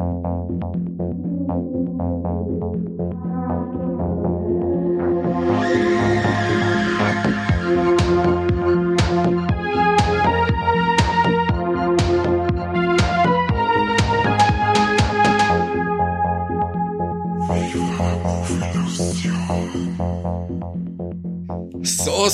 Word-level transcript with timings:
Thank 0.00 0.74
you. 0.74 0.89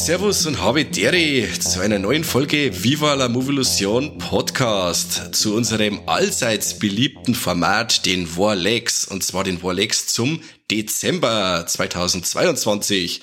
Servus 0.04 0.46
und 0.46 0.60
habe 0.60 0.84
Deri 0.84 1.48
zu 1.58 1.80
einer 1.80 1.98
neuen 1.98 2.22
Folge 2.22 2.84
Viva 2.84 3.14
la 3.14 3.28
Movilusion 3.28 4.18
Podcast 4.18 5.34
zu 5.34 5.54
unserem 5.54 6.00
allseits 6.06 6.78
beliebten 6.78 7.34
Format, 7.34 8.04
den 8.06 8.36
Warlex, 8.36 9.06
und 9.06 9.24
zwar 9.24 9.42
den 9.42 9.62
Warlex 9.62 10.08
zum 10.08 10.42
Dezember 10.70 11.64
2022. 11.66 13.22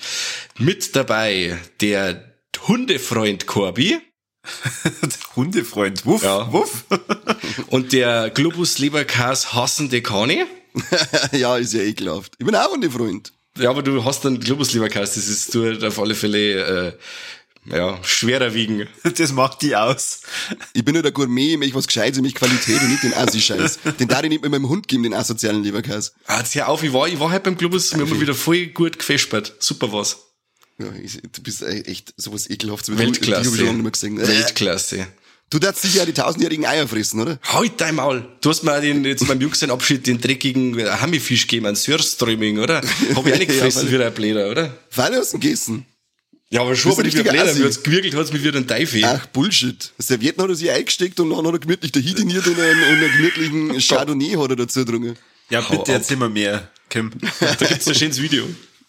Mit 0.58 0.96
dabei 0.96 1.58
der 1.80 2.34
Hundefreund 2.66 3.46
Corby. 3.46 3.98
Hundefreund, 5.36 6.04
wuff, 6.04 6.22
Ja. 6.22 6.52
wuff. 6.52 6.84
und 7.68 7.92
der 7.92 8.30
Globus 8.30 8.78
Leberkas 8.78 9.54
hassende 9.54 10.02
Kani. 10.02 10.44
ja, 11.32 11.56
ist 11.56 11.72
ja 11.72 11.80
ekelhaft. 11.80 12.32
Ich 12.38 12.44
bin 12.44 12.56
auch 12.56 12.74
ein 12.74 12.90
Freund. 12.90 13.32
Ja, 13.58 13.70
aber 13.70 13.82
du 13.82 14.04
hast 14.04 14.26
einen 14.26 14.40
Globus 14.40 14.72
Leberkas, 14.72 15.14
das 15.14 15.28
ist 15.28 15.54
du 15.54 15.86
auf 15.86 15.98
alle 16.00 16.14
Fälle, 16.14 16.88
äh, 16.88 16.92
ja, 17.66 17.98
schwerer 18.02 18.52
wiegen. 18.52 18.88
Das 19.16 19.32
macht 19.32 19.62
die 19.62 19.76
aus. 19.76 20.22
Ich 20.72 20.84
bin 20.84 20.94
nur 20.94 21.02
der 21.02 21.12
Gourmet, 21.12 21.52
ich 21.52 21.58
möchte 21.58 21.74
was 21.76 21.86
Gescheites, 21.86 22.18
ich 22.18 22.22
möchte 22.22 22.40
Qualität 22.40 22.82
und 22.82 22.90
nicht 22.90 23.02
den 23.04 23.14
Assi-Scheiß. 23.14 23.78
Den 24.00 24.08
darf 24.08 24.22
ich 24.24 24.28
nicht 24.28 24.42
mit 24.42 24.50
meinem 24.50 24.68
Hund 24.68 24.88
geben, 24.88 25.04
den 25.04 25.14
asozialen 25.14 25.62
Leberkäse. 25.62 26.12
Ah, 26.26 26.40
jetzt 26.40 26.54
hör 26.56 26.68
auf, 26.68 26.82
ich 26.82 26.92
war, 26.92 27.06
ich 27.06 27.18
war 27.20 27.30
halt 27.30 27.44
beim 27.44 27.56
Globus, 27.56 27.94
wir 27.94 28.00
haben 28.00 28.20
wieder 28.20 28.34
voll 28.34 28.66
gut 28.66 28.98
gefespert. 28.98 29.54
Super 29.60 29.92
was. 29.92 30.18
Ja, 30.78 30.86
ich, 31.02 31.22
du 31.22 31.42
bist 31.42 31.62
echt 31.62 32.14
sowas 32.16 32.50
ekelhaftes. 32.50 32.98
Weltklasse. 32.98 33.56
Äh, 33.56 34.28
Weltklasse. 34.28 35.06
Du 35.54 35.60
darfst 35.60 35.82
sicher 35.82 35.98
ja 35.98 36.04
die 36.04 36.12
tausendjährigen 36.12 36.66
Eier 36.66 36.88
fressen, 36.88 37.20
oder? 37.20 37.38
Halt 37.44 37.80
dein 37.80 37.94
Maul. 37.94 38.26
Du 38.40 38.50
hast 38.50 38.64
mir 38.64 38.80
den, 38.80 39.04
jetzt 39.04 39.24
beim 39.28 39.40
Jungsenabschied 39.40 40.04
den 40.04 40.20
dreckigen 40.20 40.76
Hammifisch 41.00 41.42
gegeben, 41.42 41.66
einen 41.66 41.76
Surströmming, 41.76 42.58
oder? 42.58 42.78
Hab 43.14 43.24
ich 43.24 43.32
auch 43.32 43.38
nicht 43.38 43.46
gefressen 43.46 43.88
wie 43.88 44.02
ein 44.02 44.12
Bläder, 44.12 44.50
oder? 44.50 44.76
Weil 44.96 45.14
hast 45.14 45.32
du 45.32 45.36
ihn 45.36 45.40
gegessen. 45.40 45.86
Ja, 46.50 46.62
aber 46.62 46.74
schon, 46.74 46.90
aber 46.90 47.04
wie 47.04 47.10
ein 47.10 47.18
ein 47.18 47.22
Bläder. 47.22 47.50
Assi. 47.52 47.62
hat's 47.62 47.80
gewirkelt, 47.84 48.16
hat's 48.16 48.32
mich 48.32 48.42
wieder 48.42 48.58
ein 48.58 48.66
Teufel. 48.66 49.04
Ach, 49.04 49.26
Bullshit. 49.26 49.92
Servietten 49.96 50.42
hat 50.42 50.50
er 50.50 50.56
sich 50.56 50.72
eingesteckt 50.72 51.20
und 51.20 51.30
dann 51.30 51.46
hat 51.46 51.52
er 51.52 51.58
gemütlich 51.60 51.92
der 51.92 52.02
Hitiniert 52.02 52.44
und 52.48 52.58
einen, 52.58 52.82
und 52.82 53.04
einen 53.04 53.12
gemütlichen 53.12 53.78
Chardonnay 53.88 54.30
hat 54.30 54.50
er 54.50 54.56
dazu 54.56 54.84
getrunken. 54.84 55.16
Ja, 55.50 55.60
bitte 55.60 55.92
erzähl 55.92 56.16
mal 56.16 56.30
mehr, 56.30 56.68
Kim. 56.90 57.12
Da 57.38 57.54
gibt's 57.64 57.86
ein 57.86 57.94
schönes 57.94 58.20
Video. 58.20 58.44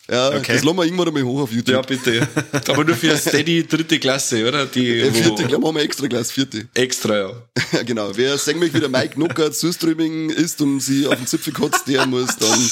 Ja, 0.10 0.30
Okay. 0.30 0.54
das 0.54 0.64
lassen 0.64 0.78
wir 0.78 0.84
irgendwann 0.86 1.08
einmal 1.08 1.24
hoch 1.24 1.42
auf 1.42 1.52
YouTube. 1.52 1.74
Ja, 1.74 1.82
bitte. 1.82 2.28
Aber 2.72 2.84
nur 2.84 2.96
für 2.96 3.18
Steady 3.18 3.66
dritte 3.66 3.98
Klasse, 4.00 4.48
oder? 4.48 4.66
Die, 4.68 5.00
Der 5.02 5.12
vierte, 5.14 5.44
gleich 5.46 5.60
machen 5.60 5.76
wir 5.76 5.82
extra 5.84 6.06
Glas, 6.08 6.32
vierte. 6.32 6.68
extra, 6.76 7.18
ja. 7.18 7.32
Ja, 7.72 7.84
genau. 7.86 8.12
Wer 8.16 8.38
sagen 8.38 8.60
möchte, 8.60 8.76
wie 8.76 8.80
der 8.82 8.90
Mike 8.90 9.20
Nocker 9.20 9.52
Surströmming 9.52 10.30
isst 10.30 10.62
und 10.62 10.80
sie 10.80 11.08
auf 11.08 11.16
den 11.16 11.26
Zipfel 11.26 11.54
kotzt, 11.54 11.88
der 11.88 12.06
muss 12.06 12.38
dann 12.38 12.70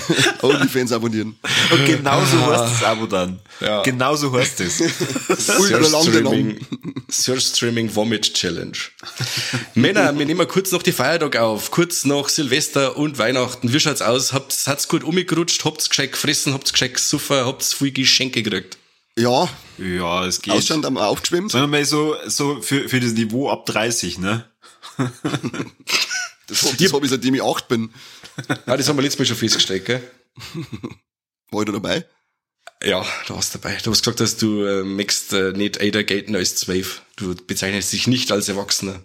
OnlyFans 0.42 0.92
abonnieren. 0.92 1.36
Und 1.70 1.84
genauso 1.86 2.46
heißt 2.46 2.74
das 2.74 2.82
Abo 2.84 3.06
dann. 3.06 3.38
Ja. 3.60 3.82
Genauso 3.82 4.32
heißt 4.32 4.60
es. 4.60 4.78
Surstreaming 7.08 7.94
Vomit 7.94 8.34
Challenge. 8.34 8.76
Männer, 9.74 10.16
wir 10.18 10.26
nehmen 10.26 10.46
kurz 10.48 10.72
noch 10.72 10.82
die 10.82 10.92
Feiertag 10.92 11.36
auf. 11.36 11.70
Kurz 11.70 12.04
nach 12.04 12.28
Silvester 12.28 12.96
und 12.96 13.18
Weihnachten. 13.18 13.72
Wie 13.72 13.80
schaut's 13.80 14.02
aus? 14.02 14.32
Habt, 14.32 14.54
hat's 14.66 14.88
gut 14.88 15.04
umgerutscht? 15.04 15.64
Habt's 15.64 15.88
gescheit 15.88 16.12
gefressen? 16.12 16.52
Habt's 16.52 16.72
gescheit 16.72 16.94
gesoffen? 16.94 17.36
Habt's 17.44 17.72
viel 17.74 17.92
Geschenke 17.92 18.42
gekriegt? 18.42 18.78
Ja, 19.18 19.48
Ja, 19.78 20.26
es 20.26 20.42
geht. 20.42 20.52
Ausstand 20.52 20.84
am 20.84 20.98
aufgeschwemmt. 20.98 21.50
Sagen 21.50 21.64
wir 21.64 21.68
mal 21.78 21.84
so, 21.84 22.16
so 22.26 22.60
für, 22.60 22.88
für 22.88 23.00
das 23.00 23.12
Niveau 23.12 23.50
ab 23.50 23.66
30, 23.66 24.18
ne? 24.18 24.44
Das, 26.48 26.62
hab- 26.62 26.78
das 26.78 26.92
habe 26.92 27.04
ich 27.04 27.10
seitdem 27.10 27.34
ich 27.34 27.42
acht 27.42 27.66
bin. 27.66 27.90
Ah, 28.66 28.76
das 28.76 28.88
haben 28.88 28.96
wir 28.96 29.02
letztes 29.02 29.18
Mal 29.18 29.26
schon 29.26 29.36
festgestellt, 29.36 29.84
gell? 29.84 30.02
War 31.50 31.60
ich 31.60 31.66
da 31.66 31.72
dabei? 31.72 32.04
Ja, 32.84 33.04
du 33.26 33.34
warst 33.34 33.54
dabei. 33.54 33.78
Du 33.82 33.90
hast 33.90 34.02
gesagt, 34.02 34.20
dass 34.20 34.36
du 34.36 34.62
äh, 34.64 34.84
möchtest 34.84 35.32
äh, 35.32 35.52
nicht 35.52 35.78
älter 35.78 36.04
gelten 36.04 36.36
als 36.36 36.56
zwölf. 36.56 37.02
Du 37.16 37.34
bezeichnest 37.34 37.92
dich 37.92 38.06
nicht 38.06 38.30
als 38.30 38.48
Erwachsener. 38.48 39.00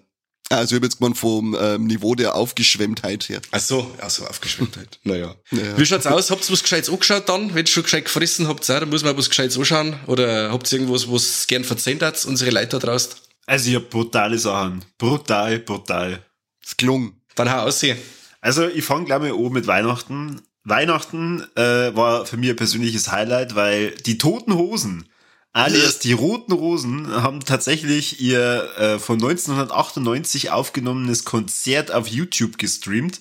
Also 0.49 0.75
ich 0.75 0.79
habe 0.79 0.87
jetzt 0.87 0.97
gemeint 0.97 1.17
vom 1.17 1.55
ähm, 1.59 1.85
Niveau 1.87 2.13
der 2.13 2.35
Aufgeschwemmtheit 2.35 3.29
her. 3.29 3.41
Ach 3.51 3.61
so, 3.61 3.95
also 3.99 4.25
aufgeschwemmtheit. 4.25 4.99
Naja. 5.03 5.35
Ja. 5.51 5.77
Wie 5.77 5.85
schaut's 5.85 6.05
aus? 6.05 6.29
Habt 6.29 6.43
ihr 6.43 6.51
was 6.51 6.63
Gescheites 6.63 6.89
angeschaut 6.89 7.29
dann? 7.29 7.53
Wenn 7.53 7.65
ihr 7.65 7.71
schon 7.71 7.83
gescheit 7.83 8.05
gefressen 8.05 8.47
habt, 8.49 8.67
dann 8.67 8.89
muss 8.89 9.03
man 9.03 9.17
was 9.17 9.29
Gescheites 9.29 9.57
anschauen. 9.57 9.95
Oder 10.07 10.51
habt 10.51 10.69
ihr 10.71 10.79
irgendwas, 10.79 11.09
was 11.09 11.47
gern 11.47 11.63
verzehnt 11.63 12.03
habt, 12.03 12.25
unsere 12.25 12.51
Leute 12.51 12.67
da 12.67 12.79
draußen? 12.79 13.13
Also 13.45 13.69
ich 13.69 13.75
hab 13.75 13.89
brutale 13.89 14.37
Sachen. 14.37 14.83
Brutal, 14.97 15.59
brutal. 15.59 16.25
Das 16.61 16.75
klung. 16.75 17.21
Dann 17.35 17.49
hau 17.49 17.61
aussehen. 17.61 17.97
Also 18.41 18.67
ich 18.67 18.83
fange 18.83 19.05
gleich 19.05 19.19
mal 19.19 19.31
an 19.31 19.53
mit 19.53 19.67
Weihnachten. 19.67 20.41
Weihnachten 20.63 21.43
äh, 21.55 21.95
war 21.95 22.25
für 22.25 22.37
mich 22.37 22.49
ein 22.49 22.55
persönliches 22.55 23.11
Highlight, 23.11 23.55
weil 23.55 23.91
die 23.91 24.17
Toten 24.17 24.55
Hosen, 24.55 25.07
alias 25.53 25.99
die 25.99 26.13
Roten 26.13 26.51
Rosen, 26.51 27.07
haben 27.07 27.39
tatsächlich 27.41 28.19
ihr 28.19 28.69
äh, 28.77 28.99
von 28.99 29.15
1998 29.15 30.51
aufgenommenes 30.51 31.23
Konzert 31.23 31.91
auf 31.91 32.07
YouTube 32.07 32.57
gestreamt. 32.57 33.19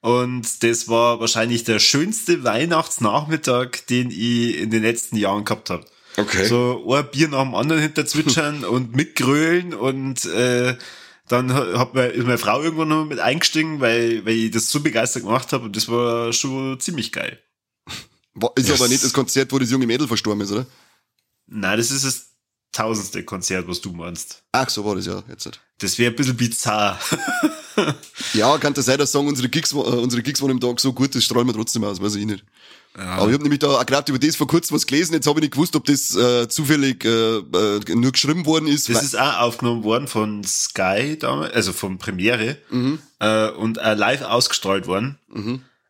Und 0.00 0.64
das 0.64 0.88
war 0.88 1.20
wahrscheinlich 1.20 1.62
der 1.62 1.78
schönste 1.78 2.42
Weihnachtsnachmittag, 2.42 3.86
den 3.88 4.10
ich 4.10 4.58
in 4.58 4.70
den 4.70 4.82
letzten 4.82 5.16
Jahren 5.16 5.44
gehabt 5.44 5.70
habe. 5.70 5.84
Okay. 6.16 6.46
So 6.46 6.92
ein 6.92 7.08
Bier 7.10 7.28
nach 7.28 7.42
dem 7.42 7.54
anderen 7.54 7.80
hinterzwitschern 7.80 8.64
und 8.64 8.94
mitgrölen 8.94 9.74
und 9.74 10.24
äh, 10.26 10.74
dann 11.28 11.52
hat 11.54 11.94
mir, 11.94 12.08
ist 12.08 12.24
meine 12.24 12.38
Frau 12.38 12.62
irgendwann 12.62 12.88
noch 12.88 13.04
mit 13.04 13.18
eingestiegen, 13.20 13.80
weil, 13.80 14.24
weil 14.26 14.34
ich 14.34 14.50
das 14.50 14.70
so 14.70 14.80
begeistert 14.80 15.22
gemacht 15.22 15.52
habe 15.52 15.64
und 15.64 15.76
das 15.76 15.88
war 15.88 16.32
schon 16.32 16.78
ziemlich 16.80 17.12
geil. 17.12 17.38
War, 18.34 18.50
ist 18.56 18.68
Yes. 18.68 18.80
aber 18.80 18.88
nicht 18.88 19.04
das 19.04 19.12
Konzert, 19.12 19.52
wo 19.52 19.58
das 19.58 19.70
junge 19.70 19.86
Mädel 19.86 20.08
verstorben 20.08 20.40
ist, 20.42 20.50
oder? 20.52 20.66
Nein, 21.46 21.76
das 21.78 21.90
ist 21.90 22.04
das 22.04 22.26
tausendste 22.72 23.22
Konzert, 23.24 23.68
was 23.68 23.80
du 23.82 23.92
meinst. 23.92 24.42
Ach, 24.52 24.68
so 24.70 24.84
war 24.84 24.94
das 24.96 25.04
ja 25.06 25.22
jetzt. 25.28 25.44
nicht. 25.46 25.60
Das 25.78 25.98
wäre 25.98 26.12
ein 26.12 26.16
bisschen 26.16 26.36
bizarr. 26.36 26.98
Ja, 28.34 28.58
kann 28.58 28.74
das 28.74 28.84
sein, 28.84 28.98
dass 28.98 29.12
sagen, 29.12 29.26
unsere 29.28 29.48
Gigs, 29.48 29.72
äh, 29.72 29.76
unsere 29.76 30.22
Gigs 30.22 30.42
waren 30.42 30.50
im 30.50 30.60
Tag 30.60 30.78
so 30.78 30.92
gut, 30.92 31.14
das 31.14 31.24
strahlen 31.24 31.46
wir 31.46 31.54
trotzdem 31.54 31.82
aus, 31.84 32.02
weiß 32.02 32.16
ich 32.16 32.26
nicht. 32.26 32.44
Aber 32.94 33.28
ich 33.28 33.34
habe 33.34 33.42
nämlich 33.42 33.60
da 33.60 33.82
gerade 33.84 34.12
über 34.12 34.18
das 34.18 34.36
vor 34.36 34.46
kurzem 34.46 34.74
was 34.74 34.86
gelesen, 34.86 35.14
jetzt 35.14 35.26
habe 35.26 35.38
ich 35.40 35.44
nicht 35.44 35.52
gewusst, 35.54 35.74
ob 35.76 35.84
das 35.86 36.14
äh, 36.14 36.46
zufällig 36.48 37.04
äh, 37.04 37.38
äh, 37.38 37.94
nur 37.94 38.12
geschrieben 38.12 38.44
worden 38.44 38.66
ist. 38.68 38.88
Das 38.88 39.02
ist 39.02 39.18
auch 39.18 39.38
aufgenommen 39.38 39.82
worden 39.82 40.08
von 40.08 40.44
Sky 40.44 41.16
damals, 41.18 41.54
also 41.54 41.72
von 41.72 41.98
Premiere 41.98 42.58
äh, 43.20 43.48
und 43.50 43.80
auch 43.80 43.96
live 43.96 44.22
ausgestrahlt 44.22 44.86
worden. 44.86 45.18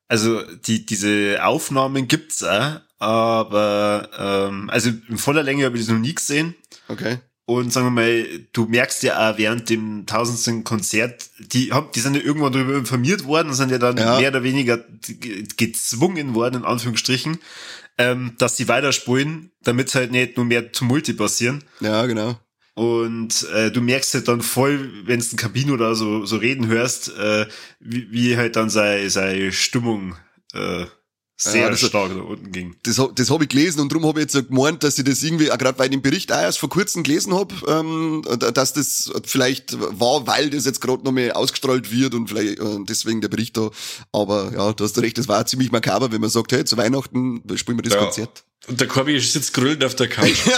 Also 0.09 0.43
die 0.67 0.87
diese 0.87 1.39
Aufnahmen 1.45 2.07
gibt's 2.07 2.45
auch, 2.45 2.81
aber 2.99 4.09
ähm, 4.19 4.71
also 4.71 4.91
in 5.09 5.19
voller 5.19 5.43
Länge 5.43 5.65
habe 5.65 5.77
ich 5.77 5.85
das 5.85 5.93
noch 5.93 6.01
nie 6.01 6.15
gesehen. 6.15 6.55
okay. 6.89 7.19
Und 7.45 7.73
sagen 7.73 7.87
wir 7.87 7.91
mal, 7.91 8.25
du 8.53 8.67
merkst 8.67 9.03
ja 9.03 9.31
auch 9.33 9.37
während 9.37 9.69
dem 9.69 10.07
tausendsten 10.07 10.63
Konzert, 10.63 11.29
die 11.39 11.73
haben, 11.73 11.89
die 11.95 12.01
sind 12.01 12.15
ja 12.15 12.23
irgendwann 12.23 12.53
darüber 12.53 12.77
informiert 12.77 13.25
worden 13.25 13.49
und 13.49 13.55
sind 13.55 13.71
ja 13.73 13.79
dann 13.79 13.97
Ja. 13.97 14.19
mehr 14.21 14.29
oder 14.31 14.45
weniger 14.45 14.79
ge- 14.79 15.45
gezwungen 15.57 16.35
worden, 16.35 16.57
in 16.61 16.65
Anführungsstrichen, 16.65 17.39
ähm, 17.99 18.35
dass 18.39 18.57
sie 18.57 18.69
weiterspulen, 18.69 19.51
damit 19.65 19.93
halt 19.95 20.13
nicht 20.13 20.37
nur 20.37 20.47
mehr 20.47 20.71
Tumulte 20.71 21.15
passieren. 21.15 21.65
Ja, 21.81 22.07
genau. 22.07 22.39
Und 22.75 23.47
äh, 23.53 23.71
du 23.71 23.83
merkst 23.83 24.15
halt 24.15 24.29
dann 24.29 24.41
voll, 24.41 24.91
wenn 25.05 25.21
du 25.21 25.27
ein 25.33 25.37
Kabin 25.37 25.71
oder 25.73 25.95
so, 25.95 26.25
so 26.25 26.37
reden 26.37 26.69
hörst, 26.69 27.09
äh, 27.19 27.47
wie, 27.81 28.11
wie 28.13 28.37
halt 28.37 28.57
dann 28.57 28.71
seine, 28.71 29.11
seine 29.11 29.53
Stimmung 29.53 30.15
äh, 30.55 30.87
sehr 31.45 31.63
Ja, 31.63 31.71
das- 31.71 31.81
stark 31.81 32.15
nach 32.17 32.25
unten 32.25 32.53
ging. 32.53 32.77
Das, 32.83 33.01
das 33.15 33.31
habe 33.31 33.45
ich 33.45 33.51
gelesen 33.51 33.81
und 33.81 33.93
darum 33.93 34.07
habe 34.07 34.21
ich 34.21 34.33
jetzt 34.33 34.49
gemeint, 34.49 34.83
dass 34.83 34.99
ich 34.99 35.05
das 35.05 35.23
irgendwie, 35.23 35.47
gerade 35.47 35.79
weil 35.79 35.87
ich 35.87 35.91
den 35.93 36.03
Bericht 36.03 36.33
auch 36.33 36.41
erst 36.41 36.59
vor 36.59 36.69
kurzem 36.69 37.03
gelesen 37.03 37.35
habe, 37.35 37.55
ähm, 37.69 38.23
dass 38.55 38.73
das 38.73 39.11
vielleicht 39.25 39.77
war, 39.99 40.27
weil 40.27 40.51
das 40.51 40.65
jetzt 40.65 40.81
gerade 40.81 41.05
noch 41.05 41.13
mal 41.13 41.33
ausgestrahlt 41.33 41.91
wird 41.93 42.15
und 42.15 42.29
vielleicht 42.29 42.59
äh, 42.59 42.79
deswegen 42.89 43.21
der 43.21 43.29
Bericht 43.29 43.57
da. 43.57 43.71
Aber 44.13 44.53
ja, 44.55 44.73
du 44.73 44.85
hast 44.85 44.99
recht, 44.99 45.19
das 45.19 45.29
war 45.29 45.45
ziemlich 45.47 45.73
makaber, 45.73 46.13
wenn 46.13 46.21
man 46.21 46.31
sagt, 46.31 46.53
hey, 46.53 46.65
zu 46.65 46.77
Weihnachten 46.77 47.43
spielen 47.57 47.79
wir 47.79 47.83
das 47.83 47.95
Ja. 47.95 48.01
Konzert. 48.05 48.45
Und 48.69 48.81
der 48.81 48.87
Corby 48.87 49.19
sitzt 49.19 49.55
grüllend 49.55 49.85
auf 49.85 49.97
der 49.97 50.09
Couch. 50.09 50.29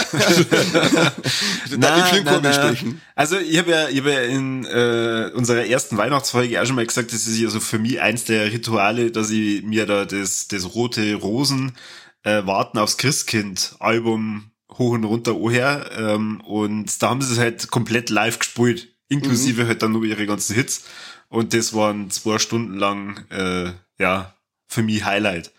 Ich 1.65 1.71
viel 1.71 2.23
Kurve 2.23 2.53
sprechen. 2.53 3.01
Also 3.15 3.37
ich 3.37 3.57
habe 3.57 3.71
ja, 3.71 3.89
ich 3.89 3.99
hab 3.99 4.05
ja 4.05 4.21
in 4.21 4.63
äh, 4.65 5.31
unserer 5.33 5.65
ersten 5.65 5.97
Weihnachtsfolge 5.97 6.61
auch 6.61 6.65
schon 6.65 6.75
mal 6.75 6.85
gesagt, 6.85 7.11
das 7.11 7.25
ist 7.27 7.39
ja 7.39 7.49
so 7.49 7.59
für 7.59 7.79
mich 7.79 7.99
eins 7.99 8.25
der 8.25 8.51
Rituale, 8.51 9.11
dass 9.11 9.31
ich 9.31 9.63
mir 9.63 9.85
da 9.85 10.05
das, 10.05 10.47
das 10.47 10.75
rote 10.75 11.15
Rosen 11.15 11.73
äh, 12.23 12.45
Warten 12.45 12.77
aufs 12.77 12.97
Christkind 12.97 13.75
Album 13.79 14.51
hoch 14.71 14.91
und 14.91 15.03
runter 15.05 15.35
oher 15.35 15.89
ähm, 15.97 16.41
und 16.41 17.01
da 17.01 17.09
haben 17.09 17.21
sie 17.21 17.33
es 17.33 17.39
halt 17.39 17.71
komplett 17.71 18.09
live 18.09 18.39
gespielt, 18.39 18.89
inklusive 19.09 19.67
halt 19.67 19.81
dann 19.81 19.93
nur 19.93 20.03
ihre 20.03 20.25
ganzen 20.25 20.55
Hits 20.55 20.83
Und 21.29 21.53
das 21.53 21.73
waren 21.73 22.09
zwei 22.11 22.39
Stunden 22.39 22.75
lang, 22.75 23.25
äh, 23.29 23.71
ja, 23.97 24.35
für 24.67 24.83
mich 24.83 25.05
Highlight. 25.05 25.51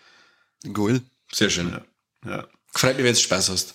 Cool. 0.75 1.01
Sehr 1.31 1.49
schön. 1.49 1.69
Ja. 1.69 1.81
Ja. 2.25 2.47
Freut 2.73 2.95
mich, 2.97 3.05
wenn 3.05 3.13
du 3.13 3.19
Spaß 3.19 3.49
hast. 3.49 3.73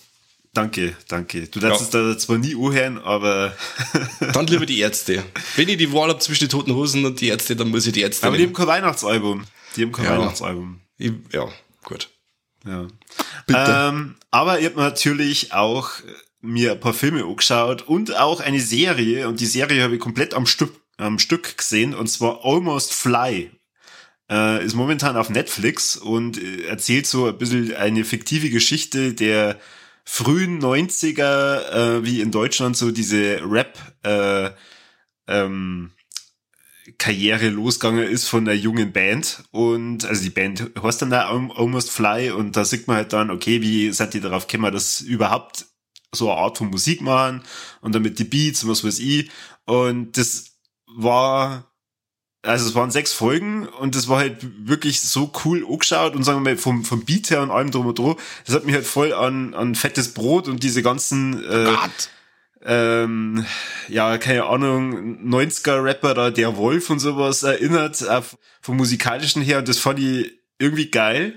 Danke, 0.53 0.95
danke. 1.07 1.47
Du 1.47 1.59
darfst 1.59 1.93
Ja. 1.93 1.99
es 2.01 2.13
da 2.13 2.17
zwar 2.17 2.37
nie 2.37 2.55
anhören, 2.55 2.99
aber, 2.99 3.57
Dann 4.33 4.45
lieber 4.47 4.65
die 4.67 4.79
Ärzte. 4.79 5.23
Wenn 5.55 5.67
ich 5.67 5.77
die 5.77 5.91
Wahl 5.91 6.09
habe 6.09 6.19
zwischen 6.19 6.45
den 6.45 6.49
Toten 6.49 6.73
Hosen 6.75 7.03
und 7.05 7.19
die 7.21 7.27
Ärzte, 7.29 7.55
dann 7.55 7.69
muss 7.69 7.87
ich 7.87 7.93
die 7.93 8.01
Ärzte 8.01 8.27
aber 8.27 8.37
die 8.37 8.43
haben 8.43 8.49
nehmen. 8.49 8.55
kein 8.55 8.67
Weihnachtsalbum. 8.67 9.45
Die 9.75 9.81
haben 9.83 9.91
kein 9.91 10.05
Ja. 10.05 10.11
Weihnachtsalbum. 10.19 10.79
Ich, 10.99 11.11
ja, 11.31 11.49
gut. 11.83 12.09
Ja. 12.65 12.87
Bitte. 13.47 13.65
Ähm, 13.67 14.15
aber 14.29 14.59
ich 14.59 14.65
habe 14.67 14.79
natürlich 14.79 15.53
auch 15.53 15.89
mir 16.41 16.73
ein 16.73 16.79
paar 16.79 16.93
Filme 16.93 17.23
angeschaut 17.23 17.81
und 17.81 18.15
auch 18.15 18.39
eine 18.39 18.61
Serie. 18.61 19.27
Und 19.27 19.39
die 19.39 19.45
Serie 19.47 19.81
habe 19.81 19.95
ich 19.95 19.99
komplett 19.99 20.33
am 20.35 20.45
Stück, 20.45 20.71
am 20.97 21.17
Stück 21.17 21.57
gesehen. 21.57 21.95
Und 21.95 22.07
zwar 22.07 22.45
Almost 22.45 22.93
Fly. 22.93 23.49
Äh, 24.29 24.65
ist 24.65 24.73
momentan 24.75 25.17
auf 25.17 25.29
Netflix 25.29 25.97
und 25.97 26.41
äh, 26.41 26.63
erzählt 26.65 27.05
so 27.07 27.27
ein 27.27 27.37
bisschen 27.37 27.75
eine 27.75 28.05
fiktive 28.05 28.49
Geschichte 28.49 29.13
der 29.13 29.59
frühen 30.05 30.61
90er, 30.61 31.69
äh, 31.99 32.05
wie 32.05 32.21
in 32.21 32.31
Deutschland 32.31 32.77
so 32.77 32.91
diese 32.91 33.39
Rap, 33.43 33.77
äh, 34.03 34.51
ähm, 35.27 35.91
Karriere 36.97 37.49
losgegangen 37.49 38.07
ist 38.07 38.27
von 38.27 38.47
einer 38.47 38.57
jungen 38.57 38.91
Band. 38.91 39.43
Und 39.51 40.05
also 40.05 40.21
die 40.21 40.29
Band 40.29 40.71
heißt 40.81 41.01
dann 41.01 41.09
da 41.09 41.29
Al- 41.29 41.51
Almost 41.55 41.91
Fly 41.91 42.31
und 42.31 42.55
da 42.55 42.65
sieht 42.65 42.87
man 42.87 42.97
halt 42.97 43.13
dann, 43.13 43.31
okay, 43.31 43.61
wie 43.61 43.91
seid 43.91 44.15
ihr 44.15 44.21
darauf 44.21 44.47
gekommen, 44.47 44.73
dass 44.73 45.01
überhaupt 45.01 45.65
so 46.11 46.31
eine 46.31 46.39
Art 46.41 46.57
von 46.57 46.69
Musik 46.69 47.01
machen 47.01 47.43
und 47.81 47.95
damit 47.95 48.19
die 48.19 48.25
Beats 48.25 48.63
und 48.63 48.69
was 48.69 48.83
weiß 48.83 48.99
ich. 48.99 49.31
Und 49.65 50.17
das 50.17 50.57
war 50.85 51.72
also 52.43 52.67
es 52.67 52.75
waren 52.75 52.91
sechs 52.91 53.13
Folgen 53.13 53.67
und 53.67 53.95
das 53.95 54.09
war 54.09 54.19
halt 54.19 54.37
wirklich 54.67 55.01
so 55.01 55.31
cool 55.45 55.65
angeschaut 55.65 56.13
und 56.13 56.23
sagen 56.23 56.43
wir 56.43 56.51
mal 56.51 56.57
vom, 56.57 56.83
vom 56.83 57.05
Beat 57.05 57.29
her 57.29 57.41
und 57.41 57.51
allem 57.51 57.71
drum 57.71 57.87
und 57.87 57.97
dran, 57.97 58.15
das 58.45 58.55
hat 58.55 58.65
mich 58.65 58.75
halt 58.75 58.85
voll 58.85 59.13
an, 59.13 59.53
an 59.53 59.75
fettes 59.75 60.13
Brot 60.13 60.49
und 60.49 60.61
diese 60.61 60.83
ganzen 60.83 61.41
äh, 61.45 61.65
Gott. 61.65 62.09
ähm, 62.65 63.45
ja, 63.87 64.17
keine 64.17 64.45
Ahnung, 64.45 65.19
90er-Rapper 65.25 66.13
da, 66.13 66.31
der 66.31 66.57
Wolf 66.57 66.89
und 66.89 66.99
sowas 66.99 67.43
erinnert, 67.43 68.07
auf, 68.09 68.37
vom 68.61 68.75
musikalischen 68.75 69.41
her, 69.41 69.59
und 69.59 69.69
das 69.69 69.79
fand 69.79 69.99
ich 69.99 70.33
irgendwie 70.59 70.91
geil, 70.91 71.35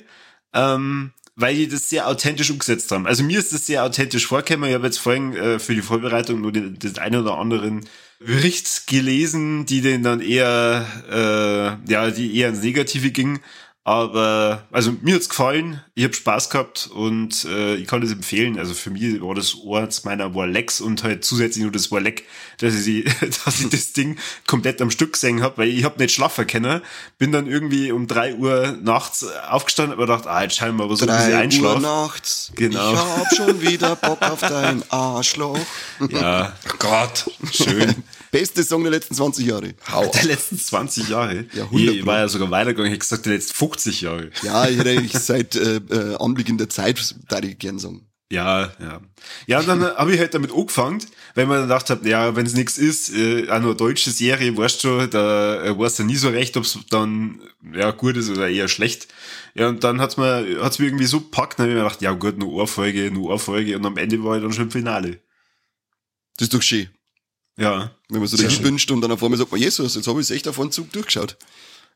ähm, 0.54 1.12
weil 1.36 1.54
die 1.54 1.68
das 1.68 1.88
sehr 1.88 2.08
authentisch 2.08 2.50
umgesetzt 2.50 2.90
haben. 2.90 3.06
Also 3.06 3.22
mir 3.22 3.38
ist 3.38 3.52
das 3.52 3.66
sehr 3.66 3.84
authentisch 3.84 4.26
vorgekommen. 4.26 4.70
Ich 4.70 4.74
habe 4.74 4.86
jetzt 4.86 4.98
vorhin 4.98 5.36
äh, 5.36 5.58
für 5.60 5.74
die 5.74 5.82
Vorbereitung 5.82 6.40
nur 6.40 6.50
den, 6.50 6.78
den 6.78 6.98
einen 6.98 7.22
oder 7.22 7.38
anderen 7.38 7.86
Bericht 8.18 8.86
gelesen, 8.86 9.66
die 9.66 9.82
den 9.82 10.02
dann 10.02 10.20
eher, 10.20 10.86
äh, 11.10 11.92
ja, 11.92 12.10
die 12.10 12.36
eher 12.36 12.48
ins 12.48 12.62
Negative 12.62 13.10
ging. 13.10 13.40
Aber 13.88 14.64
also 14.72 14.92
mir 15.02 15.14
hat's 15.14 15.28
gefallen, 15.28 15.80
ich 15.94 16.02
habe 16.02 16.12
Spaß 16.12 16.50
gehabt 16.50 16.90
und 16.92 17.44
äh, 17.44 17.76
ich 17.76 17.86
kann 17.86 18.00
das 18.00 18.10
empfehlen. 18.10 18.58
Also 18.58 18.74
für 18.74 18.90
mich 18.90 19.22
war 19.22 19.36
das 19.36 19.54
eins 19.64 20.02
meiner 20.02 20.34
Warlecks 20.34 20.80
und 20.80 21.04
halt 21.04 21.24
zusätzlich 21.24 21.62
nur 21.62 21.70
das 21.70 21.92
Warleck, 21.92 22.24
dass 22.58 22.74
ich, 22.74 22.82
sie- 22.82 23.04
dass 23.44 23.60
ich 23.60 23.68
das 23.68 23.92
Ding 23.92 24.18
komplett 24.44 24.82
am 24.82 24.90
Stück 24.90 25.12
gesehen 25.12 25.40
habe, 25.40 25.58
weil 25.58 25.68
ich 25.68 25.84
hab 25.84 26.00
nicht 26.00 26.12
schlafen 26.12 26.48
können. 26.48 26.80
Bin 27.18 27.30
dann 27.30 27.46
irgendwie 27.46 27.92
um 27.92 28.08
drei 28.08 28.34
Uhr 28.34 28.76
nachts 28.82 29.24
aufgestanden 29.48 29.96
und 29.96 30.08
hab 30.10 30.18
gedacht, 30.24 30.26
ah, 30.36 30.42
jetzt 30.42 30.56
schauen 30.56 30.76
wir 30.78 30.86
mal, 30.88 30.96
so 30.96 31.06
ein 31.06 31.16
bisschen 31.16 31.30
Drei 31.30 31.36
Uhr 31.36 31.38
einschlafen. 31.42 31.82
nachts. 31.82 32.52
Genau. 32.56 32.92
Ich 32.92 32.98
hab 32.98 33.34
schon 33.36 33.60
wieder 33.62 33.94
Bock 33.94 34.20
auf 34.22 34.40
dein 34.40 34.82
Arschloch. 34.90 35.60
Ja, 36.10 36.54
Oh 36.66 36.74
Gott. 36.80 37.30
schön. 37.52 38.02
Beste 38.30 38.62
Song 38.64 38.82
der 38.82 38.92
letzten 38.92 39.14
20 39.14 39.46
Jahre. 39.46 39.74
Hau 39.90 40.06
Der 40.06 40.24
letzten 40.24 40.58
20 40.58 41.08
Jahre. 41.08 41.46
Ja, 41.52 41.64
100 41.64 41.94
ich, 41.96 42.06
war 42.06 42.18
ja 42.18 42.28
sogar 42.28 42.50
weitergegangen, 42.50 42.92
ich 42.92 42.96
hätte 42.96 43.08
gesagt, 43.08 43.26
die 43.26 43.30
letzten 43.30 43.54
50 43.54 44.00
Jahre. 44.00 44.30
Ja, 44.42 44.68
ich 44.68 44.78
hätte 44.78 44.90
eigentlich 44.90 45.12
seit 45.12 45.56
äh, 45.56 45.76
äh, 45.76 46.16
Anbeginn 46.16 46.58
der 46.58 46.68
Zeit, 46.68 47.14
da 47.28 47.38
ich 47.38 47.58
gern 47.58 47.78
sagen. 47.78 48.06
Ja, 48.30 48.72
ja. 48.80 49.00
Ja, 49.46 49.60
und 49.60 49.68
dann 49.68 49.82
habe 49.82 50.12
ich 50.12 50.18
halt 50.18 50.34
damit 50.34 50.52
angefangen, 50.52 51.00
weil 51.36 51.46
man 51.46 51.58
dann 51.58 51.68
gedacht 51.68 51.90
hat, 51.90 52.04
ja, 52.04 52.34
wenn 52.34 52.44
es 52.44 52.54
nichts 52.54 52.76
ist, 52.76 53.14
äh, 53.14 53.48
auch 53.48 53.60
nur 53.60 53.70
eine 53.70 53.76
deutsche 53.76 54.10
Serie, 54.10 54.56
weißt 54.56 54.82
du, 54.82 55.06
da 55.06 55.62
äh, 55.62 55.78
weißt 55.78 56.00
du 56.00 56.04
nie 56.04 56.16
so 56.16 56.28
recht, 56.30 56.56
ob 56.56 56.64
es 56.64 56.76
dann 56.90 57.40
ja 57.72 57.92
gut 57.92 58.16
ist 58.16 58.28
oder 58.28 58.48
eher 58.48 58.66
schlecht. 58.66 59.06
Ja, 59.54 59.68
und 59.68 59.84
dann 59.84 60.00
hat's 60.00 60.16
mir, 60.16 60.58
hat's 60.60 60.80
mir 60.80 60.86
irgendwie 60.86 61.06
so 61.06 61.20
gepackt, 61.20 61.58
dann 61.58 61.64
habe 61.64 61.72
ich 61.72 61.76
mir 61.76 61.84
gedacht, 61.84 62.02
ja 62.02 62.12
gut, 62.12 62.36
nur 62.36 62.52
Ohrfolge, 62.52 63.12
nur 63.12 63.30
Ohrfolge 63.30 63.76
und 63.76 63.86
am 63.86 63.96
Ende 63.96 64.22
war 64.24 64.36
ich 64.36 64.42
dann 64.42 64.52
schon 64.52 64.64
im 64.64 64.70
Finale. 64.72 65.20
Das 66.36 66.46
ist 66.46 66.54
doch 66.54 66.62
schön. 66.62 66.88
Ja. 67.56 67.90
Wenn 68.08 68.20
man 68.20 68.28
so 68.28 68.36
schön. 68.36 68.64
wünscht 68.64 68.90
und 68.90 69.00
dann 69.00 69.12
auf 69.12 69.22
einmal 69.22 69.38
sagt 69.38 69.50
man, 69.50 69.60
Jesus, 69.60 69.94
jetzt 69.94 70.06
habe 70.06 70.20
ich 70.20 70.26
es 70.26 70.30
echt 70.30 70.46
auf 70.48 70.60
einen 70.60 70.72
Zug 70.72 70.92
durchgeschaut. 70.92 71.36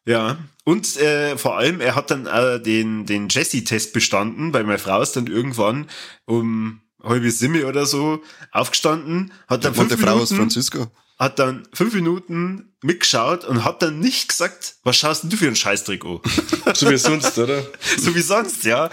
Ja, 0.07 0.39
und 0.65 0.97
äh, 0.97 1.37
vor 1.37 1.59
allem, 1.59 1.81
er 1.81 1.95
hat 1.95 2.11
dann 2.11 2.27
äh, 2.27 2.61
den, 2.61 3.05
den 3.05 3.29
Jesse-Test 3.29 3.93
bestanden, 3.93 4.55
weil 4.55 4.65
meine 4.65 4.79
Frau 4.79 5.03
ist 5.03 5.13
dann 5.13 5.27
irgendwann 5.27 5.91
um 6.25 6.81
halbe 7.03 7.31
Simme 7.31 7.67
oder 7.67 7.85
so 7.87 8.23
aufgestanden, 8.51 9.33
hat 9.47 9.65
dann 9.65 9.73
Und 9.73 9.77
fünf 9.77 9.89
der 9.89 9.99
Frau 9.99 10.15
aus 10.15 10.31
Minuten, 10.31 10.37
Francisco. 10.51 10.87
hat 11.19 11.39
dann 11.39 11.69
fünf 11.75 11.95
Minuten 11.95 12.73
mitgeschaut 12.83 13.45
und 13.45 13.65
hat 13.65 13.83
dann 13.83 14.01
nicht 14.01 14.29
gesagt, 14.29 14.77
was 14.85 14.97
schaust 14.97 15.23
denn 15.23 15.31
du 15.31 15.37
für 15.37 15.47
einen 15.47 15.57
Scheißtrick 15.57 16.05
an? 16.05 16.21
So 16.75 16.91
wie 16.91 16.97
sonst, 16.97 17.37
oder? 17.37 17.63
so 17.99 18.15
wie 18.15 18.23
sonst, 18.23 18.65
ja. 18.65 18.89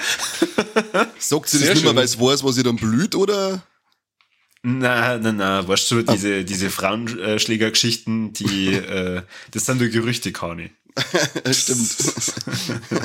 Sagt 1.20 1.50
sie 1.50 1.58
Sehr 1.58 1.68
das 1.68 1.76
nicht 1.76 1.86
mehr, 1.86 1.96
weil 1.96 2.04
es 2.04 2.20
weiß, 2.20 2.44
was 2.44 2.58
ihr 2.58 2.64
dann 2.64 2.76
blüht, 2.76 3.16
oder? 3.16 3.64
Na, 4.70 5.18
na, 5.18 5.32
na, 5.32 5.66
weißt 5.66 5.92
du, 5.92 6.02
diese, 6.02 6.44
diese 6.44 6.70
Frauenschlägergeschichten, 6.70 8.34
die, 8.34 8.74
äh, 8.74 9.22
das 9.52 9.66
sind 9.66 9.80
nur 9.80 9.88
Gerüchte, 9.88 10.34
Kani. 10.34 10.72
Stimmt. 11.52 11.96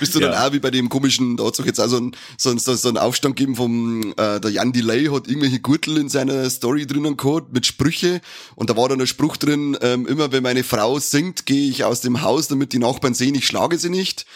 Bist 0.00 0.14
du 0.14 0.18
dann 0.20 0.32
Ja. 0.32 0.46
auch 0.46 0.52
wie 0.52 0.58
bei 0.58 0.70
dem 0.70 0.88
komischen, 0.88 1.36
da 1.36 1.44
hat 1.46 1.58
jetzt 1.60 1.80
auch 1.80 1.86
so 1.88 1.98
ein, 1.98 2.14
so 2.36 2.50
ein, 2.50 2.58
so 2.58 2.88
ein 2.88 2.98
Aufstand 2.98 3.36
gegeben 3.36 3.54
vom, 3.56 4.12
äh, 4.16 4.40
der 4.40 4.50
Jan 4.50 4.72
Delay 4.72 5.06
hat 5.06 5.28
irgendwelche 5.28 5.60
Gürtel 5.60 5.96
in 5.96 6.08
seiner 6.08 6.50
Story 6.50 6.86
drinnen 6.86 7.16
gehabt 7.16 7.52
mit 7.54 7.64
Sprüche 7.64 8.20
und 8.56 8.68
da 8.68 8.76
war 8.76 8.88
dann 8.88 9.00
ein 9.00 9.06
Spruch 9.06 9.36
drin, 9.38 9.78
ähm, 9.80 10.06
immer 10.06 10.32
wenn 10.32 10.42
meine 10.42 10.64
Frau 10.64 10.98
singt, 10.98 11.46
gehe 11.46 11.70
ich 11.70 11.84
aus 11.84 12.00
dem 12.02 12.20
Haus, 12.22 12.48
damit 12.48 12.72
die 12.74 12.78
Nachbarn 12.80 13.14
sehen, 13.14 13.34
ich 13.36 13.46
schlage 13.46 13.78
sie 13.78 13.90
nicht. 13.90 14.26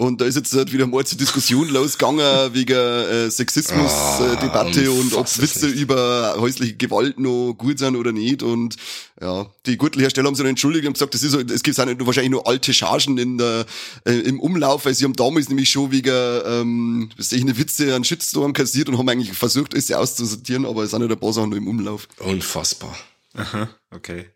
Und 0.00 0.20
da 0.20 0.26
ist 0.26 0.36
jetzt 0.36 0.54
halt 0.54 0.72
wieder 0.72 0.86
mal 0.86 1.04
zur 1.04 1.18
Diskussion 1.18 1.68
losgegangen 1.70 2.54
wegen 2.54 2.72
äh, 2.78 3.28
Sexismus-Debatte 3.32 4.86
Ah, 4.86 4.90
und 4.90 5.12
ob 5.14 5.26
Witze 5.40 5.58
schlecht. 5.58 5.74
über 5.76 6.36
häusliche 6.38 6.76
Gewalt 6.76 7.18
noch 7.18 7.54
gut 7.54 7.80
sind 7.80 7.96
oder 7.96 8.12
nicht. 8.12 8.44
Und 8.44 8.76
ja, 9.20 9.46
die 9.66 9.76
Gürtelhersteller 9.76 10.28
haben 10.28 10.36
sich 10.36 10.44
dann 10.44 10.50
entschuldigt 10.50 10.86
und 10.86 10.92
gesagt, 10.92 11.14
das 11.14 11.24
ist, 11.24 11.32
so- 11.32 11.40
es 11.40 11.64
gibt 11.64 11.80
auch 11.80 11.84
nicht 11.86 11.98
nur, 11.98 12.06
wahrscheinlich 12.06 12.30
nur 12.30 12.46
alte 12.46 12.72
Chargen 12.72 13.18
in 13.18 13.38
der, 13.38 13.66
äh, 14.04 14.12
im 14.20 14.38
Umlauf, 14.38 14.84
weil 14.84 14.94
sie 14.94 15.02
haben 15.04 15.14
damals 15.14 15.48
nämlich 15.48 15.68
schon 15.68 15.90
wegen 15.90 16.14
ähm, 16.46 17.10
ich, 17.18 17.32
eine 17.32 17.58
Witze 17.58 17.92
einen 17.92 18.04
Shitstorm 18.04 18.52
kassiert 18.52 18.88
und 18.88 18.98
haben 18.98 19.08
eigentlich 19.08 19.32
versucht, 19.36 19.74
alles 19.74 19.90
auszusortieren, 19.90 20.64
aber 20.64 20.84
es 20.84 20.92
sind 20.92 21.00
nicht 21.02 21.10
ein 21.10 21.18
paar 21.18 21.32
Sachen 21.32 21.50
noch 21.50 21.56
im 21.56 21.66
Umlauf. 21.66 22.06
Unfassbar. 22.20 22.96
Aha, 23.34 23.68
okay. 23.90 24.26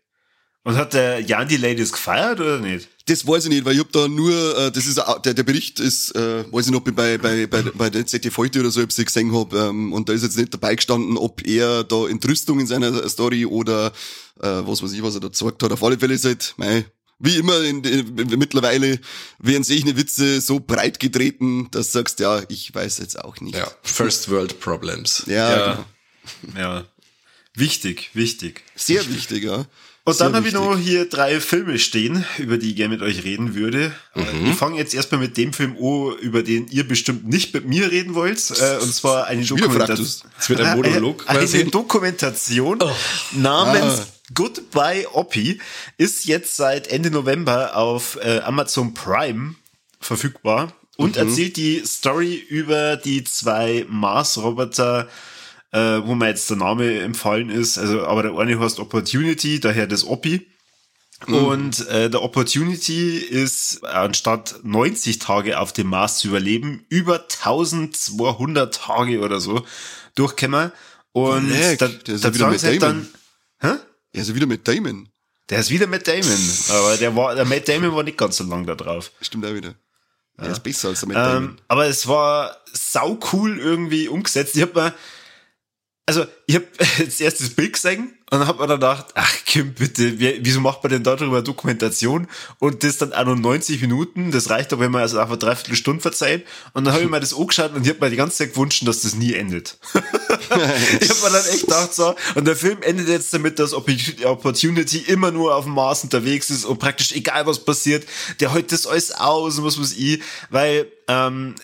Und 0.65 0.77
hat 0.77 0.93
der 0.93 1.19
Jan 1.19 1.47
die 1.47 1.57
Ladies 1.57 1.91
gefeiert 1.91 2.39
oder 2.39 2.57
nicht? 2.59 2.87
Das 3.07 3.27
weiß 3.27 3.43
ich 3.45 3.49
nicht, 3.49 3.65
weil 3.65 3.73
ich 3.73 3.79
hab 3.81 3.91
da 3.91 4.07
nur, 4.07 4.31
äh, 4.57 4.71
das 4.71 4.85
ist 4.85 4.97
auch- 4.97 5.21
der, 5.21 5.33
der 5.33 5.43
Bericht 5.43 5.81
ist, 5.81 6.15
äh, 6.15 6.45
weiß 6.53 6.67
ich 6.67 6.71
noch, 6.71 6.79
bei, 6.79 7.17
bei, 7.17 7.47
bei, 7.47 7.61
bei 7.63 7.89
der 7.89 8.05
ZDF 8.05 8.37
heute 8.37 8.61
oder 8.61 8.71
so, 8.71 8.81
ob 8.81 8.87
ich 8.89 8.95
sie 8.95 9.03
gesehen 9.03 9.35
hab, 9.37 9.53
ähm, 9.53 9.91
und 9.91 10.07
da 10.07 10.13
ist 10.13 10.23
jetzt 10.23 10.37
nicht 10.37 10.53
dabei 10.53 10.75
gestanden, 10.75 11.17
ob 11.17 11.45
er 11.45 11.83
da 11.83 12.07
Entrüstung 12.07 12.61
in 12.61 12.67
seiner 12.67 13.09
Story 13.09 13.45
oder 13.45 13.87
äh, 14.39 14.47
was 14.65 14.81
weiß 14.81 14.93
ich, 14.93 15.03
was 15.03 15.15
er 15.15 15.19
da 15.21 15.27
gezeigt 15.27 15.61
hat. 15.63 15.71
Auf 15.73 15.83
alle 15.83 15.99
Fälle 15.99 16.13
ist 16.13 16.23
halt, 16.23 16.53
mei, 16.55 16.85
wie 17.19 17.35
immer 17.35 17.59
in, 17.61 17.83
in, 17.83 18.15
mittlerweile 18.39 18.99
werden 19.39 19.63
solche 19.65 19.97
Witze 19.97 20.39
so 20.39 20.61
breit 20.61 20.97
getreten, 20.97 21.67
dass 21.71 21.87
du 21.87 21.99
sagst, 21.99 22.21
ja, 22.21 22.41
ich 22.47 22.73
weiß 22.73 22.99
jetzt 22.99 23.19
auch 23.19 23.41
nicht. 23.41 23.55
Ja. 23.57 23.69
First 23.81 24.29
World 24.29 24.61
Problems. 24.61 25.23
Ja, 25.27 25.33
Ja. 25.57 25.85
Genau. 26.41 26.57
Ja. 26.57 26.85
Wichtig, 27.55 28.11
wichtig. 28.13 28.63
sehr 28.75 29.07
wichtig, 29.13 29.43
ja. 29.43 29.65
Und 30.05 30.15
Sehr 30.15 30.25
dann 30.27 30.35
habe 30.35 30.47
ich 30.47 30.53
noch 30.53 30.77
hier 30.77 31.07
drei 31.07 31.39
Filme 31.39 31.79
stehen, 31.79 32.25
über 32.37 32.57
die 32.57 32.71
ich 32.71 32.75
gerne 32.75 32.93
mit 32.95 33.01
euch 33.01 33.23
reden 33.23 33.55
würde. 33.55 33.93
Mhm. 34.15 34.51
Ich 34.51 34.55
fange 34.57 34.77
jetzt 34.77 34.93
erstmal 34.93 35.21
mit 35.21 35.37
dem 35.37 35.53
Film 35.53 35.77
an, 35.77 36.17
über 36.19 36.43
den 36.43 36.67
ihr 36.67 36.85
bestimmt 36.85 37.27
nicht 37.29 37.53
mit 37.53 37.65
mir 37.65 37.89
reden 37.89 38.13
wollt. 38.13 38.51
Äh, 38.51 38.79
und 38.81 38.93
zwar 38.93 39.27
eine 39.27 39.45
Dokumentation. 39.45 40.07
Es 40.37 40.49
wird 40.49 40.59
ein 40.59 40.75
Monolog 40.75 41.23
Eine, 41.29 41.39
quasi. 41.39 41.61
eine 41.61 41.69
Dokumentation 41.71 42.79
namens 43.31 43.99
Ah. 44.01 44.05
Goodbye 44.33 45.07
Oppie 45.13 45.59
ist 45.97 46.25
jetzt 46.25 46.57
seit 46.57 46.87
Ende 46.87 47.09
November 47.09 47.77
auf 47.77 48.17
äh, 48.21 48.39
Amazon 48.39 48.93
Prime 48.93 49.55
verfügbar 50.01 50.73
und 50.97 51.17
erzählt 51.17 51.55
die 51.55 51.81
Story 51.85 52.35
über 52.35 52.97
die 52.97 53.23
zwei 53.23 53.85
Mars-Roboter, 53.89 55.07
äh, 55.73 56.01
wo 56.05 56.15
mir 56.15 56.29
jetzt 56.29 56.49
der 56.49 56.57
Name 56.57 56.99
empfallen 57.01 57.49
ist. 57.49 57.77
Also, 57.77 58.05
aber 58.05 58.23
der 58.23 58.37
eine 58.37 58.57
heißt 58.59 58.79
Opportunity, 58.79 59.59
daher 59.59 59.85
das 59.87 60.05
Oppi. 60.07 60.47
Und 61.27 61.87
äh, 61.87 62.09
der 62.09 62.21
Opportunity 62.21 63.17
ist, 63.17 63.85
anstatt 63.85 64.55
90 64.63 65.19
Tage 65.19 65.57
auf 65.59 65.71
dem 65.71 65.87
Mars 65.87 66.17
zu 66.19 66.27
überleben, 66.27 66.85
über 66.89 67.21
1200 67.23 68.73
Tage 68.73 69.19
oder 69.21 69.39
so 69.39 69.65
durchgekommen. 70.15 70.71
Und 71.13 71.49
Leck, 71.49 71.79
da, 71.79 71.87
der 71.87 72.15
ist 72.15 72.23
da 72.23 72.29
ja 72.29 72.33
wieder 72.35 72.47
mit 72.49 72.63
halt 72.63 72.81
Damon. 72.81 73.09
dann, 73.61 73.71
hä? 73.71 73.79
Also 74.19 74.35
wieder 74.35 74.47
mit 74.47 74.67
Damon. 74.67 75.09
Der 75.49 75.59
ist 75.59 75.69
wieder 75.69 75.87
Matt 75.87 76.07
Damon, 76.07 76.39
aber 76.69 76.97
der 76.97 77.15
war, 77.15 77.35
der 77.35 77.45
Matt 77.45 77.67
Damon 77.67 77.93
war 77.95 78.03
nicht 78.03 78.17
ganz 78.17 78.37
so 78.37 78.43
lang 78.45 78.65
da 78.65 78.75
drauf. 78.75 79.11
Stimmt 79.21 79.45
auch 79.45 79.53
wieder. 79.53 79.75
Er 80.37 80.49
ist 80.49 80.63
besser 80.63 80.89
als 80.89 81.01
der 81.01 81.09
Matt 81.09 81.17
Ähm, 81.17 81.23
Damon. 81.33 81.57
aber 81.67 81.85
es 81.85 82.07
war 82.07 82.57
sau 82.71 83.19
cool 83.31 83.59
irgendwie 83.59 84.07
umgesetzt. 84.07 84.55
Ich 84.55 84.61
hab 84.61 84.73
mir, 84.75 84.93
also 86.05 86.25
ich 86.47 86.55
hab 86.55 86.63
jetzt 86.99 87.21
erst 87.21 87.39
das 87.39 87.51
Bild 87.51 87.73
gesehen 87.73 88.13
und 88.29 88.39
dann 88.39 88.47
hab 88.47 88.59
mir 88.59 88.67
gedacht, 88.67 89.07
ach 89.15 89.33
Kim, 89.45 89.73
bitte, 89.73 90.19
wieso 90.19 90.59
macht 90.59 90.83
man 90.83 90.91
denn 90.91 91.03
darüber 91.03 91.41
Dokumentation 91.41 92.27
und 92.59 92.83
das 92.83 92.97
dann 92.97 93.13
auch 93.13 93.23
nur 93.23 93.37
90 93.37 93.79
Minuten, 93.81 94.31
das 94.31 94.49
reicht 94.49 94.71
doch, 94.71 94.79
wenn 94.79 94.91
man 94.91 95.01
also 95.01 95.19
einfach 95.19 95.37
dreiviertel 95.37 95.75
Stunde 95.75 96.01
verzeiht 96.01 96.45
und 96.73 96.83
dann 96.83 96.93
habe 96.93 97.03
ich 97.03 97.09
mir 97.09 97.21
das 97.21 97.33
angeschaut 97.33 97.73
und 97.73 97.83
ich 97.85 97.89
hab 97.89 98.01
mir 98.01 98.09
die 98.09 98.17
ganze 98.17 98.37
Zeit 98.37 98.53
gewünscht, 98.53 98.85
dass 98.85 99.01
das 99.01 99.15
nie 99.15 99.33
endet. 99.33 99.77
ich 99.93 101.09
hab 101.09 101.23
mir 101.23 101.29
dann 101.31 101.45
echt 101.45 101.61
gedacht 101.61 101.93
so, 101.93 102.15
und 102.35 102.45
der 102.45 102.57
Film 102.57 102.81
endet 102.81 103.07
jetzt 103.07 103.33
damit, 103.33 103.59
dass 103.59 103.73
Opportu- 103.73 104.25
Opportunity 104.25 104.97
immer 104.97 105.31
nur 105.31 105.55
auf 105.55 105.63
dem 105.63 105.73
Mars 105.73 106.03
unterwegs 106.03 106.49
ist 106.49 106.65
und 106.65 106.79
praktisch 106.79 107.13
egal 107.13 107.45
was 107.45 107.63
passiert, 107.63 108.05
der 108.41 108.53
hält 108.53 108.73
das 108.73 108.87
alles 108.87 109.11
aus 109.11 109.57
und 109.57 109.63
was 109.63 109.77
muss 109.77 109.93
ich, 109.93 110.21
weil 110.49 110.91
ähm, 111.07 111.55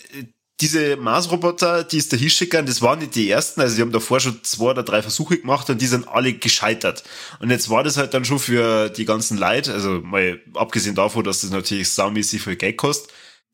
diese 0.61 0.97
Mars-Roboter, 0.97 1.83
die 1.83 1.97
es 1.97 2.09
da 2.09 2.17
hinschicken, 2.17 2.65
das 2.65 2.81
waren 2.81 2.99
nicht 2.99 3.15
die 3.15 3.29
ersten, 3.29 3.61
also 3.61 3.75
die 3.75 3.81
haben 3.81 3.91
davor 3.91 4.19
schon 4.19 4.43
zwei 4.43 4.71
oder 4.71 4.83
drei 4.83 5.01
Versuche 5.01 5.37
gemacht 5.37 5.69
und 5.69 5.81
die 5.81 5.87
sind 5.87 6.07
alle 6.07 6.33
gescheitert. 6.33 7.03
Und 7.39 7.49
jetzt 7.49 7.69
war 7.69 7.83
das 7.83 7.97
halt 7.97 8.13
dann 8.13 8.25
schon 8.25 8.39
für 8.39 8.89
die 8.89 9.05
ganzen 9.05 9.37
Leute, 9.37 9.73
also 9.73 10.01
mal 10.01 10.39
abgesehen 10.55 10.95
davon, 10.95 11.23
dass 11.23 11.41
das 11.41 11.51
natürlich 11.51 11.89
saumäßig 11.89 12.41
viel 12.41 12.57
Geld 12.57 12.77
kostet, 12.77 13.11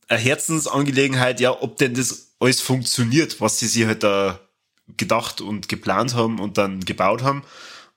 eine 0.07 0.19
Herzensangelegenheit, 0.19 1.39
ja, 1.39 1.61
ob 1.61 1.77
denn 1.77 1.93
das 1.93 2.35
alles 2.39 2.61
funktioniert, 2.61 3.39
was 3.41 3.59
sie 3.59 3.67
sich 3.67 3.85
halt 3.85 4.03
da 4.03 4.39
gedacht 4.97 5.41
und 5.41 5.69
geplant 5.69 6.15
haben 6.15 6.39
und 6.39 6.57
dann 6.57 6.81
gebaut 6.81 7.23
haben. 7.23 7.43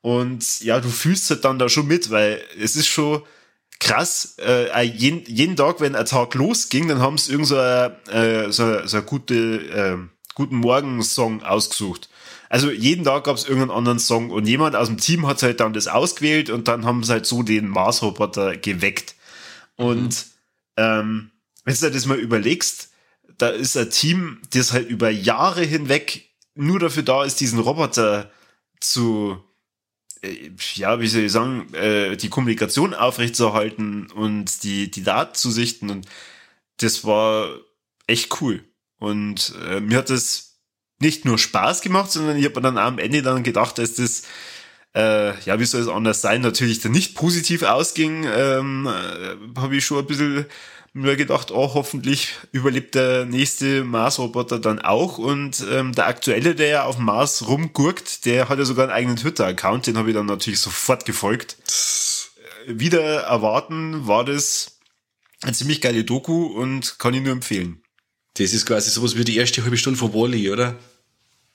Und 0.00 0.60
ja, 0.60 0.80
du 0.80 0.88
fühlst 0.88 1.28
halt 1.30 1.44
dann 1.44 1.58
da 1.58 1.68
schon 1.68 1.86
mit, 1.86 2.10
weil 2.10 2.40
es 2.58 2.76
ist 2.76 2.86
schon 2.86 3.22
krass. 3.80 4.36
Äh, 4.38 4.82
jeden, 4.82 5.24
jeden 5.26 5.56
Tag, 5.56 5.80
wenn 5.80 5.94
ein 5.94 6.06
Tag 6.06 6.34
losging, 6.34 6.88
dann 6.88 7.00
haben 7.00 7.18
sie 7.18 7.32
irgend 7.32 7.48
so 7.48 7.56
eine, 7.58 7.96
äh, 8.10 8.50
so, 8.50 8.86
so 8.86 9.02
gute, 9.02 9.34
äh, 9.34 9.96
guten 10.34 10.56
Morgen-Song 10.56 11.42
ausgesucht. 11.42 12.08
Also 12.48 12.70
jeden 12.70 13.04
Tag 13.04 13.24
gab 13.24 13.36
es 13.36 13.44
irgendeinen 13.44 13.76
anderen 13.76 13.98
Song 13.98 14.30
und 14.30 14.46
jemand 14.46 14.74
aus 14.74 14.88
dem 14.88 14.96
Team 14.96 15.26
hat 15.26 15.42
halt 15.42 15.60
dann 15.60 15.74
das 15.74 15.86
ausgewählt 15.86 16.48
und 16.48 16.66
dann 16.66 16.86
haben 16.86 17.04
sie 17.04 17.12
halt 17.12 17.26
so 17.26 17.42
den 17.42 17.68
Mars-Roboter 17.68 18.56
geweckt. 18.56 19.14
Und 19.76 20.26
ähm, 20.76 21.30
wenn 21.64 21.74
du 21.74 21.80
dir 21.80 21.90
das 21.90 22.06
mal 22.06 22.18
überlegst, 22.18 22.90
da 23.36 23.48
ist 23.48 23.76
ein 23.76 23.90
Team, 23.90 24.40
das 24.50 24.72
halt 24.72 24.88
über 24.88 25.10
Jahre 25.10 25.62
hinweg 25.62 26.30
nur 26.54 26.80
dafür 26.80 27.02
da 27.02 27.24
ist, 27.24 27.40
diesen 27.40 27.60
Roboter 27.60 28.30
zu, 28.80 29.44
ja, 30.74 31.00
wie 31.00 31.08
soll 31.08 31.22
ich 31.22 31.32
sagen, 31.32 31.72
äh, 31.74 32.16
die 32.16 32.28
Kommunikation 32.28 32.94
aufrechtzuerhalten 32.94 34.10
und 34.10 34.62
die, 34.64 34.90
die 34.90 35.02
Daten 35.02 35.34
zu 35.34 35.50
sichten. 35.50 35.90
Und 35.90 36.06
das 36.78 37.04
war 37.04 37.48
echt 38.06 38.40
cool. 38.40 38.64
Und 38.98 39.54
äh, 39.68 39.80
mir 39.80 39.98
hat 39.98 40.10
das 40.10 40.60
nicht 41.00 41.24
nur 41.24 41.38
Spaß 41.38 41.82
gemacht, 41.82 42.10
sondern 42.10 42.36
ich 42.36 42.44
habe 42.44 42.60
dann 42.60 42.78
am 42.78 42.98
Ende 42.98 43.22
dann 43.22 43.42
gedacht, 43.42 43.78
dass 43.78 43.94
das 43.94 44.24
äh, 44.94 45.38
ja, 45.42 45.60
wie 45.60 45.64
soll 45.64 45.82
es 45.82 45.88
anders 45.88 46.20
sein, 46.20 46.40
natürlich 46.40 46.80
dann 46.80 46.92
nicht 46.92 47.14
positiv 47.14 47.62
ausging, 47.62 48.24
ähm, 48.24 48.86
äh, 48.86 49.60
habe 49.60 49.76
ich 49.76 49.84
schon 49.84 49.98
ein 49.98 50.06
bisschen 50.06 50.46
mir 51.00 51.16
gedacht, 51.16 51.50
oh, 51.50 51.74
hoffentlich 51.74 52.34
überlebt 52.52 52.94
der 52.94 53.24
nächste 53.24 53.84
Mars-Roboter 53.84 54.58
dann 54.58 54.80
auch. 54.80 55.18
Und 55.18 55.64
ähm, 55.70 55.92
der 55.94 56.06
aktuelle, 56.06 56.54
der 56.54 56.68
ja 56.68 56.84
auf 56.84 56.96
dem 56.96 57.04
Mars 57.06 57.46
rumgurkt, 57.48 58.24
der 58.24 58.48
hat 58.48 58.58
ja 58.58 58.64
sogar 58.64 58.84
einen 58.84 58.92
eigenen 58.92 59.16
Twitter-Account, 59.16 59.86
den 59.86 59.96
habe 59.98 60.10
ich 60.10 60.14
dann 60.14 60.26
natürlich 60.26 60.60
sofort 60.60 61.04
gefolgt. 61.04 61.56
Äh, 62.66 62.78
Wieder 62.78 63.22
erwarten 63.22 64.06
war 64.06 64.24
das 64.24 64.78
eine 65.42 65.52
ziemlich 65.52 65.80
geile 65.80 66.04
Doku 66.04 66.46
und 66.46 66.98
kann 66.98 67.14
ich 67.14 67.22
nur 67.22 67.32
empfehlen. 67.32 67.82
Das 68.34 68.52
ist 68.52 68.66
quasi 68.66 68.90
sowas 68.90 69.16
wie 69.16 69.24
die 69.24 69.36
erste 69.36 69.62
halbe 69.62 69.76
Stunde 69.76 69.98
von 69.98 70.12
Wally, 70.14 70.50
oder? 70.50 70.76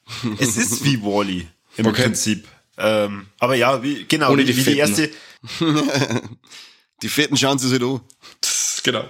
Es 0.39 0.57
ist 0.57 0.83
wie 0.83 1.01
Wally 1.01 1.47
im 1.77 1.85
Okay. 1.87 2.03
Prinzip. 2.03 2.47
Ähm, 2.77 3.27
aber 3.39 3.55
ja, 3.55 3.83
wie, 3.83 4.05
genau, 4.05 4.31
Ohne 4.31 4.41
wie, 4.41 4.45
die 4.47 4.57
wie 4.57 4.63
die 4.63 4.63
Fetten. 4.63 4.79
erste, 4.79 5.09
Die 7.01 7.09
Fetten 7.09 7.35
schauen 7.37 7.59
sie 7.59 7.67
sich 7.67 7.81
an. 7.81 8.01
Genau. 8.83 9.05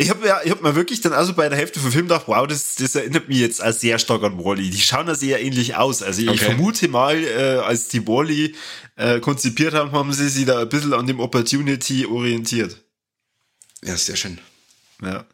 Ich 0.00 0.10
habe 0.10 0.24
ja, 0.28 0.40
ich 0.44 0.52
hab 0.52 0.62
mir 0.62 0.76
wirklich 0.76 1.00
dann 1.00 1.12
also 1.12 1.34
bei 1.34 1.48
der 1.48 1.58
Hälfte 1.58 1.80
vom 1.80 1.90
Film 1.90 2.06
gedacht, 2.06 2.28
wow, 2.28 2.46
das, 2.46 2.76
das 2.76 2.94
erinnert 2.94 3.28
mich 3.28 3.38
jetzt 3.38 3.60
auch 3.60 3.72
sehr 3.72 3.98
stark 3.98 4.22
an 4.22 4.38
Wally. 4.38 4.70
Die 4.70 4.80
schauen 4.80 5.06
da 5.06 5.16
sehr 5.16 5.42
ähnlich 5.42 5.74
aus. 5.74 6.04
Also 6.04 6.22
ich 6.22 6.28
Okay. 6.28 6.38
vermute 6.38 6.86
mal, 6.86 7.16
äh, 7.16 7.58
als 7.64 7.88
die 7.88 8.06
Wally 8.06 8.54
äh, 8.94 9.18
konzipiert 9.18 9.74
haben, 9.74 9.90
haben 9.90 10.12
sie 10.12 10.28
sich 10.28 10.46
da 10.46 10.60
ein 10.60 10.68
bisschen 10.68 10.94
an 10.94 11.08
dem 11.08 11.18
Opportunity 11.18 12.06
orientiert. 12.06 12.80
Ja, 13.82 13.96
sehr 13.96 14.14
schön. 14.14 14.38
Ja. 15.02 15.26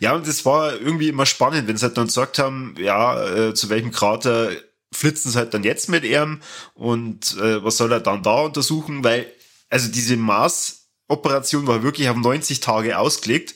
Ja, 0.00 0.16
und 0.16 0.26
das 0.26 0.44
war 0.44 0.72
irgendwie 0.72 1.08
immer 1.08 1.24
spannend, 1.24 1.68
wenn 1.68 1.76
sie 1.76 1.86
halt 1.86 1.96
dann 1.96 2.08
gesagt 2.08 2.40
haben, 2.40 2.74
ja, 2.78 3.24
äh, 3.50 3.54
zu 3.54 3.68
welchem 3.68 3.92
Krater 3.92 4.50
flitzen 4.92 5.30
sie 5.30 5.38
halt 5.38 5.54
dann 5.54 5.62
jetzt 5.62 5.88
mit 5.88 6.02
ihm 6.02 6.40
und 6.74 7.36
äh, 7.36 7.62
was 7.62 7.76
soll 7.76 7.92
er 7.92 8.00
dann 8.00 8.24
da 8.24 8.40
untersuchen, 8.40 9.04
weil, 9.04 9.32
also 9.68 9.88
diese 9.88 10.16
Mars-Operation 10.16 11.68
war 11.68 11.84
wirklich 11.84 12.08
auf 12.08 12.16
90 12.16 12.58
Tage 12.58 12.98
ausgelegt 12.98 13.54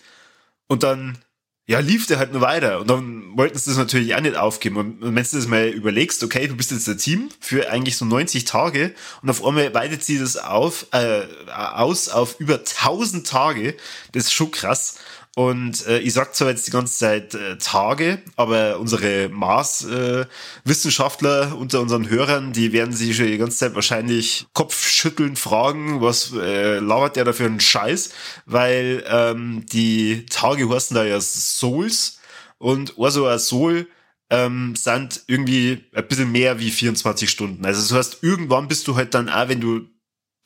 und 0.69 0.83
dann, 0.83 1.19
ja, 1.67 1.79
lief 1.79 2.07
der 2.07 2.19
halt 2.19 2.33
nur 2.33 2.43
weiter. 2.43 2.81
Und 2.81 2.91
dann 2.91 3.37
wollten 3.37 3.59
sie 3.59 3.71
das 3.71 3.79
natürlich 3.79 4.15
auch 4.15 4.21
nicht 4.21 4.37
aufgeben. 4.37 4.77
Und, 4.77 5.01
wenn 5.01 5.15
du 5.15 5.37
das 5.37 5.47
mal 5.47 5.69
überlegst, 5.69 6.23
okay, 6.23 6.47
du 6.47 6.57
bist 6.57 6.71
jetzt 6.71 6.87
der 6.87 6.99
Team 6.99 7.31
für 7.41 7.71
eigentlich 7.71 7.97
so 7.97 8.05
90 8.05 8.45
Tage 8.45 8.95
und 9.23 9.31
auf 9.31 9.45
einmal 9.45 9.73
weitet 9.73 10.05
sie 10.05 10.19
das 10.19 10.37
auf, 10.37 10.87
äh, 10.93 11.23
aus 11.51 12.09
auf 12.09 12.39
über 12.39 12.65
1000 12.65 13.27
Tage, 13.27 13.77
das 14.13 14.25
ist 14.25 14.33
schon 14.33 14.51
krass. 14.51 14.97
Und 15.37 15.85
äh, 15.89 15.99
ich 15.99 16.13
sag 16.13 16.37
zwar 16.37 16.51
jetzt 16.51 16.69
die 16.69 16.71
ganze 16.71 16.97
Zeit 16.97 17.35
äh, 17.35 17.59
Tage, 17.59 18.23
aber 18.37 18.79
unsere 18.79 19.29
Mars-Wissenschaftler 19.31 21.59
unter 21.59 21.81
unseren 21.81 22.09
Hörern, 22.09 22.53
die 22.53 22.73
werden 22.73 22.95
sich 22.95 23.17
schon 23.17 23.27
die 23.27 23.39
ganze 23.39 23.59
Zeit 23.59 23.75
wahrscheinlich 23.75 24.47
kopfschütteln 24.53 25.35
fragen, 25.35 26.01
was 26.01 26.33
äh, 26.35 26.79
labert 26.79 27.17
der 27.17 27.25
da 27.25 27.33
für 27.33 27.47
einen 27.47 27.59
Scheiß, 27.59 28.11
weil 28.47 29.03
ähm, 29.09 29.67
die 29.73 30.25
Tage 30.27 30.69
heißen 30.69 30.95
da 30.95 31.05
ja 31.05 31.21
Souls 31.21 32.21
und 32.59 32.97
also 32.97 33.27
ein 33.27 33.41
Soul 33.41 33.89
ähm, 34.31 34.77
sind 34.77 35.25
irgendwie 35.27 35.85
ein 35.95 36.07
bisschen 36.07 36.31
mehr 36.31 36.61
wie 36.61 36.71
24 36.71 37.29
Stunden. 37.29 37.67
Also 37.67 37.81
das 37.81 37.91
heißt, 37.93 38.19
irgendwann 38.23 38.69
bist 38.69 38.87
du 38.87 38.95
halt 38.95 39.15
dann 39.15 39.29
auch, 39.29 39.49
wenn 39.49 39.61
du 39.61 39.81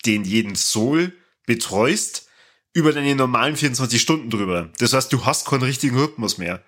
den 0.07 0.25
jeden 0.25 0.57
Soul 0.57 1.13
betreust, 1.47 2.28
über 2.73 2.93
deine 2.93 3.15
normalen 3.15 3.57
24 3.57 4.01
Stunden 4.01 4.31
drüber. 4.31 4.69
Das 4.79 4.93
heißt, 4.93 5.13
du 5.13 5.25
hast 5.25 5.47
keinen 5.47 5.63
richtigen 5.63 5.99
Rhythmus 5.99 6.39
mehr. 6.39 6.63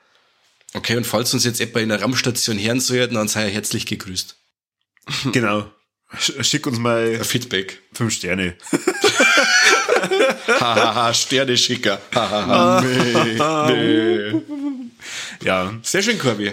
Okay, 0.74 0.96
und 0.96 1.06
falls 1.06 1.34
uns 1.34 1.44
jetzt 1.44 1.60
etwa 1.60 1.80
in 1.80 1.88
der 1.88 2.00
Raumstation 2.02 2.58
hören 2.58 2.80
sollten, 2.80 3.14
dann 3.14 3.28
sei 3.28 3.44
er 3.44 3.50
herzlich 3.50 3.86
gegrüßt. 3.86 4.36
Genau. 5.32 5.70
Sch- 6.16 6.42
Schick 6.44 6.66
uns 6.66 6.78
mal 6.78 7.16
Ein 7.16 7.24
Feedback. 7.24 7.80
fünf 7.92 8.12
Sterne. 8.14 8.56
Hahaha, 10.60 11.14
Sterne-Schicker. 11.14 12.00
Hahaha. 12.14 12.80
nee. 13.70 14.32
Ja. 15.44 15.72
Sehr 15.82 16.02
schön, 16.02 16.18
Corby. 16.18 16.52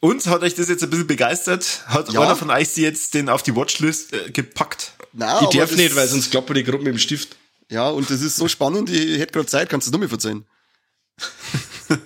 Und 0.00 0.26
hat 0.26 0.42
euch 0.42 0.54
das 0.54 0.68
jetzt 0.68 0.82
ein 0.82 0.90
bisschen 0.90 1.06
begeistert? 1.06 1.82
Hat 1.86 2.12
Ja. 2.12 2.20
einer 2.22 2.36
von 2.36 2.50
euch 2.50 2.68
sie 2.70 2.82
jetzt 2.82 3.14
den 3.14 3.28
auf 3.28 3.42
die 3.42 3.54
Watchlist 3.54 4.12
äh, 4.12 4.30
gepackt? 4.30 4.92
Nein, 5.12 5.44
Ich 5.50 5.56
darf 5.58 5.72
nicht, 5.76 5.94
weil 5.94 6.08
sonst 6.08 6.30
klappen 6.30 6.54
die 6.54 6.64
Gruppen 6.64 6.84
mit 6.84 6.94
dem 6.94 6.98
Stift. 6.98 7.36
Ja, 7.70 7.88
und 7.88 8.10
das 8.10 8.20
ist 8.20 8.36
so 8.36 8.48
spannend, 8.48 8.90
ich 8.90 9.18
hätte 9.20 9.32
gerade 9.32 9.46
Zeit, 9.46 9.68
kannst 9.70 9.86
du 9.88 9.92
noch 9.92 9.98
mal 10.00 10.08
verzeihen. 10.08 10.44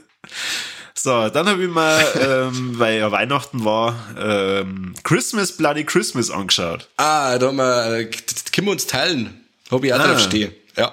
So, 0.96 1.28
dann 1.28 1.46
habe 1.48 1.62
ich 1.62 1.68
mal, 1.68 2.02
ähm, 2.18 2.78
weil 2.78 2.98
ja 2.98 3.12
Weihnachten 3.12 3.62
war, 3.62 3.94
ähm, 4.18 4.94
Christmas 5.02 5.52
Bloody 5.54 5.84
Christmas 5.84 6.30
angeschaut. 6.30 6.88
Ah, 6.96 7.36
da 7.36 7.48
haben 7.48 7.56
wir, 7.56 7.98
äh, 7.98 8.04
können 8.06 8.68
wir 8.68 8.72
uns 8.72 8.86
teilen. 8.86 9.44
Hab 9.70 9.84
ich 9.84 9.92
auch 9.92 9.98
Ah. 9.98 10.06
drauf 10.08 10.20
stehen. 10.20 10.54
Ja. 10.78 10.92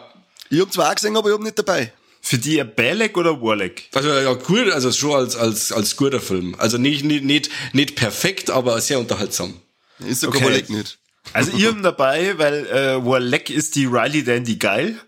Ich 0.50 0.60
hab 0.60 0.74
zwar 0.74 0.90
auch 0.90 0.96
gesehen, 0.96 1.16
aber 1.16 1.30
ich 1.30 1.34
hab 1.36 1.42
nicht 1.42 1.58
dabei. 1.58 1.94
Für 2.20 2.38
die 2.38 2.60
ein 2.60 2.76
Balek 2.76 3.16
oder 3.18 3.42
Warleck? 3.42 3.88
Also 3.94 4.10
ja, 4.10 4.34
gut, 4.34 4.70
also 4.74 4.92
schon 4.92 5.14
als, 5.16 5.38
als, 5.38 5.72
als 5.72 5.96
guter 5.96 6.20
Film. 6.20 6.56
Also 6.58 6.78
nicht, 6.78 7.06
nicht, 7.06 7.24
nicht, 7.24 7.50
nicht 7.72 7.96
perfekt, 7.96 8.50
aber 8.50 8.82
sehr 8.82 9.00
unterhaltsam. 9.00 9.62
Ist 10.00 10.24
der 10.24 10.30
Okay. 10.30 10.44
okay. 10.44 10.66
nicht. 10.74 10.98
Also 11.34 11.52
ihr 11.58 11.70
habt 11.70 11.84
dabei, 11.86 12.38
weil 12.38 12.66
äh, 12.68 13.06
Warleck 13.06 13.50
ist 13.50 13.76
die 13.76 13.86
Riley 13.86 14.24
Dandy 14.24 14.56
geil. 14.58 14.96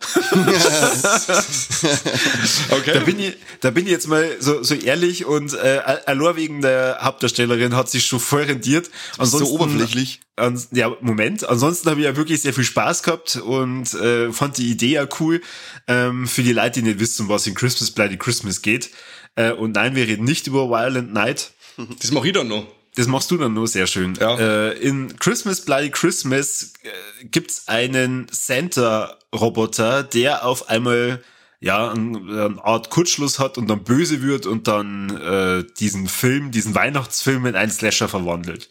Okay. 2.69 2.93
Da 2.93 2.99
bin 3.01 3.19
ich, 3.19 3.35
da 3.61 3.71
bin 3.71 3.85
ich 3.85 3.91
jetzt 3.91 4.07
mal 4.07 4.37
so, 4.39 4.63
so 4.63 4.73
ehrlich 4.73 5.25
und 5.25 5.53
äh, 5.53 5.81
allein 6.05 6.35
wegen 6.35 6.61
der 6.61 6.99
Hauptdarstellerin 7.01 7.75
hat 7.75 7.89
sich 7.89 8.05
schon 8.05 8.19
voll 8.19 8.43
rendiert. 8.43 8.89
so 9.19 9.45
oberflächlich. 9.49 10.21
Ans, 10.35 10.69
ja, 10.71 10.95
Moment. 11.01 11.47
Ansonsten 11.47 11.89
habe 11.89 11.99
ich 11.99 12.05
ja 12.05 12.15
wirklich 12.15 12.41
sehr 12.41 12.53
viel 12.53 12.63
Spaß 12.63 13.03
gehabt 13.03 13.35
und 13.35 13.93
äh, 13.93 14.31
fand 14.31 14.57
die 14.57 14.71
Idee 14.71 14.93
ja 14.93 15.07
cool. 15.19 15.41
Ähm, 15.87 16.27
für 16.27 16.41
die 16.43 16.53
Leute, 16.53 16.81
die 16.81 16.87
nicht 16.87 16.99
wissen, 16.99 17.29
was 17.29 17.45
in 17.45 17.53
Christmas 17.53 17.91
Bloody 17.91 18.17
Christmas 18.17 18.61
geht. 18.61 18.89
Äh, 19.35 19.51
und 19.51 19.73
nein, 19.75 19.95
wir 19.95 20.07
reden 20.07 20.23
nicht 20.23 20.47
über 20.47 20.69
Violent 20.69 21.13
Night. 21.13 21.51
Das 21.99 22.11
mache 22.11 22.27
ich 22.27 22.33
dann 22.33 22.47
noch. 22.47 22.67
Das 22.95 23.07
machst 23.07 23.31
du 23.31 23.37
dann 23.37 23.53
nur 23.53 23.67
sehr 23.67 23.87
schön. 23.87 24.15
Ja. 24.19 24.37
Äh, 24.37 24.77
in 24.79 25.17
Christmas 25.17 25.61
Bloody 25.61 25.89
Christmas 25.89 26.73
äh, 26.83 27.25
gibt's 27.25 27.67
einen 27.67 28.27
Santa-Roboter, 28.31 30.03
der 30.03 30.45
auf 30.45 30.69
einmal 30.69 31.23
ja 31.59 31.91
ein, 31.91 32.29
eine 32.29 32.63
Art 32.63 32.89
Kurzschluss 32.89 33.39
hat 33.39 33.57
und 33.57 33.67
dann 33.67 33.83
böse 33.83 34.21
wird 34.21 34.45
und 34.45 34.67
dann 34.67 35.09
äh, 35.17 35.63
diesen 35.79 36.07
Film, 36.07 36.51
diesen 36.51 36.75
Weihnachtsfilm 36.75 37.45
in 37.45 37.55
einen 37.55 37.71
Slasher 37.71 38.09
verwandelt. 38.09 38.69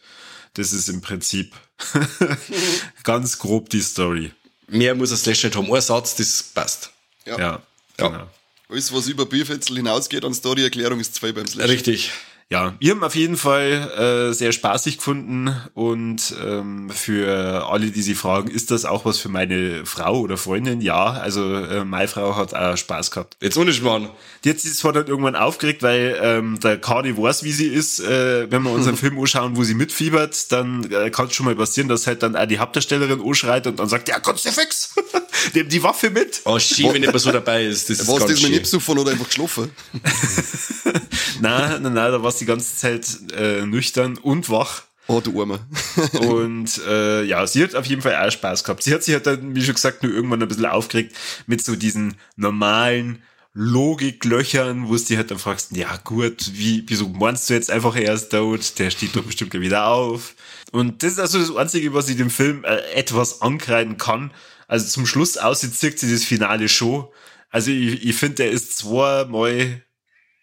Das 0.54 0.72
ist 0.72 0.88
im 0.88 1.00
Prinzip 1.00 1.54
ganz 3.04 3.38
grob 3.38 3.70
die 3.70 3.80
Story. 3.80 4.32
Mehr 4.68 4.94
muss 4.94 5.10
ein 5.10 5.16
Slash 5.16 5.44
nicht 5.44 5.56
haben. 5.56 5.72
Ein 5.72 5.80
Satz, 5.80 6.14
das 6.16 6.42
passt. 6.42 6.90
Ja. 7.26 7.38
Ja, 7.38 7.62
Ja. 7.98 8.08
genau. 8.08 8.30
Alles, 8.68 8.92
was 8.92 9.06
über 9.06 9.26
Bierfetzel 9.26 9.76
hinausgeht 9.76 10.24
an 10.24 10.32
Story-Erklärung, 10.32 10.98
ist 11.00 11.14
zwei 11.14 11.32
beim 11.32 11.46
Slash. 11.46 11.68
Richtig. 11.68 12.10
Ja, 12.52 12.74
wir 12.80 12.90
haben 12.90 13.02
auf 13.02 13.14
jeden 13.14 13.38
Fall 13.38 14.28
äh, 14.28 14.34
sehr 14.34 14.52
spaßig 14.52 14.98
gefunden 14.98 15.56
und 15.72 16.34
ähm, 16.44 16.90
für 16.90 17.66
alle, 17.66 17.86
die 17.86 18.02
sich 18.02 18.18
fragen, 18.18 18.48
ist 18.48 18.70
das 18.70 18.84
auch 18.84 19.06
was 19.06 19.16
für 19.16 19.30
meine 19.30 19.86
Frau 19.86 20.20
oder 20.20 20.36
Freundin? 20.36 20.82
Ja, 20.82 21.12
also 21.12 21.54
äh, 21.54 21.86
meine 21.86 22.08
Frau 22.08 22.36
hat 22.36 22.52
auch 22.52 22.76
Spaß 22.76 23.10
gehabt. 23.10 23.38
Jetzt 23.40 23.56
ohne 23.56 23.72
Schmarrn. 23.72 24.10
Die 24.44 24.50
hat 24.50 24.60
sich 24.60 24.74
zwar 24.74 24.92
dann 24.92 25.06
irgendwann 25.06 25.34
aufgeregt, 25.34 25.82
weil 25.82 26.18
ähm, 26.20 26.60
der 26.60 26.78
Cardi 26.78 27.16
weiß, 27.16 27.42
wie 27.42 27.52
sie 27.52 27.68
ist. 27.68 28.00
Äh, 28.00 28.50
wenn 28.50 28.62
wir 28.64 28.70
unseren 28.70 28.96
Film 28.98 29.18
anschauen, 29.18 29.56
wo 29.56 29.64
sie 29.64 29.74
mitfiebert, 29.74 30.52
dann 30.52 30.92
äh, 30.92 31.08
kann 31.08 31.28
es 31.28 31.34
schon 31.34 31.46
mal 31.46 31.56
passieren, 31.56 31.88
dass 31.88 32.06
halt 32.06 32.22
dann 32.22 32.36
auch 32.36 32.44
die 32.44 32.58
Hauptdarstellerin 32.58 33.22
anschreit 33.22 33.66
und 33.66 33.78
dann 33.78 33.88
sagt, 33.88 34.10
ja, 34.10 34.20
kannst 34.20 34.44
du 34.44 34.52
fix, 34.52 34.94
nimm 35.54 35.70
die 35.70 35.82
Waffe 35.82 36.10
mit. 36.10 36.42
Oh, 36.44 36.58
schön, 36.58 36.92
wenn 36.92 37.00
jemand 37.00 37.20
so 37.20 37.32
dabei 37.32 37.64
ist. 37.64 37.88
Das 37.88 38.00
ist 38.00 38.08
Was 38.08 38.18
das 38.18 38.28
mit 38.28 38.40
schön. 38.40 38.50
Nipsuffern 38.50 38.98
oder 38.98 39.12
einfach 39.12 39.28
geschlafen? 39.28 39.70
Nein, 41.40 41.82
nein, 41.82 41.94
nein, 41.94 42.12
da 42.12 42.22
war 42.22 42.30
sie 42.30 42.41
die 42.42 42.46
ganze 42.46 42.76
Zeit 42.76 43.06
äh, 43.36 43.64
nüchtern 43.64 44.18
und 44.18 44.50
wach. 44.50 44.82
Oh, 45.08 45.20
du 45.20 45.40
Armer. 45.40 45.58
Und 46.20 46.80
äh, 46.86 47.24
ja, 47.24 47.44
sie 47.46 47.62
hat 47.64 47.74
auf 47.74 47.86
jeden 47.86 48.02
Fall 48.02 48.14
auch 48.16 48.30
Spaß 48.30 48.62
gehabt. 48.62 48.84
Sie 48.84 48.94
hat 48.94 49.02
sich 49.02 49.14
halt 49.14 49.26
dann, 49.26 49.54
wie 49.54 49.62
schon 49.62 49.74
gesagt, 49.74 50.02
nur 50.02 50.12
irgendwann 50.12 50.40
ein 50.40 50.48
bisschen 50.48 50.64
aufgeregt 50.64 51.16
mit 51.46 51.62
so 51.62 51.74
diesen 51.74 52.14
normalen 52.36 53.20
Logiklöchern, 53.54 54.88
wo 54.88 54.96
du 54.96 55.02
dich 55.02 55.16
halt 55.16 55.30
dann 55.30 55.38
fragst, 55.38 55.76
ja 55.76 55.96
gut, 56.04 56.52
wie, 56.54 56.84
wieso 56.86 57.08
meinst 57.08 57.50
du 57.50 57.54
jetzt 57.54 57.70
einfach, 57.70 57.96
er 57.96 58.14
ist 58.14 58.30
tot, 58.30 58.78
der 58.78 58.90
steht 58.90 59.14
doch 59.14 59.24
bestimmt 59.24 59.52
wieder 59.52 59.88
auf. 59.88 60.34
Und 60.70 61.02
das 61.02 61.12
ist 61.12 61.18
also 61.18 61.38
das 61.38 61.54
Einzige, 61.54 61.92
was 61.92 62.08
ich 62.08 62.16
dem 62.16 62.30
Film 62.30 62.64
äh, 62.64 62.78
etwas 62.94 63.42
ankreiden 63.42 63.98
kann. 63.98 64.32
Also 64.68 64.86
zum 64.86 65.04
Schluss 65.04 65.36
aussieht, 65.36 65.74
zirkt 65.74 65.98
sie 65.98 66.10
das 66.10 66.24
Finale 66.24 66.68
schon. 66.68 67.08
Also 67.50 67.70
ich, 67.70 68.06
ich 68.06 68.16
finde, 68.16 68.36
der 68.36 68.52
ist 68.52 68.78
zweimal 68.78 69.82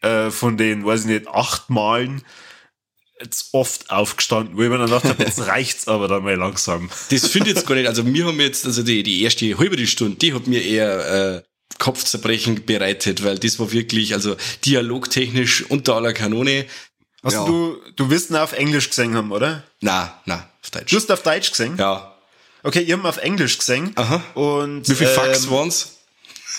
äh, 0.01 0.31
von 0.31 0.57
den, 0.57 0.85
weiß 0.85 1.01
ich 1.01 1.07
nicht, 1.07 1.27
acht 1.27 1.69
Malen 1.69 2.23
jetzt 3.21 3.49
oft 3.51 3.89
aufgestanden, 3.91 4.55
wo 4.57 4.61
ich 4.63 4.69
mir 4.69 4.77
dann 4.77 4.85
gedacht 4.87 5.03
habe, 5.03 5.23
jetzt 5.23 5.45
reicht's 5.45 5.87
aber 5.89 6.07
dann 6.07 6.23
mal 6.23 6.35
langsam. 6.35 6.89
Das 7.11 7.27
finde 7.27 7.49
ich 7.49 7.55
jetzt 7.57 7.67
gar 7.67 7.75
nicht. 7.75 7.87
Also 7.87 8.05
wir 8.05 8.25
haben 8.25 8.39
jetzt, 8.39 8.65
also 8.65 8.81
die, 8.81 9.03
die 9.03 9.21
erste 9.23 9.57
halbe 9.57 9.85
Stunde, 9.87 10.15
die 10.17 10.33
hat 10.33 10.47
mir 10.47 10.63
eher 10.63 11.35
äh, 11.37 11.41
Kopfzerbrechen 11.79 12.65
bereitet, 12.65 13.23
weil 13.23 13.37
das 13.37 13.59
war 13.59 13.71
wirklich, 13.73 14.13
also 14.13 14.37
dialogtechnisch 14.65 15.65
unter 15.69 15.95
aller 15.95 16.13
Kanone. 16.13 16.65
Hast 17.21 17.33
Ja. 17.33 17.45
du, 17.45 17.77
du 17.97 18.09
wirst 18.09 18.29
ihn 18.29 18.37
auf 18.37 18.53
Englisch 18.53 18.89
gesehen 18.89 19.13
haben, 19.15 19.31
oder? 19.33 19.63
Na, 19.81 20.21
na, 20.25 20.49
auf 20.63 20.69
Deutsch. 20.71 20.89
Du 20.91 20.95
hast 20.95 21.11
auf 21.11 21.21
Deutsch 21.23 21.51
gesehen? 21.51 21.75
ja. 21.77 22.15
Okay, 22.61 22.81
ihr 22.81 22.97
habt 22.97 23.05
auf 23.05 23.17
Englisch 23.19 23.57
gesehen. 23.57 23.93
Aha. 23.95 24.21
Und, 24.33 24.87
Wie 24.89 24.93
viele 24.95 25.09
Fax 25.09 25.45
ähm, 25.45 25.51
waren's? 25.51 25.98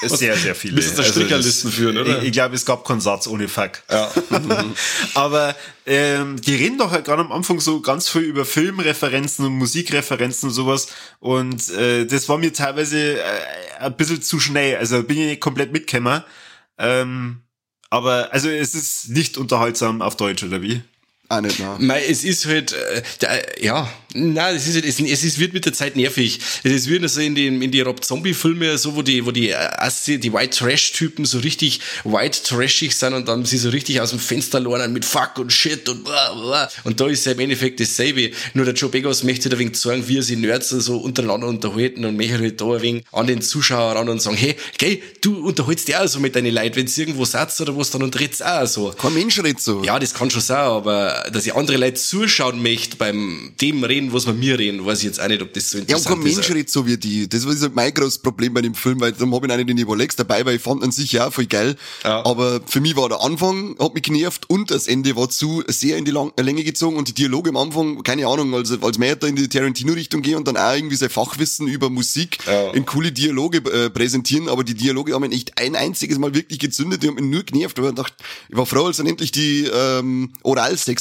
Sehr, 0.02 0.36
sehr 0.36 0.54
viele. 0.54 0.74
Müssen 0.74 0.96
da 0.96 1.02
Stricherlisten 1.02 1.70
das- 1.70 1.78
führen, 1.78 1.98
oder? 1.98 2.18
Ich, 2.18 2.28
ich 2.28 2.32
glaube, 2.32 2.54
es 2.54 2.64
gab 2.64 2.86
keinen 2.86 3.00
Satz 3.00 3.26
ohne 3.26 3.48
Fuck. 3.48 3.82
Ja. 3.90 4.10
Aber 5.14 5.54
ähm, 5.86 6.40
die 6.40 6.54
reden 6.54 6.78
doch 6.78 6.90
halt 6.90 7.04
gerade 7.04 7.22
am 7.22 7.32
Anfang 7.32 7.60
so 7.60 7.80
ganz 7.80 8.08
viel 8.08 8.22
über 8.22 8.44
Filmreferenzen 8.44 9.44
und 9.44 9.52
Musikreferenzen 9.54 10.48
und 10.48 10.54
sowas. 10.54 10.88
Und 11.18 11.68
äh, 11.70 12.06
das 12.06 12.28
war 12.28 12.38
mir 12.38 12.52
teilweise 12.52 13.20
äh, 13.20 13.22
ein 13.80 13.96
bisschen 13.96 14.22
zu 14.22 14.40
schnell. 14.40 14.76
Also 14.76 15.02
bin 15.02 15.18
ich 15.18 15.26
nicht 15.26 15.40
komplett 15.40 15.72
mitgekommen. 15.72 16.22
Ähm, 16.78 17.42
aber 17.90 18.32
also 18.32 18.48
es 18.48 18.74
ist 18.74 19.08
nicht 19.10 19.36
unterhaltsam 19.36 20.00
auf 20.00 20.16
Deutsch, 20.16 20.42
oder 20.44 20.62
wie? 20.62 20.82
Auch 21.30 21.40
nicht, 21.40 21.60
nein. 21.60 21.76
Mei, 21.78 22.02
es 22.08 22.24
ist 22.24 22.44
halt, 22.46 22.72
äh, 22.72 23.02
der, 23.20 23.62
ja, 23.64 23.88
nein, 24.14 24.56
es 24.56 24.66
ist, 24.66 24.74
halt- 24.74 24.84
es, 24.84 24.98
es 24.98 25.22
ist, 25.22 25.38
wird 25.38 25.52
mit 25.52 25.64
der 25.64 25.72
Zeit 25.72 25.94
nervig. 25.94 26.40
Es 26.64 26.72
ist 26.72 26.88
wie 26.90 27.06
so 27.06 27.20
in 27.20 27.36
den, 27.36 27.62
in 27.62 27.70
die 27.70 27.82
Rob 27.82 28.04
Zombie 28.04 28.34
Filme, 28.34 28.76
so, 28.76 28.96
wo 28.96 29.02
die, 29.02 29.24
wo 29.24 29.30
die, 29.30 29.50
äh, 29.50 30.18
die 30.18 30.32
White 30.32 30.58
Trash 30.58 30.90
Typen 30.90 31.24
so 31.24 31.38
richtig 31.38 31.78
white 32.02 32.42
trashig 32.42 32.96
sind 32.96 33.14
und 33.14 33.28
dann 33.28 33.44
sie 33.44 33.58
so 33.58 33.68
richtig 33.68 34.00
aus 34.00 34.10
dem 34.10 34.18
Fenster 34.18 34.58
lernen 34.58 34.92
mit 34.92 35.04
Fuck 35.04 35.38
und 35.38 35.52
Shit 35.52 35.88
und 35.88 36.02
bla, 36.02 36.34
bla. 36.34 36.68
Und 36.82 37.00
da 37.00 37.06
ist 37.06 37.24
ja 37.26 37.32
im 37.32 37.38
Endeffekt 37.38 37.78
dasselbe. 37.78 38.32
Nur 38.54 38.64
der 38.64 38.74
Joe 38.74 38.90
Begos 38.90 39.22
möchte 39.22 39.48
ein 39.50 39.56
wenig 39.56 39.76
zeigen, 39.76 40.08
wie 40.08 40.18
er 40.18 40.24
sich 40.24 40.36
Nerds 40.36 40.70
so 40.70 40.96
untereinander 40.96 41.46
unterhalten 41.46 42.04
und 42.06 42.16
möchte 42.16 42.40
halt 42.40 42.60
da 42.60 42.64
ein 42.74 42.82
wenig 42.82 43.04
an 43.12 43.28
den 43.28 43.40
Zuschauer 43.40 43.94
ran 43.94 44.08
und 44.08 44.20
sagen, 44.20 44.36
hey, 44.36 44.56
gell, 44.78 44.98
du 45.20 45.46
unterhältst 45.46 45.86
dich 45.86 45.96
auch 45.96 46.08
so 46.08 46.18
mit 46.18 46.34
deinen 46.34 46.52
Leuten, 46.52 46.74
wenn's 46.74 46.98
irgendwo 46.98 47.24
satz 47.24 47.60
oder 47.60 47.76
was, 47.76 47.92
dann 47.92 48.02
unterhältst 48.02 48.44
auch 48.44 48.66
so. 48.66 48.90
Kein 48.90 49.14
Mensch 49.14 49.40
so. 49.58 49.84
Ja, 49.84 49.96
das 50.00 50.12
kann 50.12 50.28
schon 50.28 50.40
sein, 50.40 50.56
aber 50.58 51.19
dass 51.32 51.46
ich 51.46 51.54
andere 51.54 51.76
Leute 51.76 51.94
zuschauen 52.00 52.62
möchte 52.62 52.96
beim 52.96 53.52
dem 53.60 53.84
reden, 53.84 54.12
was 54.12 54.26
wir 54.26 54.32
mir 54.32 54.58
reden, 54.58 54.84
weiß 54.84 54.98
ich 55.00 55.04
jetzt 55.04 55.20
auch 55.20 55.28
nicht, 55.28 55.42
ob 55.42 55.52
das 55.52 55.70
so 55.70 55.78
Ja, 55.78 55.82
und 55.84 55.90
interessant 55.90 56.14
kein 56.16 56.24
Mensch 56.32 56.38
ist. 56.48 56.54
redet 56.54 56.70
so 56.70 56.86
wie 56.86 56.96
die. 56.96 57.28
Das 57.28 57.46
war 57.46 57.54
halt 57.58 57.74
mein 57.74 57.92
großes 57.94 58.18
Problem 58.18 58.54
bei 58.54 58.62
dem 58.62 58.74
Film, 58.74 59.00
weil 59.00 59.12
darum 59.12 59.34
habe 59.34 59.46
ich 59.46 59.52
auch 59.52 59.56
nicht 59.56 59.68
den 59.68 59.78
Evolex 59.78 60.16
dabei, 60.16 60.44
weil 60.46 60.56
ich 60.56 60.62
fand 60.62 60.82
an 60.82 60.92
sich 60.92 61.12
ja 61.12 61.30
voll 61.30 61.46
geil. 61.46 61.76
Ja. 62.04 62.24
Aber 62.24 62.60
für 62.66 62.80
mich 62.80 62.96
war 62.96 63.08
der 63.08 63.20
Anfang, 63.20 63.76
hat 63.78 63.94
mich 63.94 64.02
genervt 64.02 64.48
und 64.48 64.70
das 64.70 64.86
Ende 64.86 65.14
war 65.16 65.28
zu 65.30 65.62
sehr 65.68 65.96
in 65.96 66.04
die 66.04 66.10
Lang 66.10 66.32
Länge 66.38 66.64
gezogen 66.64 66.96
und 66.96 67.08
die 67.08 67.14
Dialoge 67.14 67.50
am 67.50 67.56
Anfang, 67.56 68.02
keine 68.02 68.26
Ahnung, 68.26 68.54
also 68.54 68.78
als 68.80 68.98
mehr 68.98 69.16
da 69.16 69.26
in 69.26 69.36
die 69.36 69.48
Tarantino-Richtung 69.48 70.22
gehen 70.22 70.36
und 70.36 70.46
dann 70.48 70.56
auch 70.56 70.74
irgendwie 70.74 70.96
sein 70.96 71.10
Fachwissen 71.10 71.66
über 71.68 71.90
Musik 71.90 72.38
Ja. 72.46 72.70
in 72.72 72.86
coole 72.86 73.12
Dialoge 73.12 73.58
äh, 73.58 73.90
präsentieren, 73.90 74.48
aber 74.48 74.64
die 74.64 74.74
Dialoge 74.74 75.14
haben 75.14 75.24
ihn 75.24 75.32
echt 75.32 75.58
ein 75.58 75.76
einziges 75.76 76.18
Mal 76.18 76.34
wirklich 76.34 76.58
gezündet, 76.58 77.02
die 77.02 77.08
haben 77.08 77.14
mich 77.16 77.24
nur 77.24 77.42
genervt, 77.42 77.80
weil 77.80 77.90
ich 77.90 77.94
dachte, 77.94 78.14
ich 78.48 78.56
war 78.56 78.66
froh, 78.66 78.86
als 78.86 78.96
dann 78.98 79.06
endlich 79.06 79.32
die 79.32 79.64
ähm, 79.72 80.30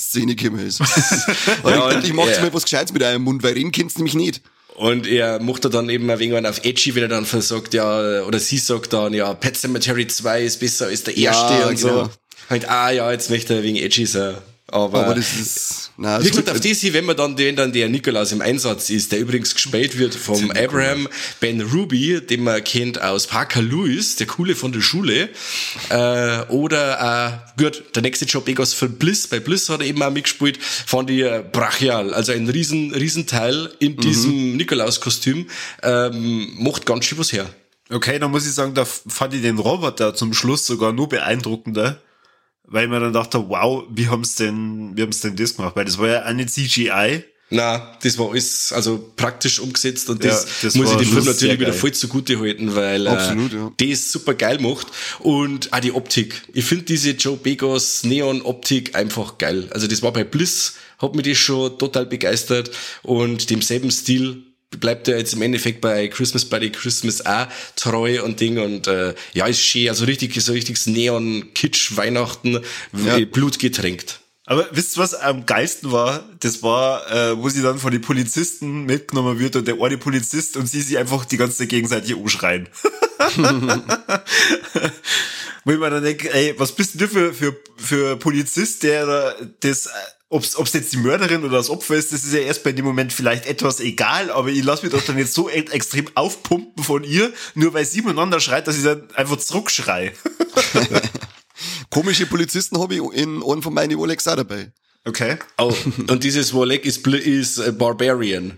Oralsex-Szene 0.10 0.36
gekommen 0.36 0.66
ist. 0.66 0.80
Ja, 1.64 1.72
ja, 1.72 1.86
und 1.86 1.92
endlich 1.94 2.14
macht's 2.14 2.38
er- 2.38 2.44
mal 2.44 2.54
was 2.54 2.64
Gescheites 2.64 2.94
mit 2.94 3.04
eurem 3.04 3.24
Mund, 3.24 3.44
weil 3.44 3.54
reden 3.54 3.72
kennst 3.72 3.98
du 3.98 4.00
nämlich 4.00 4.16
nicht. 4.16 4.42
Und 4.76 5.08
er 5.08 5.42
macht 5.42 5.66
er 5.66 5.70
dann 5.70 5.90
eben 5.90 6.10
ein 6.10 6.20
wenig 6.20 6.46
auf 6.48 6.64
Edgy, 6.64 6.96
wenn 6.96 7.04
er 7.04 7.10
dann 7.10 7.26
sagt, 7.26 7.74
ja, 7.74 8.24
oder 8.24 8.40
sie 8.40 8.58
sagt 8.58 8.94
dann, 8.94 9.14
ja, 9.14 9.34
Pet 9.34 9.58
Cemetery 9.58 10.08
2 10.08 10.44
ist 10.44 10.60
besser 10.60 10.88
als 10.88 11.04
der 11.04 11.18
Ja, 11.18 11.32
erste 11.32 11.68
und 11.68 11.80
genau. 11.80 12.04
so. 12.06 12.10
Halt, 12.50 12.70
ah 12.70 12.90
ja, 12.90 13.12
jetzt 13.12 13.30
möchte 13.30 13.56
er 13.56 13.64
wegen 13.64 13.76
Edgy 13.76 14.06
sein. 14.06 14.36
Aber, 14.72 15.06
Aber 15.06 15.16
das 15.16 15.34
ist, 15.34 15.92
na, 15.98 16.24
wie 16.24 16.30
gesagt, 16.30 16.50
auf 16.50 16.60
das 16.60 16.80
hier, 16.80 16.94
wenn 16.94 17.06
man 17.06 17.18
dann, 17.18 17.38
wenn 17.38 17.56
dann 17.56 17.72
der 17.74 17.90
Nikolaus 17.90 18.32
im 18.32 18.42
Einsatz 18.42 18.90
ist, 18.90 19.12
der 19.12 19.20
übrigens 19.20 19.54
gespielt 19.54 19.98
wird 19.98 20.14
vom 20.14 20.52
Abraham 20.52 21.08
Ben 21.40 21.62
Ruby, 21.62 22.22
den 22.22 22.44
man 22.44 22.64
kennt 22.64 23.02
aus 23.02 23.28
Parker 23.28 23.62
Lewis, 23.62 24.16
der 24.18 24.28
Coole 24.28 24.56
von 24.56 24.72
der 24.72 24.82
Schule, 24.82 25.30
äh, 25.90 26.42
oder, 26.50 27.44
äh, 27.58 27.62
gut, 27.62 27.84
der 27.96 28.04
nächste 28.04 28.26
Job 28.26 28.48
Egos 28.48 28.74
für 28.74 28.90
Bliss, 28.90 29.28
bei 29.28 29.40
Bliss 29.40 29.70
hat 29.70 29.82
er 29.82 29.88
eben 29.88 30.02
auch 30.04 30.12
mitgespielt, 30.12 30.60
fand 30.62 31.10
ich 31.10 31.22
äh, 31.22 31.44
brachial, 31.52 32.14
also 32.14 32.32
ein 32.32 32.48
riesen, 32.48 32.94
riesen 32.94 33.26
Teil 33.26 33.72
in 33.80 33.98
diesem 33.98 34.58
Nikolaus-Kostüm, 34.58 35.48
ähm, 35.82 36.54
macht 36.60 36.86
ganz 36.86 37.06
schön 37.06 37.18
was 37.18 37.34
her. 37.34 37.50
Okay, 37.92 38.20
dann 38.20 38.30
muss 38.30 38.46
ich 38.46 38.54
sagen, 38.54 38.76
da 38.76 38.86
fand 38.86 39.34
ich 39.34 39.42
den 39.42 39.58
Roboter 39.58 40.14
zum 40.14 40.34
Schluss 40.34 40.68
sogar 40.68 40.94
nur 40.94 41.10
beeindruckender, 41.10 42.00
weil 42.70 42.86
ich 42.86 42.90
mir 42.90 43.00
dann 43.00 43.14
dachte, 43.14 43.50
wow, 43.50 43.84
wie 43.90 44.08
haben's 44.08 44.36
denn, 44.36 44.92
wie 44.96 45.02
haben's 45.02 45.22
denn 45.22 45.36
das 45.36 45.56
gemacht? 45.56 45.76
Weil 45.76 45.86
das 45.86 45.98
war 45.98 46.08
ja 46.08 46.26
auch 46.26 46.34
nicht 46.34 46.50
CGI. 46.50 47.24
Na, 47.52 47.98
das 48.04 48.18
war 48.20 48.30
alles 48.30 48.72
also 48.72 49.12
praktisch 49.16 49.60
umgesetzt 49.60 50.08
und 50.12 50.24
das, 50.24 50.44
Ja, 50.44 50.50
das 50.62 50.76
muss 50.76 50.92
ich 50.92 50.98
dem 50.98 51.08
Film 51.08 51.26
natürlich 51.26 51.60
wieder 51.60 51.74
voll 51.74 51.92
zugute 51.94 52.40
halten, 52.40 52.76
weil 52.76 53.08
Absolut, 53.08 53.54
äh, 53.54 53.56
ja. 53.56 53.72
das 53.76 54.12
super 54.12 54.36
geil 54.36 54.60
macht 54.60 54.86
und 55.20 55.74
auch 55.74 55.80
die 55.80 55.92
Optik. 55.92 56.44
Ich 56.54 56.66
finde 56.66 56.86
diese 56.86 57.12
Joe 57.12 57.38
Begos 57.38 58.04
Neon 58.04 58.44
Optik 58.44 58.96
einfach 58.96 59.40
geil. 59.40 59.68
Also 59.72 59.88
das 59.88 60.04
war 60.04 60.14
bei 60.14 60.24
Bliss, 60.24 60.76
hat 61.00 61.16
mich 61.16 61.26
das 61.26 61.40
schon 61.40 61.76
total 61.80 62.06
begeistert 62.06 62.70
und 63.02 63.50
demselben 63.50 63.90
Stil 63.90 64.44
bleibt 64.78 65.08
er 65.08 65.18
jetzt 65.18 65.34
im 65.34 65.42
Endeffekt 65.42 65.82
bei 65.82 66.08
Christmas 66.08 66.48
the 66.50 66.70
Christmas 66.70 67.26
auch 67.26 67.48
treu 67.76 68.24
und 68.24 68.40
Ding 68.40 68.60
und 68.60 68.88
äh, 68.88 69.14
ja, 69.34 69.48
ist 69.48 69.62
schön, 69.62 69.90
also 69.90 70.06
richtig 70.06 70.40
so 70.42 70.52
richtiges 70.52 70.86
Neon 70.86 71.54
Kitsch 71.54 71.96
Weihnachten, 71.98 72.60
Ja. 73.06 73.20
Blut 73.26 73.60
getränkt. 73.60 74.20
Aber 74.46 74.68
wisst 74.72 74.98
ihr, 74.98 75.04
was 75.04 75.14
am 75.14 75.46
geilsten 75.46 75.92
war? 75.92 76.28
Das 76.40 76.64
war, 76.64 77.08
äh, 77.12 77.38
wo 77.38 77.50
sie 77.50 77.62
dann 77.62 77.78
von 77.78 77.92
den 77.92 78.02
Polizisten 78.02 78.86
mitgenommen 78.86 79.38
wird 79.38 79.56
und 79.56 79.68
der 79.68 79.80
eine 79.80 80.00
Polizist 80.00 80.58
und 80.58 80.66
sie 80.66 80.82
sich 80.82 80.98
einfach 80.98 81.26
die 81.26 81.38
ganze 81.38 81.58
Zeit 81.58 81.70
gegenseitig 81.70 82.16
umschreien. 82.16 82.68
wo 85.66 85.72
ich 85.72 85.78
mir 85.78 85.90
dann 85.92 86.04
denke, 86.04 86.34
ey, 86.34 86.56
was 86.58 86.72
bist 86.72 86.96
denn 86.96 87.02
du 87.02 87.08
für, 87.08 87.32
für, 87.32 87.56
für 87.78 88.18
Polizist, 88.18 88.82
der 88.82 89.06
da 89.06 89.36
das, 89.60 89.88
ob's, 90.30 90.56
ob's 90.56 90.74
jetzt 90.74 90.94
die 90.94 90.98
Mörderin 90.98 91.44
oder 91.44 91.58
das 91.58 91.70
Opfer 91.70 91.96
ist, 91.96 92.14
das 92.14 92.24
ist 92.24 92.34
ja 92.34 92.40
erst 92.40 92.64
bei 92.64 92.72
dem 92.72 92.86
Moment 92.86 93.12
vielleicht 93.14 93.46
etwas 93.46 93.80
egal, 93.80 94.32
aber 94.32 94.50
ich 94.50 94.64
lasse 94.64 94.84
mich 94.84 94.94
doch 94.94 95.02
dann 95.04 95.18
jetzt 95.18 95.34
so 95.34 95.50
e- 95.50 95.66
extrem 95.72 96.06
aufpumpen 96.16 96.84
von 96.84 97.04
ihr, 97.04 97.34
nur 97.56 97.74
weil 97.74 97.86
sie 97.86 98.02
miteinander 98.02 98.40
schreit, 98.40 98.68
dass 98.68 98.78
ich 98.78 98.84
dann 98.84 99.10
einfach 99.16 99.38
zurückschrei. 99.38 100.14
Komische 101.90 102.26
Polizisten 102.26 102.80
habe 102.80 102.96
ich 102.96 103.02
in 103.14 103.44
einem 103.44 103.62
von 103.62 103.74
meinen 103.74 103.96
Rolex 103.98 104.28
auch 104.28 104.36
dabei. 104.36 104.72
Okay. 105.06 105.38
Oh, 105.58 105.74
und 106.08 106.24
dieses 106.24 106.54
Wolek 106.54 106.86
ist, 106.86 107.06
ist 107.08 107.58
äh, 107.58 107.72
Barbarian. 107.72 108.58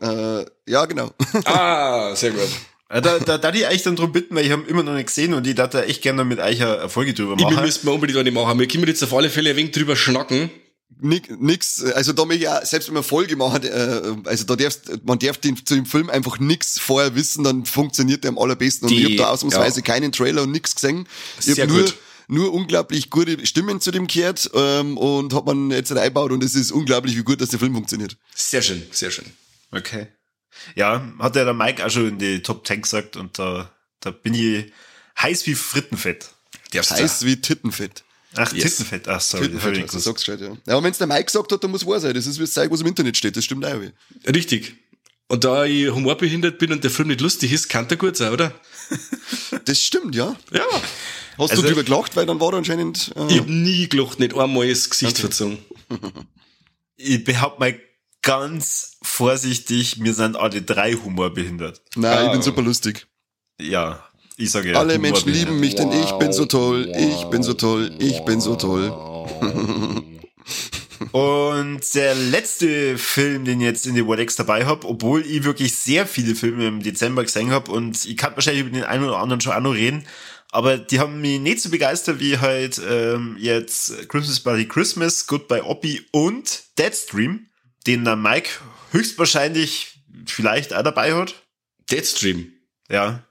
Äh, 0.00 0.44
ja, 0.66 0.84
genau. 0.86 1.12
Ah, 1.44 2.14
sehr 2.16 2.32
gut. 2.32 2.40
Äh, 2.88 3.00
Da, 3.00 3.18
da, 3.18 3.38
da 3.38 3.50
die 3.52 3.64
euch 3.66 3.82
dann 3.82 3.94
drum 3.96 4.10
bitten, 4.12 4.34
weil 4.34 4.44
ich 4.46 4.50
habe 4.52 4.62
immer 4.68 4.82
noch 4.82 4.94
nicht 4.94 5.06
gesehen 5.06 5.34
und 5.34 5.46
ich 5.46 5.54
darf 5.54 5.70
da 5.70 5.82
echt 5.82 6.02
gerne 6.02 6.24
mit 6.24 6.40
euch 6.40 6.62
eine 6.62 6.88
Folge 6.88 7.14
drüber 7.14 7.34
Ich, 7.38 7.42
machen. 7.44 7.60
müssen 7.62 7.86
wir 7.86 7.92
unbedingt 7.92 8.18
eine 8.18 8.30
machen. 8.32 8.58
Wir 8.58 8.66
können 8.68 8.86
jetzt 8.88 9.02
auf 9.04 9.14
alle 9.14 9.30
Fälle 9.30 9.50
ein 9.50 9.56
wenig 9.56 9.72
drüber 9.72 9.94
schnacken. 9.96 10.50
Nix, 10.98 11.82
also 11.82 12.12
da 12.12 12.24
möchte 12.24 12.44
ich 12.44 12.48
auch, 12.48 12.64
selbst 12.64 12.88
wenn 12.88 12.94
man 12.94 13.02
Folge 13.02 13.36
machen, 13.36 13.62
äh, 13.64 14.16
also 14.24 14.44
da 14.44 14.56
darfst, 14.56 15.04
man 15.04 15.18
darf 15.18 15.36
den, 15.38 15.56
zu 15.56 15.74
dem 15.74 15.84
Film 15.84 16.08
einfach 16.08 16.38
nix 16.38 16.78
vorher 16.78 17.14
wissen, 17.14 17.44
dann 17.44 17.66
funktioniert 17.66 18.24
der 18.24 18.30
am 18.30 18.38
allerbesten. 18.38 18.88
Und 18.88 18.94
Die- 18.94 19.00
ich 19.00 19.04
habe 19.04 19.16
da 19.16 19.28
ausnahmsweise 19.30 19.80
ja. 19.80 19.84
keinen 19.84 20.12
Trailer 20.12 20.42
und 20.42 20.52
nix 20.52 20.74
gesehen. 20.74 21.06
Ich 21.38 21.46
Sehr 21.46 21.64
habe 21.64 21.72
nur, 21.72 21.82
gut. 21.84 21.94
nur 22.28 22.54
unglaublich 22.54 23.10
gute 23.10 23.44
Stimmen 23.46 23.80
zu 23.80 23.90
dem 23.90 24.06
gehört 24.06 24.50
ähm, 24.54 24.96
und 24.96 25.34
hat 25.34 25.44
man 25.44 25.70
jetzt 25.70 25.92
reingebaut 25.94 26.32
und 26.32 26.42
es 26.42 26.54
ist 26.54 26.72
unglaublich, 26.72 27.16
wie 27.16 27.22
gut 27.24 27.40
dass 27.42 27.50
der 27.50 27.58
Film 27.58 27.74
funktioniert. 27.74 28.16
Sehr 28.34 28.62
schön, 28.62 28.82
sehr 28.90 29.10
schön. 29.10 29.26
Okay. 29.72 30.06
Ja, 30.76 31.12
hat 31.18 31.36
ja 31.36 31.44
der 31.44 31.52
Mike 31.52 31.84
auch 31.84 31.90
schon 31.90 32.08
in 32.08 32.18
die 32.18 32.40
Top 32.42 32.66
10 32.66 32.80
gesagt 32.82 33.16
und 33.16 33.38
da, 33.38 33.70
da 34.00 34.10
bin 34.12 34.32
ich 34.32 34.72
heiß 35.20 35.46
wie 35.46 35.54
Frittenfett. 35.54 36.30
Du. 36.72 36.78
Heiß 36.80 37.24
wie 37.26 37.40
Tittenfett. 37.40 38.02
Ach, 38.36 38.52
Yes. 38.52 38.76
Tittenfett. 38.76 39.08
Ach, 39.08 39.20
sorry. 39.20 39.48
das 39.48 39.56
ich 39.56 39.60
Tittenfett, 39.62 39.84
das 39.84 39.90
gewusst. 40.04 40.04
sagst 40.26 40.26
ja. 40.28 40.36
Ja, 40.66 40.74
aber 40.76 40.82
wenn's 40.84 40.98
der 40.98 41.06
Mike 41.06 41.24
gesagt 41.24 41.52
hat, 41.52 41.62
dann 41.64 41.70
muss 41.70 41.86
wahr 41.86 42.00
sein. 42.00 42.14
Das 42.14 42.26
ist 42.26 42.36
wie 42.38 42.42
das 42.42 42.52
Zeug, 42.52 42.70
was 42.70 42.80
im 42.80 42.86
Internet 42.86 43.16
steht. 43.16 43.36
Das 43.36 43.44
stimmt 43.44 43.64
auch. 43.64 43.80
wie. 43.80 43.92
Richtig. 44.30 44.76
Und 45.28 45.42
da 45.44 45.64
ich 45.64 45.90
humorbehindert 45.90 46.58
bin 46.58 46.70
und 46.72 46.84
der 46.84 46.90
Film 46.90 47.08
nicht 47.08 47.20
lustig 47.20 47.50
ist, 47.52 47.68
kann 47.68 47.88
der 47.88 47.96
gut 47.96 48.16
sein, 48.16 48.32
oder? 48.32 48.52
Das 49.64 49.82
stimmt, 49.82 50.14
ja. 50.14 50.36
Ja. 50.52 50.64
Hast 51.38 51.50
Also- 51.50 51.62
du 51.62 51.68
drüber 51.68 51.82
gelacht, 51.82 52.14
weil 52.14 52.24
dann 52.26 52.38
war 52.40 52.52
er 52.52 52.58
anscheinend, 52.58 53.12
äh, 53.16 53.26
Ich 53.32 53.38
hab 53.40 53.48
nie 53.48 53.88
gelacht, 53.88 54.20
nicht 54.20 54.36
einmal 54.36 54.68
das 54.68 54.88
Gesicht 54.90 55.18
verzogen. 55.18 55.58
Ich 56.96 57.24
behaupte 57.24 57.60
mal 57.60 57.80
ganz 58.22 58.96
vorsichtig, 59.02 60.02
wir 60.02 60.14
sind 60.14 60.36
alle 60.36 60.62
drei 60.62 60.94
humorbehindert. 60.94 61.82
nein, 61.94 62.22
ich 62.24 62.28
Ah. 62.28 62.32
bin 62.32 62.42
super 62.42 62.62
lustig. 62.62 63.06
Ja, 63.60 64.05
ich 64.36 64.50
sage 64.50 64.72
ja. 64.72 64.78
Alle 64.78 64.98
Menschen 64.98 65.32
lieben 65.32 65.60
mich, 65.60 65.74
denn 65.74 65.90
ich 65.92 66.12
bin 66.12 66.32
so 66.32 66.46
toll, 66.46 66.92
ich 66.96 67.24
bin 67.24 67.42
so 67.42 67.54
toll, 67.54 67.94
ich 67.98 68.20
bin 68.20 68.40
so 68.40 68.56
toll. 68.56 68.92
Und 71.12 71.94
der 71.94 72.14
letzte 72.14 72.98
Film, 72.98 73.44
den 73.44 73.60
ich 73.60 73.66
jetzt 73.66 73.86
in 73.86 73.94
die 73.94 74.06
Wordex 74.06 74.36
dabei 74.36 74.66
hab, 74.66 74.84
obwohl 74.84 75.24
ich 75.26 75.44
wirklich 75.44 75.74
sehr 75.76 76.06
viele 76.06 76.34
Filme 76.34 76.66
im 76.66 76.82
Dezember 76.82 77.22
gesehen 77.22 77.50
hab 77.50 77.68
und 77.68 78.04
ich 78.04 78.16
kann 78.16 78.34
wahrscheinlich 78.34 78.62
über 78.66 78.70
den 78.70 78.84
einen 78.84 79.04
oder 79.04 79.18
anderen 79.18 79.40
schon 79.40 79.52
auch 79.52 79.60
noch 79.60 79.74
reden, 79.74 80.06
aber 80.52 80.78
die 80.78 81.00
haben 81.00 81.20
mich 81.20 81.40
nicht 81.40 81.60
so 81.60 81.70
begeistert 81.70 82.20
wie 82.20 82.38
halt 82.38 82.80
ähm, 82.88 83.36
jetzt 83.38 84.08
Christmas 84.08 84.40
Bloody 84.40 84.66
Christmas, 84.66 85.26
Goodbye 85.26 85.64
Oppie 85.64 86.06
und 86.12 86.62
Deadstream, 86.78 87.46
den 87.86 88.04
der 88.04 88.16
Mike 88.16 88.50
höchstwahrscheinlich 88.92 89.98
vielleicht 90.26 90.74
auch 90.74 90.82
dabei 90.82 91.14
hat. 91.14 91.34
Deadstream. 91.90 92.52
Ja. 92.88 93.22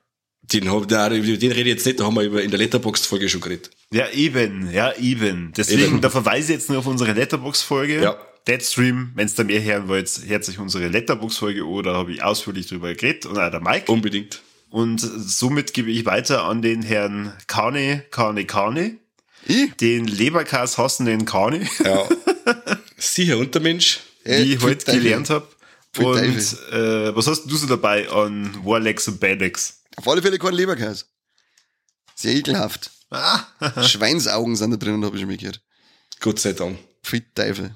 Den, 0.51 0.71
hab, 0.71 0.83
über 0.83 1.37
den 1.37 1.51
rede 1.51 1.61
ich 1.61 1.75
jetzt 1.75 1.85
nicht, 1.85 1.99
da 1.99 2.05
haben 2.05 2.15
wir 2.15 2.23
über 2.23 2.43
in 2.43 2.51
der 2.51 2.59
Letterboxd-Folge 2.59 3.29
schon 3.29 3.41
geredet. 3.41 3.71
Ja, 3.91 4.09
eben, 4.09 4.71
ja, 4.71 4.93
eben. 4.97 5.53
Deswegen, 5.55 5.81
Eben. 5.83 6.01
da 6.01 6.09
verweise 6.09 6.53
ich 6.53 6.59
jetzt 6.59 6.69
nur 6.69 6.79
auf 6.79 6.87
unsere 6.87 7.13
Letterbox-Folge. 7.13 8.01
Ja. 8.01 8.17
Deadstream, 8.47 9.11
wenn 9.15 9.29
da 9.35 9.43
mehr 9.43 9.63
hören 9.63 9.87
wollt, 9.87 10.09
hört 10.27 10.45
sich 10.45 10.59
unsere 10.59 10.87
Letterbox-Folge 10.87 11.63
da 11.81 11.93
habe 11.95 12.11
ich 12.11 12.21
ausführlich 12.23 12.67
drüber 12.67 12.93
geredet 12.93 13.25
und 13.25 13.39
auch 13.39 13.49
der 13.49 13.59
Mike. 13.59 13.91
Unbedingt. 13.91 14.41
Und 14.69 14.99
somit 14.99 15.73
gebe 15.73 15.89
ich 15.89 16.05
weiter 16.05 16.43
an 16.43 16.61
den 16.61 16.81
Herrn 16.83 17.33
Kane, 17.47 18.03
Kane, 18.11 18.45
Kane, 18.45 18.97
Ich? 19.47 19.73
den 19.77 20.05
Leberkas 20.05 20.77
hassenden 20.77 21.25
Kane, 21.25 21.67
Ja. 21.83 22.07
Sicher 22.97 23.37
Untermensch. 23.37 24.01
Äh, 24.23 24.43
wie 24.43 24.53
ich 24.53 24.61
heute 24.61 24.91
gelernt 24.91 25.29
habe. 25.29 25.47
Und 25.97 26.15
äh, 26.73 27.15
was 27.15 27.27
hast 27.27 27.45
du 27.45 27.55
so 27.55 27.67
dabei 27.67 28.09
an 28.09 28.53
Warlex 28.63 29.07
und 29.07 29.19
Badex? 29.19 29.81
Auf 29.95 30.07
alle 30.07 30.21
Fälle 30.21 30.37
kein 30.37 30.53
Leberkäse. 30.53 31.05
Sehr 32.15 32.35
ekelhaft. 32.35 32.91
Schweinsaugen 33.83 34.55
sind 34.55 34.71
da 34.71 34.77
drinnen, 34.77 35.03
habe 35.05 35.15
ich 35.15 35.21
schon 35.21 35.29
mal 35.29 35.37
gehört. 35.37 35.61
Gott 36.19 36.39
sei 36.39 36.53
Dank. 36.53 36.77
Pfui 37.03 37.23
Teufel. 37.33 37.75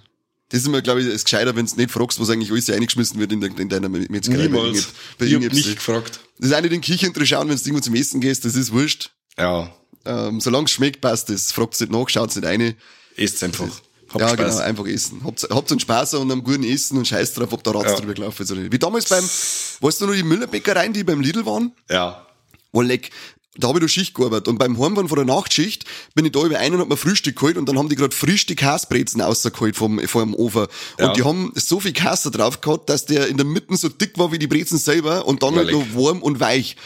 Das 0.49 0.62
ist 0.62 0.67
immer, 0.67 0.82
glaube 0.82 1.01
ich, 1.01 1.08
das 1.08 1.23
gescheiter, 1.23 1.55
wenn 1.55 1.67
du 1.67 1.75
nicht 1.75 1.91
fragst, 1.91 2.19
was 2.19 2.29
eigentlich 2.29 2.51
alles 2.51 2.69
eingeschmissen 2.71 3.19
wird 3.19 3.32
in, 3.32 3.39
der, 3.39 3.55
in 3.58 3.69
deiner 3.69 3.88
Metzgerei. 3.88 4.47
Niemals. 4.47 4.88
Bei 5.19 5.25
Ich 5.25 5.36
hab 5.36 5.41
nicht 5.41 5.75
gefragt. 5.75 6.19
Das 6.39 6.49
ist 6.49 6.55
auch 6.55 6.62
nicht 6.62 6.73
in 6.73 6.82
die 6.82 6.91
Küche 6.91 7.12
drin 7.12 7.27
schauen, 7.27 7.49
wenn 7.49 7.55
du 7.55 7.62
irgendwo 7.62 7.82
zum 7.82 7.93
Essen 7.95 8.19
gehst, 8.19 8.45
das 8.45 8.55
ist 8.55 8.71
wurscht. 8.71 9.12
Ja. 9.38 9.71
Ähm, 10.05 10.41
solange 10.41 10.65
es 10.65 10.71
schmeckt, 10.71 11.01
passt 11.01 11.29
es. 11.29 11.51
Fragt 11.51 11.79
nicht 11.79 11.91
nach, 11.91 12.10
schaut 12.10 12.36
nicht 12.36 12.45
rein. 12.45 12.75
Esst 13.15 13.43
einfach. 13.43 13.69
Habt 14.10 14.22
ja, 14.22 14.30
Spaß. 14.30 14.38
genau, 14.38 14.58
einfach 14.58 14.88
essen. 14.88 15.22
Habt, 15.24 15.48
habt 15.50 15.72
einen 15.72 15.80
Spaß 15.80 16.15
an 16.15 16.32
einem 16.32 16.43
guten 16.43 16.63
Essen 16.63 16.98
und 16.98 17.08
scheiß 17.08 17.34
drauf, 17.34 17.54
ob 17.54 17.63
da 17.63 17.72
Ratz 17.72 17.86
Ja. 17.91 17.95
drüber 17.98 18.13
gelaufen 18.15 18.41
ist 18.43 18.52
oder 18.52 18.62
nicht. 18.62 18.72
Wie 18.74 18.80
damals 18.80 19.08
beim, 19.08 19.24
weißt 19.24 20.02
du 20.02 20.08
noch, 20.08 20.13
die 20.13 20.24
Müllerbäckereien, 20.24 20.93
die 20.93 21.04
beim 21.04 21.22
Lidl 21.22 21.45
waren? 21.45 21.72
Ja. 21.89 22.26
Oh, 22.72 22.82
leck. 22.82 23.12
Da 23.58 23.67
habe 23.67 23.80
ich 23.80 23.84
da 23.84 23.88
Schicht 23.89 24.13
gearbeitet. 24.15 24.48
Und 24.48 24.58
beim 24.58 24.80
Heimfahren 24.80 25.10
von 25.10 25.15
der 25.17 25.26
Nachtschicht 25.26 25.84
bin 26.15 26.24
ich 26.26 26.32
da 26.32 26.41
über 26.43 26.58
einen 26.60 26.76
und 26.76 26.82
hab 26.82 26.88
mir 26.89 26.95
Frühstück 26.98 27.36
geholt 27.36 27.58
und 27.58 27.67
dann 27.67 27.78
haben 27.78 27.89
die 27.89 27.95
gerade 27.95 28.15
frisch 28.15 28.45
die 28.45 28.56
Käsebrezen 28.56 29.19
rausgeholt 29.22 29.76
vom, 29.76 30.00
vom 30.08 30.34
Ofen. 30.34 30.62
Und 30.63 30.69
Ja. 31.00 31.13
die 31.13 31.24
haben 31.24 31.52
so 31.56 31.80
viel 31.80 31.91
Käse 31.91 32.32
drauf 32.32 32.62
gehabt, 32.62 32.89
dass 32.89 33.06
der 33.06 33.28
in 33.28 33.36
der 33.38 33.45
Mitte 33.45 33.76
so 33.76 33.89
dick 33.89 34.17
war 34.17 34.32
wie 34.32 34.39
die 34.39 34.48
Brezen 34.48 34.78
selber 34.78 35.26
und 35.28 35.43
dann 35.43 35.56
Ja, 35.56 35.60
halt 35.62 35.72
noch 35.74 35.84
warm 35.93 36.22
und 36.24 36.39
weich. 36.39 36.78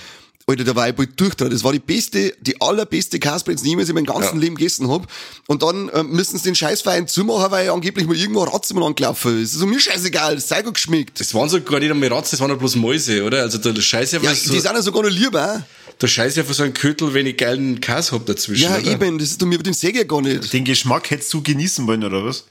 Alter, 0.46 0.66
da 0.66 0.76
war 0.76 0.90
ich 0.90 0.96
bald 0.96 1.18
durchdreht. 1.20 1.54
Das 1.54 1.64
war 1.64 1.72
die 1.72 1.80
beste, 1.80 2.34
die 2.42 2.60
allerbeste 2.60 3.18
Käsebrezen, 3.18 3.64
die 3.64 3.70
ich 3.70 3.72
jemals 3.72 3.88
in 3.90 3.96
meinem 3.96 4.06
ganzen 4.06 4.36
Ja. 4.36 4.42
Leben 4.42 4.56
gegessen 4.56 4.90
hab. 4.90 5.08
Und 5.48 5.64
dann 5.64 5.90
ähm, 5.94 6.10
müssen 6.10 6.38
sie 6.38 6.44
den 6.44 6.56
Scheißverein 6.56 7.08
zumachen, 7.08 7.50
weil 7.52 7.70
angeblich 7.70 8.06
mal 8.08 8.18
irgendwo 8.18 8.42
ein 8.44 8.50
Ratz 8.50 8.74
mal 8.74 8.84
angelaufen 8.86 9.38
ist. 9.42 9.50
Das 9.50 9.54
ist 9.54 9.60
so 9.60 9.66
mir 9.68 9.80
scheißegal, 9.80 10.36
das 10.36 10.48
sei 10.50 10.62
gut 10.62 10.74
geschmeckt. 10.74 11.20
Das 11.20 11.34
waren 11.34 11.48
so 11.48 11.62
gar 11.62 11.80
nicht 11.80 11.92
einmal 11.92 12.10
Ratzen, 12.12 12.32
das 12.32 12.40
waren 12.42 12.50
ja 12.50 12.56
bloß 12.58 12.76
Mäuse, 12.76 13.24
oder? 13.24 13.42
Also 13.42 13.58
der 13.58 13.80
Scheiß 13.82 14.12
ja, 14.12 14.20
Ja, 14.20 14.32
was 14.32 14.42
die 14.42 14.48
so, 14.50 14.54
sind 14.60 14.66
ja 14.66 14.82
sogar 14.82 15.04
noch 15.04 15.10
lieber. 15.10 15.66
der 16.02 16.08
Scheiß 16.08 16.36
ja 16.36 16.44
für 16.44 16.54
so 16.54 16.64
einen 16.64 16.74
Kötel, 16.74 17.14
wenn 17.14 17.26
ich 17.26 17.38
geilen 17.38 17.80
Käse 17.80 18.12
hab 18.12 18.26
dazwischen. 18.26 18.64
Ja, 18.64 18.78
oder? 18.78 18.92
eben, 18.92 19.18
das 19.20 19.30
ist 19.30 19.42
doch 19.42 19.46
mir 19.48 19.58
den 19.60 19.74
Säge 19.74 20.06
gar 20.06 20.22
nicht. 20.22 20.52
Den 20.52 20.66
Geschmack 20.66 21.10
hättest 21.10 21.34
du 21.34 21.42
genießen 21.42 21.88
wollen, 21.88 22.04
oder 22.04 22.26
was? 22.26 22.44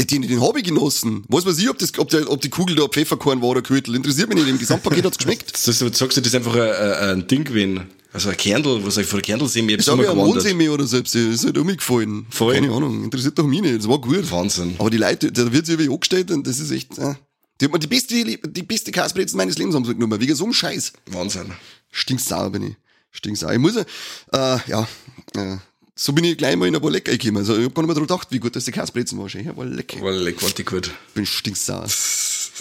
Den, 0.00 0.22
den 0.22 0.40
habe 0.40 0.58
ich 0.58 0.64
genossen. 0.64 1.24
Weiß 1.28 1.46
was 1.46 1.58
ich, 1.58 1.70
ob, 1.70 1.78
das, 1.78 1.96
ob, 1.98 2.08
der, 2.08 2.28
ob 2.28 2.40
die 2.40 2.50
Kugel 2.50 2.74
da 2.74 2.88
Pfefferkorn 2.88 3.40
war 3.40 3.50
oder 3.50 3.62
Kötel. 3.62 3.94
Interessiert 3.94 4.28
mich 4.28 4.38
nicht. 4.38 4.48
Im 4.48 4.58
Gesamtpaket 4.58 5.04
hat's 5.04 5.18
geschmeckt. 5.18 5.52
Das, 5.52 5.64
das, 5.64 5.78
sagst 5.78 6.16
du, 6.16 6.20
das 6.20 6.28
ist 6.28 6.34
einfach 6.34 6.56
ein, 6.56 7.20
ein, 7.20 7.26
Ding 7.28 7.44
gewesen. 7.44 7.86
Also 8.12 8.28
ein 8.28 8.36
Kernel, 8.36 8.84
was 8.84 8.96
ich 8.96 9.06
vor 9.06 9.20
der 9.20 9.24
Kernel 9.24 9.48
sehe, 9.48 9.62
ich 9.62 9.86
immer 9.86 10.02
ja, 10.02 10.12
gewandert. 10.12 10.26
Mondsemi 10.26 10.68
oder 10.68 10.86
selbst. 10.86 11.14
Das 11.14 11.22
ist 11.22 11.44
halt 11.44 11.58
umgefallen. 11.58 12.26
Voll. 12.30 12.54
Keine 12.54 12.72
Ahnung. 12.72 13.04
Interessiert 13.04 13.38
doch 13.38 13.46
mich 13.46 13.60
nicht. 13.60 13.78
Das 13.78 13.88
war 13.88 14.00
gut. 14.00 14.30
Wahnsinn. 14.30 14.74
Aber 14.78 14.90
die 14.90 14.96
Leute, 14.96 15.30
da 15.30 15.52
wird 15.52 15.66
sich 15.66 15.78
über 15.78 15.92
angestellt 15.92 16.30
und 16.32 16.46
das 16.46 16.58
ist 16.58 16.72
echt, 16.72 16.98
äh, 16.98 17.14
die 17.60 17.66
hat 17.66 17.72
mir 17.72 17.78
die 17.78 17.86
beste, 17.86 18.24
die 18.24 18.62
beste 18.62 18.90
Kasbrezen 18.90 19.36
meines 19.36 19.58
Lebens 19.58 19.76
haben 19.76 19.84
sie 19.84 19.94
genommen. 19.94 20.20
Wegen 20.20 20.34
so 20.34 20.44
einem 20.44 20.52
Scheiß. 20.52 20.92
Wahnsinn. 21.06 21.52
Stinksauer 21.92 22.50
bin 22.50 22.62
ich. 22.64 22.74
Stinksauer. 23.12 23.52
Ich 23.52 23.58
muss, 23.58 23.76
äh, 23.76 23.84
ja, 24.32 24.88
äh, 25.36 25.56
so 25.96 26.12
bin 26.12 26.24
ich 26.24 26.36
gleich 26.36 26.56
mal 26.56 26.66
in 26.66 26.72
der 26.72 26.82
Walleck 26.82 27.04
gekommen. 27.04 27.38
Also, 27.38 27.56
ich 27.56 27.64
hab 27.64 27.74
gar 27.74 27.82
nicht 27.82 27.88
mehr 27.88 27.94
daran 27.94 28.08
gedacht, 28.08 28.28
wie 28.30 28.40
gut 28.40 28.56
das 28.56 28.64
die 28.64 28.72
Kasbrezen 28.72 29.18
war. 29.18 29.28
Schön. 29.28 29.44
Ja, 29.44 29.56
Walleck. 29.56 30.00
War 30.00 30.12
leck, 30.12 30.42
war 30.42 30.50
die 30.50 30.64
gut. 30.64 30.90
bin 31.14 31.26
stinksauer. 31.26 31.86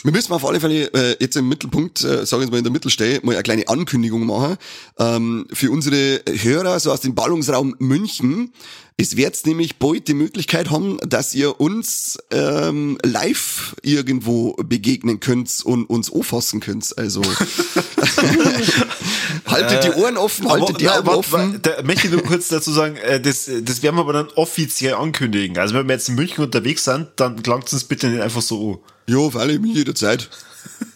Wir 0.03 0.11
müssen 0.11 0.33
auf 0.33 0.45
alle 0.45 0.59
Fälle 0.59 0.93
äh, 0.93 1.15
jetzt 1.19 1.37
im 1.37 1.47
Mittelpunkt, 1.47 2.03
äh, 2.03 2.25
sagen 2.25 2.43
wir 2.43 2.51
mal 2.51 2.57
in 2.57 2.63
der 2.63 2.73
Mittelstelle, 2.73 3.21
mal 3.23 3.33
eine 3.33 3.43
kleine 3.43 3.67
Ankündigung 3.69 4.25
machen. 4.25 4.57
Ähm, 4.99 5.47
für 5.53 5.71
unsere 5.71 6.21
Hörer 6.27 6.79
so 6.79 6.91
aus 6.91 7.01
dem 7.01 7.15
Ballungsraum 7.15 7.75
München. 7.79 8.51
Es 8.95 9.17
wird 9.17 9.43
nämlich 9.47 9.79
bald 9.79 10.07
die 10.07 10.13
Möglichkeit 10.13 10.69
haben, 10.69 10.99
dass 11.05 11.33
ihr 11.33 11.59
uns 11.59 12.19
ähm, 12.29 12.99
live 13.03 13.75
irgendwo 13.81 14.53
begegnen 14.53 15.19
könnt 15.19 15.65
und 15.65 15.85
uns 15.85 16.13
anfassen 16.13 16.59
könnt. 16.59 16.95
Also 16.97 17.23
haltet 19.47 19.83
die 19.83 19.91
Ohren 19.99 20.17
offen, 20.17 20.47
haltet 20.47 20.79
die 20.79 20.85
nein, 20.85 20.99
Augen 20.99 21.07
warte, 21.07 21.19
offen. 21.19 21.59
Da 21.63 21.81
möchte 21.81 22.07
ich 22.07 22.13
nur 22.13 22.23
kurz 22.23 22.49
dazu 22.49 22.71
sagen, 22.71 22.97
äh, 22.97 23.19
das, 23.19 23.49
das 23.61 23.81
werden 23.81 23.95
wir 23.95 24.01
aber 24.01 24.13
dann 24.13 24.27
offiziell 24.35 24.93
ankündigen. 24.93 25.57
Also 25.57 25.73
wenn 25.73 25.87
wir 25.87 25.95
jetzt 25.95 26.09
in 26.09 26.15
München 26.15 26.43
unterwegs 26.43 26.83
sind, 26.83 27.07
dann 27.15 27.41
klangt 27.41 27.65
es 27.67 27.73
uns 27.73 27.85
bitte 27.85 28.09
nicht 28.09 28.21
einfach 28.21 28.43
so 28.43 28.73
an. 28.73 28.77
Ja, 29.07 29.17
auf 29.17 29.35
alle 29.35 29.57
mich 29.57 29.75
jederzeit. 29.75 30.29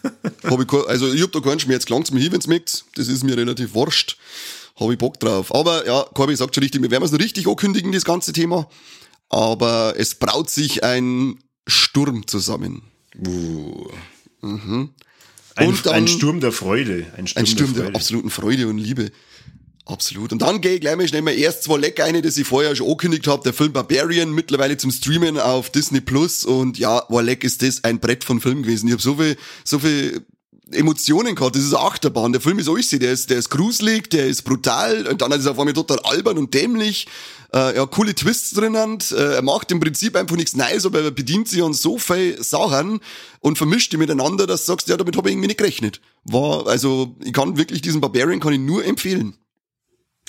hab 0.44 0.60
ich 0.60 0.88
also 0.88 1.12
ich 1.12 1.22
hab 1.22 1.32
da 1.32 1.40
keinen 1.40 1.60
Schmerz, 1.60 1.84
klangt's 1.84 2.12
mir 2.12 2.20
hin, 2.20 2.32
wenn's 2.32 2.46
mögt. 2.46 2.84
Das 2.94 3.08
ist 3.08 3.24
mir 3.24 3.36
relativ 3.36 3.74
wurscht. 3.74 4.16
Hab 4.78 4.90
ich 4.90 4.98
Bock 4.98 5.18
drauf. 5.18 5.54
Aber 5.54 5.86
ja, 5.86 6.04
Corby 6.14 6.36
sagt 6.36 6.54
schon 6.54 6.62
richtig, 6.62 6.82
wir 6.82 6.90
werden 6.90 7.04
es 7.04 7.12
noch 7.12 7.18
richtig 7.18 7.48
ankündigen, 7.48 7.92
das 7.92 8.04
ganze 8.04 8.32
Thema. 8.32 8.68
Aber 9.28 9.94
es 9.96 10.14
braut 10.14 10.48
sich 10.50 10.84
ein 10.84 11.38
Sturm 11.66 12.26
zusammen. 12.26 12.82
Uh. 13.26 13.88
Ein, 14.42 14.90
Und 15.68 15.86
dann- 15.86 15.94
ein 15.94 16.08
Sturm 16.08 16.40
der 16.40 16.52
Freude. 16.52 17.06
Ein 17.16 17.26
Sturm, 17.26 17.40
Ein 17.42 17.46
Sturm 17.46 17.74
der 17.74 17.86
der 17.86 17.96
absoluten 17.96 18.30
Freude 18.30 18.68
und 18.68 18.78
Liebe. 18.78 19.10
Absolut. 19.84 20.32
Und 20.32 20.42
dann 20.42 20.60
gehe 20.60 20.74
ich 20.74 20.80
gleich 20.82 20.96
mal 20.96 21.08
schnell 21.08 21.22
mal 21.22 21.32
erst 21.32 21.64
zwei 21.64 21.78
Leck 21.78 22.00
eine, 22.00 22.20
das 22.20 22.36
ich 22.36 22.46
vorher 22.46 22.76
schon 22.76 22.86
angekündigt 22.86 23.26
habe, 23.26 23.42
der 23.42 23.54
Film 23.54 23.72
Barbarian, 23.72 24.30
mittlerweile 24.32 24.76
zum 24.76 24.90
Streamen 24.90 25.38
auf 25.38 25.70
Disney 25.70 26.02
Plus. 26.02 26.44
Und 26.44 26.78
ja, 26.78 27.02
war 27.08 27.22
leck 27.22 27.42
ist 27.42 27.62
das 27.62 27.82
ein 27.84 27.98
Brett 27.98 28.22
von 28.22 28.40
Film 28.40 28.62
gewesen. 28.62 28.86
Ich 28.86 28.92
habe 28.92 29.02
so 29.02 29.16
viel, 29.16 29.36
so 29.64 29.78
viel 29.78 30.26
Emotionen 30.72 31.34
gehabt. 31.34 31.56
Das 31.56 31.62
ist 31.62 31.74
eine 31.74 31.84
Achterbahn. 31.84 32.32
Der 32.32 32.40
Film 32.40 32.58
ist 32.58 32.68
alles, 32.68 32.90
der 32.90 33.12
ist, 33.12 33.30
der 33.30 33.38
ist 33.38 33.50
gruselig, 33.50 34.10
der 34.10 34.26
ist 34.26 34.42
brutal 34.42 35.06
und 35.06 35.22
dann 35.22 35.32
ist 35.32 35.46
er 35.46 35.52
auf 35.52 35.58
einmal 35.58 35.74
total 35.74 35.98
albern 36.00 36.38
und 36.38 36.52
dämlich. 36.54 37.06
Äh, 37.54 37.76
ja, 37.76 37.86
coole 37.86 38.14
Twists 38.14 38.50
drinnen. 38.52 38.98
Äh, 39.10 39.36
er 39.36 39.42
macht 39.42 39.70
im 39.72 39.80
Prinzip 39.80 40.16
einfach 40.16 40.36
nichts 40.36 40.54
Neues, 40.54 40.84
aber 40.84 41.00
er 41.00 41.10
bedient 41.10 41.48
sich 41.48 41.62
an 41.62 41.72
so 41.72 41.98
viel 41.98 42.42
Sachen 42.42 43.00
und 43.40 43.56
vermischt 43.56 43.92
die 43.92 43.96
miteinander, 43.96 44.46
dass 44.46 44.66
du 44.66 44.72
sagst, 44.72 44.88
ja, 44.88 44.96
damit 44.96 45.16
habe 45.16 45.28
ich 45.28 45.32
irgendwie 45.32 45.48
nicht 45.48 45.58
gerechnet. 45.58 46.00
War, 46.24 46.66
also, 46.66 47.16
ich 47.24 47.32
kann 47.32 47.56
wirklich 47.56 47.80
diesen 47.80 48.00
Barbarian 48.00 48.40
kann 48.40 48.52
ich 48.52 48.60
nur 48.60 48.84
empfehlen. 48.84 49.36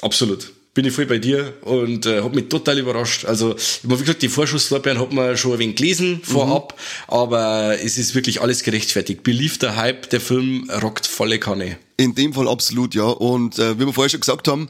Absolut 0.02 0.54
bin 0.80 0.86
ich 0.86 0.94
voll 0.94 1.08
bei 1.08 1.18
dir 1.18 1.56
und 1.63 2.06
äh, 2.06 2.22
hat 2.24 2.34
mich 2.34 2.48
total 2.48 2.80
überrascht. 2.80 3.26
Also, 3.26 3.54
ich 3.58 3.84
habe 3.84 4.00
wirklich 4.00 4.20
die 4.20 4.30
Vorschusslorbeeren 4.30 4.98
hat 4.98 5.12
man 5.12 5.36
schon 5.36 5.52
ein 5.52 5.60
wenig 5.60 5.76
gelesen 5.76 6.22
vorab, 6.24 6.74
mhm. 6.74 7.13
aber 7.13 7.76
es 7.84 7.98
ist 7.98 8.15
wirklich 8.15 8.39
alles 8.39 8.63
gerechtfertigt. 8.63 9.22
Beliebter 9.24 9.76
Hype, 9.76 10.10
der 10.10 10.22
Film 10.22 10.70
rockt 10.82 11.06
volle 11.06 11.38
Kanne. 11.38 11.78
In 11.98 12.15
dem 12.15 12.32
Fall 12.32 12.48
absolut, 12.48 12.96
ja. 12.96 13.04
Und 13.04 13.60
äh, 13.60 13.78
wie 13.78 13.88
wir 13.88 13.92
vorher 13.92 14.10
schon 14.10 14.22
gesagt 14.22 14.48
haben, 14.48 14.70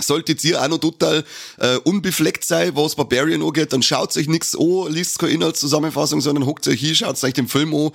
Solltet 0.00 0.44
ihr 0.44 0.62
auch 0.62 0.68
noch 0.68 0.78
total 0.78 1.24
äh, 1.58 1.76
unbefleckt 1.78 2.44
sein, 2.44 2.72
was 2.74 2.94
Barbarian 2.94 3.42
angeht, 3.42 3.72
dann 3.72 3.82
schaut 3.82 4.16
euch 4.16 4.28
nichts 4.28 4.56
an, 4.56 4.92
liest 4.92 5.18
keine 5.18 5.32
Inhaltszusammenfassung, 5.32 6.20
sondern 6.20 6.46
hockt 6.46 6.68
euch 6.68 6.78
hier, 6.78 6.94
schaut 6.94 7.22
euch 7.24 7.34
den 7.34 7.48
Film 7.48 7.74
an 7.74 7.90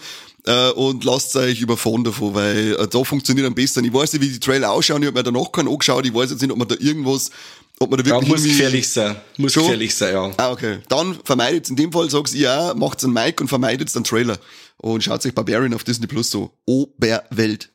äh, 0.45 0.71
und 0.71 1.05
lasst 1.05 1.35
euch 1.37 1.61
überfahren 1.61 2.03
davon, 2.03 2.35
weil 2.35 2.75
äh, 2.75 2.87
da 2.87 3.03
funktioniert 3.05 3.47
am 3.47 3.55
besten. 3.55 3.85
Ich 3.85 3.93
weiß 3.93 4.13
nicht, 4.13 4.21
wie 4.21 4.29
die 4.29 4.39
Trailer 4.39 4.71
ausschauen, 4.71 5.01
ich 5.01 5.07
habe 5.07 5.17
mir 5.17 5.23
danach 5.23 5.51
keinen 5.51 5.69
angeschaut, 5.69 6.05
ich 6.05 6.13
weiß 6.13 6.31
jetzt 6.31 6.41
nicht, 6.41 6.51
ob 6.51 6.57
man 6.57 6.67
da 6.67 6.75
irgendwas 6.77 7.31
ob 7.79 7.89
man 7.89 7.99
da 7.99 8.05
wirklich 8.05 8.29
ja, 8.29 8.35
muss 8.35 8.43
gefährlich 8.43 8.89
sein. 8.89 9.15
Muss 9.37 9.53
schon? 9.53 9.63
gefährlich 9.63 9.95
sein, 9.95 10.13
ja. 10.13 10.31
Ah, 10.37 10.51
okay. 10.51 10.79
Dann 10.89 11.17
vermeidet 11.23 11.69
in 11.69 11.75
dem 11.75 11.91
Fall, 11.91 12.09
sag's 12.09 12.33
ihr 12.33 12.53
auch, 12.53 12.75
macht's 12.75 13.03
einen 13.03 13.13
Mic 13.13 13.41
und 13.41 13.47
vermeidet 13.47 13.93
den 13.93 14.03
Trailer. 14.03 14.37
Und 14.77 15.03
schaut 15.03 15.21
sich 15.21 15.33
Barbarian 15.33 15.73
auf 15.73 15.83
Disney 15.83 16.07
Plus 16.07 16.29
so. 16.29 16.51
Oberwelt. 16.65 17.69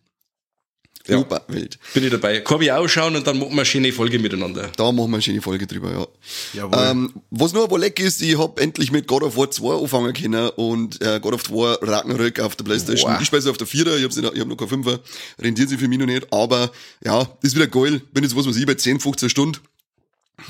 Ja. 1.09 1.19
Oberwelt. 1.19 1.79
Bin 1.95 2.05
ich 2.05 2.11
dabei. 2.11 2.41
Kann 2.41 2.61
ich 2.61 2.71
auch 2.71 2.87
schauen 2.87 3.17
und 3.17 3.27
dann 3.27 3.39
machen 3.39 3.51
wir 3.51 3.59
eine 3.59 3.65
schöne 3.65 3.93
Folge 3.93 4.19
miteinander. 4.19 4.71
Da 4.77 4.93
machen 4.93 5.11
wir 5.11 5.17
eine 5.17 5.23
schöne 5.23 5.41
Folge 5.41 5.67
drüber, 5.67 5.91
ja. 5.91 6.07
Jawohl. 6.53 6.79
Ähm, 6.79 7.13
was 7.31 7.53
nur 7.55 7.65
aber 7.65 7.79
leck 7.79 7.99
ist, 7.99 8.21
ich 8.21 8.39
hab 8.39 8.61
endlich 8.61 8.93
mit 8.93 9.07
God 9.07 9.23
of 9.23 9.37
War 9.37 9.51
2 9.51 9.83
anfangen 9.83 10.13
können 10.13 10.51
und 10.51 11.01
äh, 11.01 11.19
God 11.21 11.35
of 11.35 11.51
War 11.51 11.79
Ragnarök 11.83 12.41
auf 12.41 12.57
der 12.57 12.65
Playstation. 12.65 13.11
Wow. 13.11 13.21
Ich 13.21 13.27
spiele 13.27 13.51
auf 13.51 13.57
der 13.57 13.67
4er, 13.67 13.97
ich, 13.97 14.17
ich 14.17 14.41
hab 14.41 14.49
noch 14.49 14.57
keine 14.57 14.71
5er, 14.71 15.01
rendiert 15.41 15.71
sich 15.71 15.79
für 15.79 15.89
mich 15.89 15.99
noch 15.99 16.07
nicht, 16.07 16.31
aber 16.31 16.71
ja, 17.03 17.27
ist 17.43 17.55
wieder 17.55 17.67
geil. 17.67 18.03
Bin 18.13 18.23
jetzt, 18.23 18.37
was 18.37 18.47
weiß 18.47 18.57
ich, 18.57 18.67
bei 18.67 18.75
10, 18.75 19.01
15 19.01 19.31
Stunden. 19.31 19.59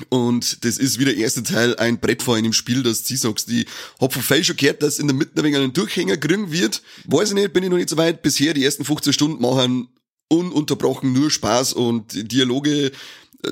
Und 0.09 0.63
das 0.65 0.77
ist 0.77 0.99
wie 0.99 1.05
der 1.05 1.17
erste 1.17 1.41
Teil 1.41 1.75
ein 1.77 1.99
Brett 1.99 2.21
vor 2.21 2.35
einem 2.35 2.53
Spiel, 2.53 2.83
das 2.83 3.03
du 3.03 3.15
sagst. 3.15 3.49
Ich 3.49 3.65
hab 3.99 4.13
von 4.13 4.21
Faye 4.21 4.43
schon 4.43 4.55
gehört, 4.55 4.83
dass 4.83 4.99
in 4.99 5.07
der 5.07 5.15
Mitte 5.15 5.31
ein 5.35 5.43
wenig 5.43 5.57
einen 5.57 5.73
Durchhänger 5.73 6.17
kriegen 6.17 6.51
wird. 6.51 6.81
Weiß 7.05 7.29
ich 7.29 7.35
nicht, 7.35 7.53
bin 7.53 7.63
ich 7.63 7.69
noch 7.69 7.77
nicht 7.77 7.89
so 7.89 7.97
weit. 7.97 8.21
Bisher 8.21 8.53
die 8.53 8.63
ersten 8.63 8.85
15 8.85 9.13
Stunden 9.13 9.41
machen 9.41 9.87
ununterbrochen 10.29 11.11
nur 11.11 11.29
Spaß 11.29 11.73
und 11.73 12.31
Dialoge, 12.31 12.91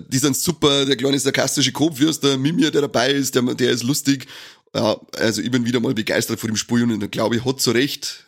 die 0.09 0.17
sind 0.17 0.37
super. 0.37 0.85
Der 0.85 0.95
kleine 0.95 1.19
sarkastische 1.19 1.71
Kopfwürst, 1.71 2.23
der 2.23 2.37
Mimir, 2.37 2.71
der 2.71 2.81
dabei 2.81 3.11
ist, 3.11 3.35
der, 3.35 3.41
der 3.41 3.71
ist 3.71 3.83
lustig. 3.83 4.27
Ja, 4.73 4.99
also 5.17 5.41
ich 5.41 5.51
bin 5.51 5.65
wieder 5.65 5.79
mal 5.79 5.93
begeistert 5.93 6.39
von 6.39 6.49
dem 6.49 6.57
Spiel 6.57 6.83
und 6.83 7.03
ich 7.03 7.11
glaube, 7.11 7.35
ich 7.35 7.45
hat 7.45 7.59
zu 7.59 7.71
Recht 7.71 8.25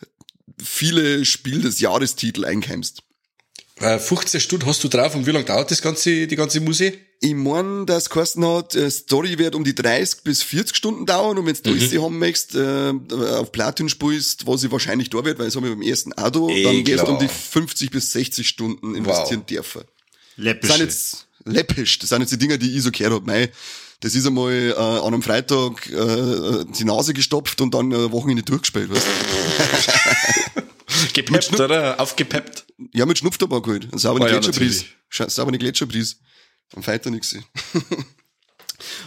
viele 0.62 1.24
Spiel 1.24 1.62
des 1.62 1.80
Jahrestitel 1.80 2.44
eingeheimst. 3.80 4.08
15 4.08 4.38
äh, 4.38 4.40
Stunden 4.40 4.66
hast 4.66 4.84
du 4.84 4.88
drauf 4.88 5.14
und 5.14 5.26
wie 5.26 5.30
lange 5.30 5.44
dauert 5.44 5.70
das 5.70 5.82
ganze, 5.82 6.26
die 6.26 6.36
ganze 6.36 6.60
Musik? 6.60 6.98
Ich 7.20 7.34
mein, 7.34 7.84
das 7.86 8.08
kosten 8.08 8.46
hat, 8.46 8.74
äh, 8.74 8.90
Story 8.90 9.38
wird 9.38 9.54
um 9.54 9.64
die 9.64 9.74
30 9.74 10.22
bis 10.22 10.42
40 10.42 10.76
Stunden 10.76 11.06
dauern 11.06 11.38
und 11.38 11.46
wenn 11.46 11.56
du 11.62 11.70
mhm. 11.70 11.80
sie 11.80 11.98
haben 11.98 12.18
möchtest, 12.18 12.54
äh, 12.54 12.92
auf 13.36 13.52
Platin 13.52 13.88
spielst, 13.88 14.46
was 14.46 14.64
ich 14.64 14.70
wahrscheinlich 14.70 15.10
da 15.10 15.24
wird, 15.24 15.38
weil 15.38 15.46
das 15.46 15.56
haben 15.56 15.64
wir 15.64 15.70
beim 15.70 15.82
ersten 15.82 16.12
Ado, 16.14 16.48
Ey, 16.48 16.62
dann 16.62 16.84
gehst 16.84 17.06
du 17.06 17.12
um 17.12 17.18
die 17.18 17.28
50 17.28 17.90
bis 17.90 18.12
60 18.12 18.48
Stunden 18.48 18.94
investieren 18.94 19.40
wow. 19.40 19.46
dürfen. 19.46 19.82
Läppisch. 20.36 20.68
Das 20.68 20.78
sind 20.78 20.86
jetzt, 20.86 21.26
läppisch, 21.44 21.98
das 21.98 22.08
sind 22.08 22.20
jetzt 22.20 22.32
die 22.32 22.38
Dinger, 22.38 22.56
die 22.56 22.76
ich 22.76 22.82
so 22.82 22.90
gehört 22.90 23.12
hab. 23.12 23.26
Mei, 23.26 23.50
das 24.00 24.14
ist 24.14 24.26
einmal 24.26 24.52
äh, 24.52 24.74
an 24.74 25.08
einem 25.08 25.22
Freitag 25.22 25.90
äh, 25.90 26.64
die 26.78 26.84
Nase 26.84 27.12
gestopft 27.12 27.60
und 27.60 27.74
dann 27.74 27.92
äh, 27.92 28.10
Wochenende 28.10 28.42
durchgespielt, 28.42 28.90
weißt 28.90 29.06
du? 29.06 30.62
Gepeppt, 31.12 31.58
oder? 31.58 32.00
Aufgepeppt. 32.00 32.66
Ja, 32.92 33.06
mit 33.06 33.18
Schnupftabak 33.18 33.66
halt. 33.66 33.88
Saubere 33.94 34.24
oh, 34.24 34.26
ja, 34.26 34.38
Gletscherbries. 34.38 34.84
Saubere 35.10 35.58
Gletscherbries. 35.58 36.18
Am 36.74 36.82
Freitag 36.82 37.12
nichts. 37.12 37.36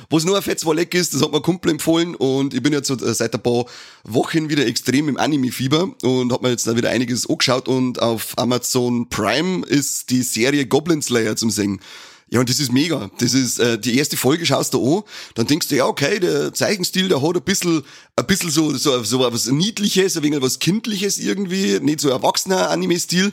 Was 0.09 0.23
nur 0.23 0.35
ein 0.35 0.43
fettes 0.43 0.65
Leck 0.65 0.93
ist, 0.93 1.13
das 1.13 1.21
hat 1.21 1.31
mir 1.31 1.37
ein 1.37 1.43
Kumpel 1.43 1.71
empfohlen 1.71 2.15
und 2.15 2.53
ich 2.53 2.61
bin 2.61 2.73
jetzt 2.73 2.89
äh, 2.89 3.13
seit 3.13 3.33
ein 3.33 3.41
paar 3.41 3.65
Wochen 4.03 4.49
wieder 4.49 4.65
extrem 4.65 5.09
im 5.09 5.17
Anime-Fieber 5.17 5.95
und 6.03 6.31
hab 6.31 6.41
mir 6.41 6.49
jetzt 6.49 6.67
da 6.67 6.75
wieder 6.75 6.89
einiges 6.89 7.27
angeschaut 7.29 7.67
und 7.67 8.01
auf 8.01 8.37
Amazon 8.37 9.09
Prime 9.09 9.65
ist 9.65 10.09
die 10.09 10.21
Serie 10.21 10.67
Goblin 10.67 11.01
Slayer 11.01 11.35
zum 11.35 11.49
Singen. 11.49 11.79
Ja, 12.33 12.39
und 12.39 12.49
das 12.49 12.59
ist 12.59 12.73
mega. 12.73 13.11
Das 13.19 13.35
ist 13.35 13.59
äh, 13.59 13.77
die 13.77 13.95
erste 13.95 14.17
Folge 14.17 14.43
schaust 14.43 14.73
du 14.73 14.97
an, 14.97 15.03
dann 15.35 15.45
denkst 15.45 15.67
du, 15.67 15.75
ja, 15.75 15.85
okay, 15.85 16.19
der 16.19 16.51
Zeichenstil, 16.51 17.07
der 17.07 17.21
hat 17.21 17.35
ein 17.35 17.43
bisschen, 17.43 17.83
ein 18.15 18.25
bisschen 18.25 18.49
so, 18.49 18.75
so, 18.75 19.03
so 19.03 19.19
was 19.19 19.45
Niedliches, 19.45 20.17
ein 20.17 20.23
wenig 20.23 20.41
was 20.41 20.57
Kindliches 20.57 21.19
irgendwie, 21.19 21.79
nicht 21.79 21.99
so 21.99 22.09
erwachsener 22.09 22.71
Anime-Stil. 22.71 23.27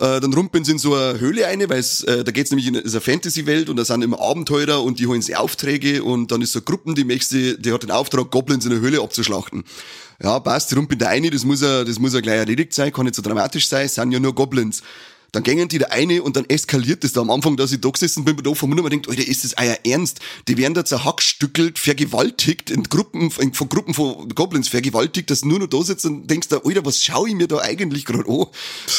Äh, 0.00 0.18
dann 0.18 0.34
rumpeln 0.34 0.64
sie 0.64 0.72
in 0.72 0.78
so 0.80 0.96
eine 0.96 1.20
Höhle 1.20 1.46
eine, 1.46 1.68
weil 1.68 1.78
es, 1.78 2.02
äh, 2.02 2.24
da 2.24 2.32
geht's 2.32 2.50
nämlich 2.50 2.66
in 2.66 2.76
eine 2.76 3.00
Fantasy-Welt 3.00 3.68
und 3.68 3.76
da 3.76 3.84
sind 3.84 4.02
immer 4.02 4.20
Abenteurer 4.20 4.82
und 4.82 4.98
die 4.98 5.06
holen 5.06 5.22
sie 5.22 5.36
Aufträge 5.36 6.02
und 6.02 6.32
dann 6.32 6.42
ist 6.42 6.50
so 6.50 6.60
Gruppen, 6.60 6.96
die 6.96 7.04
möchte, 7.04 7.56
die 7.56 7.72
hat 7.72 7.84
den 7.84 7.92
Auftrag, 7.92 8.32
Goblins 8.32 8.64
in 8.64 8.72
der 8.72 8.80
Höhle 8.80 9.00
abzuschlachten. 9.00 9.62
Ja, 10.20 10.40
passt, 10.40 10.72
die 10.72 10.74
rumpeln 10.74 10.98
da 10.98 11.06
eine, 11.06 11.30
das 11.30 11.44
muss 11.44 11.60
ja, 11.60 11.84
das 11.84 12.00
muss 12.00 12.14
ja 12.14 12.20
gleich 12.20 12.38
erledigt 12.38 12.74
sein, 12.74 12.92
kann 12.92 13.04
nicht 13.04 13.14
so 13.14 13.22
dramatisch 13.22 13.68
sein, 13.68 13.88
sind 13.88 14.10
ja 14.10 14.18
nur 14.18 14.34
Goblins. 14.34 14.82
Dann 15.32 15.42
gängen 15.42 15.68
die 15.68 15.78
da 15.78 15.86
eine 15.86 16.22
und 16.22 16.36
dann 16.36 16.44
eskaliert 16.48 17.04
das 17.04 17.12
da 17.12 17.20
am 17.20 17.30
Anfang, 17.30 17.56
dass 17.56 17.72
ich 17.72 17.80
da 17.80 17.90
gesessen 17.90 18.24
bin, 18.24 18.36
da 18.36 18.54
vom 18.54 18.70
und 18.70 18.90
denkt, 18.90 19.08
Alter, 19.08 19.26
ist 19.26 19.44
das 19.44 19.54
euer 19.58 19.76
Ernst? 19.84 20.20
Die 20.48 20.56
werden 20.56 20.74
da 20.74 20.84
zerhackstückelt, 20.84 21.78
vergewaltigt, 21.78 22.70
in 22.70 22.84
Gruppen, 22.84 23.30
in, 23.38 23.54
von 23.54 23.68
Gruppen 23.68 23.94
von 23.94 24.28
Goblins 24.30 24.68
vergewaltigt, 24.68 25.30
dass 25.30 25.44
nur 25.44 25.58
noch 25.58 25.66
da 25.66 25.82
sitzt 25.82 26.06
und 26.06 26.28
denkst 26.28 26.48
da, 26.48 26.60
Alter, 26.64 26.84
was 26.84 27.02
schaue 27.02 27.28
ich 27.28 27.34
mir 27.34 27.46
da 27.46 27.58
eigentlich 27.58 28.04
gerade 28.04 28.28
an? 28.28 28.46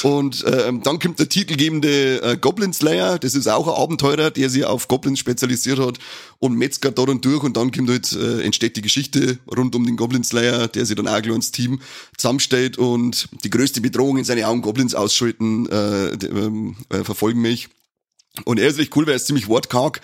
Und 0.03 0.45
ähm, 0.47 0.83
dann 0.83 0.99
kommt 0.99 1.19
der 1.19 1.29
titelgebende 1.29 2.21
äh, 2.21 2.37
Goblin 2.37 2.73
Slayer, 2.73 3.19
das 3.19 3.35
ist 3.35 3.47
auch 3.47 3.67
ein 3.67 3.81
Abenteurer, 3.81 4.31
der 4.31 4.49
sich 4.49 4.65
auf 4.65 4.87
Goblins 4.87 5.19
spezialisiert 5.19 5.79
hat 5.79 5.99
und 6.39 6.57
metzgert 6.57 6.97
da 6.97 7.05
dann 7.05 7.21
durch 7.21 7.43
und 7.43 7.55
dann 7.55 7.71
kommt 7.71 7.89
halt, 7.89 8.11
äh, 8.13 8.41
entsteht 8.41 8.75
die 8.75 8.81
Geschichte 8.81 9.37
rund 9.55 9.75
um 9.75 9.85
den 9.85 9.95
Goblin 9.95 10.23
Slayer, 10.23 10.67
der 10.67 10.85
sich 10.85 10.95
dann 10.95 11.07
auch 11.07 11.21
gleich 11.21 11.35
ins 11.35 11.51
Team 11.51 11.79
zusammenstellt 12.17 12.77
und 12.77 13.29
die 13.43 13.49
größte 13.49 13.79
Bedrohung 13.79 14.17
in 14.17 14.25
seine 14.25 14.47
Augen 14.47 14.61
Goblins 14.61 14.95
ausschalten, 14.95 15.67
äh, 15.67 16.17
äh, 16.23 17.03
verfolgen 17.03 17.41
mich. 17.41 17.69
Und 18.45 18.59
er 18.59 18.67
ist 18.67 18.79
echt 18.79 18.95
cool, 18.95 19.05
weil 19.05 19.13
er 19.13 19.17
ist 19.17 19.27
ziemlich 19.27 19.47
wortkarg. 19.47 20.01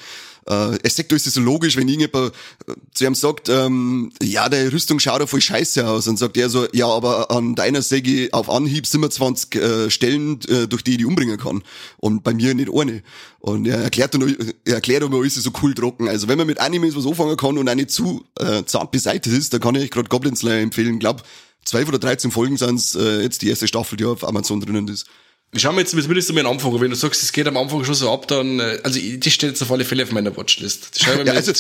Äh, 0.48 0.78
er 0.82 0.90
sagt, 0.90 1.12
ist 1.12 1.28
das 1.28 1.34
so 1.34 1.42
logisch, 1.42 1.76
wenn 1.76 1.90
irgendjemand 1.90 2.34
äh, 2.68 2.74
zu 2.94 3.06
ihm 3.06 3.16
sagt, 3.16 3.50
ähm, 3.50 4.12
ja, 4.22 4.48
der 4.48 4.72
Rüstung 4.72 5.00
schaut 5.00 5.20
ja 5.20 5.28
voll 5.28 5.42
scheiße 5.42 5.86
aus. 5.88 6.08
Und 6.08 6.18
sagt 6.18 6.38
er 6.38 6.50
so, 6.50 6.68
ja, 6.72 6.88
aber 6.88 7.32
an 7.32 7.56
deiner 7.56 7.82
Säge 7.82 8.30
auf 8.32 8.50
Anhieb 8.50 8.88
27 8.88 9.56
äh, 9.56 9.90
Stellen, 9.90 10.40
äh, 10.48 10.68
durch 10.68 10.84
die 10.84 10.92
ich 10.92 10.98
die 10.98 11.06
umbringen 11.06 11.38
kann. 11.38 11.64
Und 11.98 12.24
bei 12.24 12.34
mir 12.34 12.54
nicht 12.54 12.72
eine. 12.74 13.04
Und 13.40 13.68
er 13.68 13.80
erklärt 13.80 14.14
dann, 14.14 14.36
er 14.66 14.76
erklärt 14.76 15.04
aber 15.04 15.18
alles 15.18 15.36
so 15.36 15.52
cool 15.62 15.74
trocken. 15.74 16.08
Also 16.08 16.30
wenn 16.30 16.38
man 16.38 16.48
mit 16.48 16.60
Animes 16.60 16.96
was 16.96 17.06
anfangen 17.06 17.36
kann 17.36 17.58
und 17.58 17.68
auch 17.68 17.76
nicht 17.76 17.92
zu 17.92 18.26
äh, 18.40 18.64
zart 18.66 18.92
beseitigt 18.92 19.36
ist, 19.36 19.54
dann 19.54 19.62
kann 19.62 19.76
ich 19.76 19.92
gerade 19.92 20.08
Goblin 20.08 20.36
Slayer 20.36 20.62
empfehlen. 20.62 20.96
Ich 20.96 21.00
glaube, 21.02 21.24
12 21.66 21.90
oder 21.90 22.00
13 22.00 22.32
Folgen 22.32 22.56
sind 22.56 22.96
äh, 22.96 23.22
jetzt 23.22 23.42
die 23.42 23.50
erste 23.50 23.68
Staffel, 23.68 23.98
die 23.98 24.06
auf 24.06 24.26
Amazon 24.26 24.62
drinnen 24.62 24.88
ist. 24.88 25.08
Schauen 25.56 25.76
wir 25.76 25.82
jetzt 25.82 25.92
zumindest 25.92 26.34
mal 26.34 26.46
am 26.46 26.52
Anfang. 26.52 26.80
Wenn 26.80 26.90
du 26.90 26.96
sagst, 26.98 27.24
es 27.24 27.32
geht 27.32 27.48
am 27.48 27.56
Anfang 27.56 27.84
schon 27.86 27.96
so 27.96 28.12
ab, 28.12 28.28
dann, 28.28 28.60
äh, 28.60 28.80
also, 28.84 29.00
die 29.00 29.32
steht 29.32 29.52
jetzt 29.52 29.62
auf 29.62 29.72
alle 29.72 29.86
Fälle 29.86 30.04
auf 30.04 30.12
meiner 30.12 30.36
Watchlist. 30.36 31.00
ja, 31.02 31.34
also, 31.34 31.54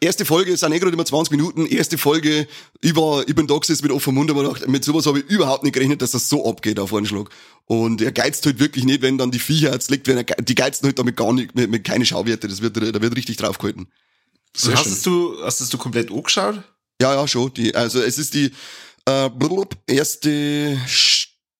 erste 0.00 0.26
Folge 0.26 0.54
sind 0.54 0.72
eh 0.72 0.78
gerade 0.78 0.92
immer 0.92 1.04
20 1.04 1.30
Minuten. 1.30 1.64
Erste 1.64 1.96
Folge, 1.96 2.46
ich 2.82 2.94
war, 2.94 3.26
ich 3.26 3.34
bin 3.34 3.46
gesessen 3.46 3.84
mit 3.84 3.92
offenem 3.92 4.16
Mund, 4.16 4.30
aber 4.30 4.42
gedacht, 4.42 4.68
mit 4.68 4.84
sowas 4.84 5.06
habe 5.06 5.20
ich 5.20 5.24
überhaupt 5.26 5.64
nicht 5.64 5.72
gerechnet, 5.72 6.02
dass 6.02 6.10
das 6.10 6.28
so 6.28 6.46
abgeht 6.46 6.78
auf 6.78 6.92
einen 6.92 7.06
Schlag. 7.06 7.30
Und 7.64 8.02
er 8.02 8.12
geizt 8.12 8.44
halt 8.44 8.60
wirklich 8.60 8.84
nicht, 8.84 9.00
wenn 9.00 9.16
dann 9.16 9.30
die 9.30 9.38
Viecher 9.38 9.72
jetzt 9.72 9.90
liegt, 9.90 10.06
wenn 10.08 10.18
er, 10.18 10.24
die 10.24 10.54
geizen 10.54 10.84
halt 10.84 10.98
damit 10.98 11.16
gar 11.16 11.32
nicht, 11.32 11.54
mit, 11.54 11.70
mit 11.70 11.84
keine 11.84 12.04
Schauwerte. 12.04 12.48
Das 12.48 12.60
wird, 12.60 12.76
da 12.76 13.00
wird 13.00 13.16
richtig 13.16 13.38
draufgehalten. 13.38 13.88
So, 14.54 14.74
hast 14.74 15.06
du, 15.06 15.36
hast 15.42 15.72
du 15.72 15.78
komplett 15.78 16.12
angeschaut? 16.12 16.62
Ja, 17.00 17.14
ja, 17.14 17.26
schon. 17.26 17.52
Die, 17.54 17.74
also, 17.74 18.02
es 18.02 18.18
ist 18.18 18.34
die, 18.34 18.52
äh, 19.08 19.30
erste 19.86 20.78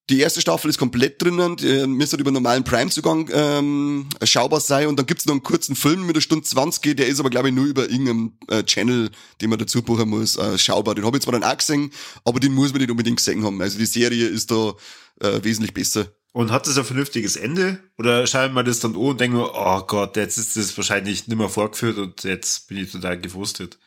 die 0.09 0.21
erste 0.21 0.41
Staffel 0.41 0.71
ist 0.71 0.79
komplett 0.79 1.21
drinnen, 1.21 1.57
die 1.57 1.87
müsste 1.87 2.17
über 2.17 2.31
normalen 2.31 2.63
Prime-Zugang 2.63 3.29
ähm, 3.33 4.09
schaubar 4.23 4.61
sein 4.61 4.87
und 4.87 4.97
dann 4.97 5.07
gibt's 5.07 5.27
noch 5.27 5.33
einen 5.33 5.43
kurzen 5.43 5.75
Film 5.75 6.07
mit 6.07 6.15
einer 6.15 6.21
Stunde 6.21 6.45
20, 6.45 6.97
der 6.97 7.09
ist 7.09 7.19
aber 7.19 7.31
glaube 7.31 7.49
ich 7.49 7.55
nur 7.55 7.67
über 7.67 7.91
irgendeinem 7.91 8.39
äh, 8.49 8.63
Channel, 8.63 9.11
den 9.41 9.51
man 9.51 9.59
dazu 9.59 9.83
buchen 9.83 10.09
muss, 10.09 10.37
äh, 10.37 10.59
schaubar. 10.59 10.95
Den 10.95 11.05
habe 11.05 11.17
ich 11.17 11.25
zwar 11.25 11.33
dann 11.33 11.45
auch 11.45 11.57
gesehen, 11.57 11.91
aber 12.25 12.39
den 12.39 12.53
muss 12.53 12.73
man 12.73 12.81
nicht 12.81 12.91
unbedingt 12.91 13.17
gesehen 13.17 13.45
haben. 13.45 13.61
Also 13.61 13.79
die 13.79 13.87
Serie 13.87 14.29
ist 14.29 14.51
da 14.51 14.75
äh, 15.21 15.43
wesentlich 15.43 15.75
besser. 15.75 16.07
Und 16.33 16.53
hat 16.53 16.67
das 16.67 16.77
ein 16.77 16.85
vernünftiges 16.85 17.37
Ende? 17.37 17.81
Oder 17.99 18.27
schauen 18.27 18.53
wir 18.53 18.63
das 18.63 18.81
dann 18.81 18.95
an 18.95 19.01
und 19.01 19.21
denken, 19.21 19.39
oh 19.39 19.81
Gott, 19.87 20.17
jetzt 20.17 20.37
ist 20.37 20.57
das 20.57 20.77
wahrscheinlich 20.77 21.27
nicht 21.27 21.39
mehr 21.39 21.49
vorgeführt 21.49 21.97
und 21.97 22.23
jetzt 22.25 22.69
bin 22.69 22.77
ich 22.77 22.93
total 22.93 23.19
gefrustet. 23.19 23.79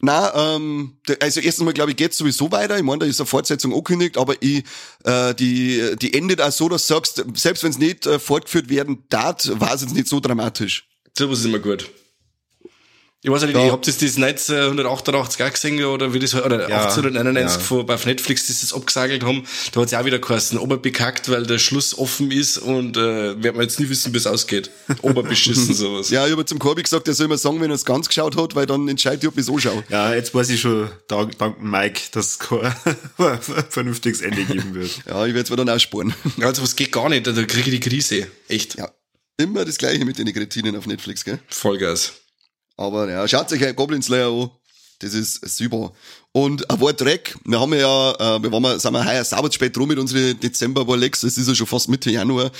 Na, 0.00 0.54
ähm, 0.54 0.98
also 1.20 1.40
erstens 1.40 1.64
mal 1.64 1.72
glaube 1.72 1.90
ich 1.90 1.96
geht's 1.96 2.16
sowieso 2.16 2.52
weiter. 2.52 2.76
Ich 2.76 2.82
meine, 2.82 3.00
da 3.00 3.06
ist 3.06 3.20
eine 3.20 3.26
Fortsetzung 3.26 3.72
angekündigt, 3.72 4.16
aber 4.16 4.34
ich, 4.40 4.64
äh, 5.04 5.34
die, 5.34 5.96
die 6.00 6.14
endet 6.14 6.40
auch 6.40 6.52
so, 6.52 6.68
dass 6.68 6.86
du 6.86 6.94
sagst, 6.94 7.24
selbst 7.34 7.64
wenn 7.64 7.70
es 7.70 7.78
nicht 7.78 8.06
äh, 8.06 8.18
fortgeführt 8.18 8.68
werden 8.68 9.04
darf, 9.08 9.48
war 9.60 9.74
es 9.74 9.82
jetzt 9.82 9.94
nicht 9.94 10.08
so 10.08 10.20
dramatisch. 10.20 10.88
Sowas 11.16 11.40
ist 11.40 11.46
immer 11.46 11.58
gut. 11.58 11.90
Ich 13.20 13.28
weiß 13.32 13.42
nicht, 13.42 13.56
Ja. 13.56 13.64
ihr 13.66 13.72
habt 13.72 13.84
das, 13.88 13.98
das 13.98 14.16
1988 14.16 15.42
auch 15.44 15.50
gesehen, 15.52 15.84
oder 15.84 16.14
wie 16.14 16.20
das, 16.20 16.36
oder 16.36 16.68
Ja, 16.68 16.84
1891 16.84 17.56
ja. 17.58 17.66
von, 17.66 17.90
auf 17.90 18.06
Netflix, 18.06 18.46
das 18.46 18.60
das 18.60 18.72
abgesagelt 18.72 19.24
haben, 19.24 19.42
da 19.72 19.80
hat's 19.80 19.90
ja 19.90 20.00
auch 20.00 20.04
wieder 20.04 20.20
geheißen, 20.20 20.56
oberbekackt, 20.56 21.28
weil 21.28 21.44
der 21.44 21.58
Schluss 21.58 21.98
offen 21.98 22.30
ist 22.30 22.58
und, 22.58 22.96
äh, 22.96 23.42
wird 23.42 23.56
man 23.56 23.62
jetzt 23.64 23.80
nie 23.80 23.88
wissen, 23.88 24.12
wie 24.12 24.18
es 24.18 24.26
ausgeht. 24.28 24.70
Oberbeschissen, 25.02 25.74
sowas. 25.74 26.10
Ja, 26.10 26.26
ich 26.26 26.32
habe 26.32 26.44
zum 26.44 26.60
Corby 26.60 26.84
gesagt, 26.84 27.08
er 27.08 27.14
soll 27.14 27.26
mir 27.26 27.38
sagen, 27.38 27.60
wenn 27.60 27.70
er 27.72 27.74
es 27.74 27.84
ganz 27.84 28.06
geschaut 28.06 28.36
hat, 28.36 28.54
weil 28.54 28.66
dann 28.66 28.86
entscheidet 28.88 29.24
ich, 29.24 29.28
ob 29.28 29.36
ich 29.36 29.44
so 29.46 29.58
schaue. 29.58 29.82
Ja, 29.88 30.14
jetzt 30.14 30.32
weiß 30.32 30.50
ich 30.50 30.60
schon, 30.60 30.88
dank, 31.08 31.36
dank 31.38 31.60
Mike, 31.60 32.00
dass 32.12 32.26
es 32.26 32.38
kein 32.38 32.72
vernünftiges 33.70 34.20
Ende 34.20 34.44
geben 34.44 34.74
wird. 34.74 34.90
Ja, 35.08 35.26
ich 35.26 35.34
werde 35.34 35.40
es 35.42 35.50
mir 35.50 35.56
dann 35.56 35.68
auch 35.70 35.80
sparen. 35.80 36.14
Also, 36.40 36.62
was 36.62 36.76
geht 36.76 36.92
gar 36.92 37.08
nicht, 37.08 37.26
da 37.26 37.32
kriege 37.32 37.70
ich 37.70 37.80
die 37.80 37.90
Krise. 37.90 38.28
Echt. 38.46 38.76
Ja. 38.76 38.92
Immer 39.38 39.64
das 39.64 39.76
gleiche 39.78 40.04
mit 40.04 40.18
den 40.18 40.32
Kretinen 40.32 40.76
auf 40.76 40.86
Netflix, 40.86 41.24
gell? 41.24 41.40
Vollgas. 41.48 42.12
Aber 42.78 43.10
ja, 43.10 43.26
schaut 43.28 43.52
euch 43.52 43.76
Goblin 43.76 44.00
Slayer 44.00 44.32
an. 44.32 44.50
Das 45.00 45.14
ist 45.14 45.40
super. 45.56 45.92
Und 46.32 46.68
ein 46.68 46.80
Wort 46.80 47.00
Dreck. 47.00 47.36
Wir 47.44 47.60
haben 47.60 47.72
ja, 47.72 48.10
äh, 48.12 48.42
wir 48.42 48.50
waren 48.50 48.62
mal, 48.62 48.80
sind 48.80 48.92
wir 48.92 49.04
heuer 49.04 49.24
sauber 49.24 49.50
spät 49.52 49.76
drum 49.76 49.88
mit 49.88 49.98
unseren 49.98 50.38
Dezember 50.40 50.96
Lex. 50.96 51.22
Es 51.22 51.38
ist 51.38 51.46
ja 51.46 51.54
schon 51.54 51.68
fast 51.68 51.88
Mitte 51.88 52.10
Januar. 52.10 52.50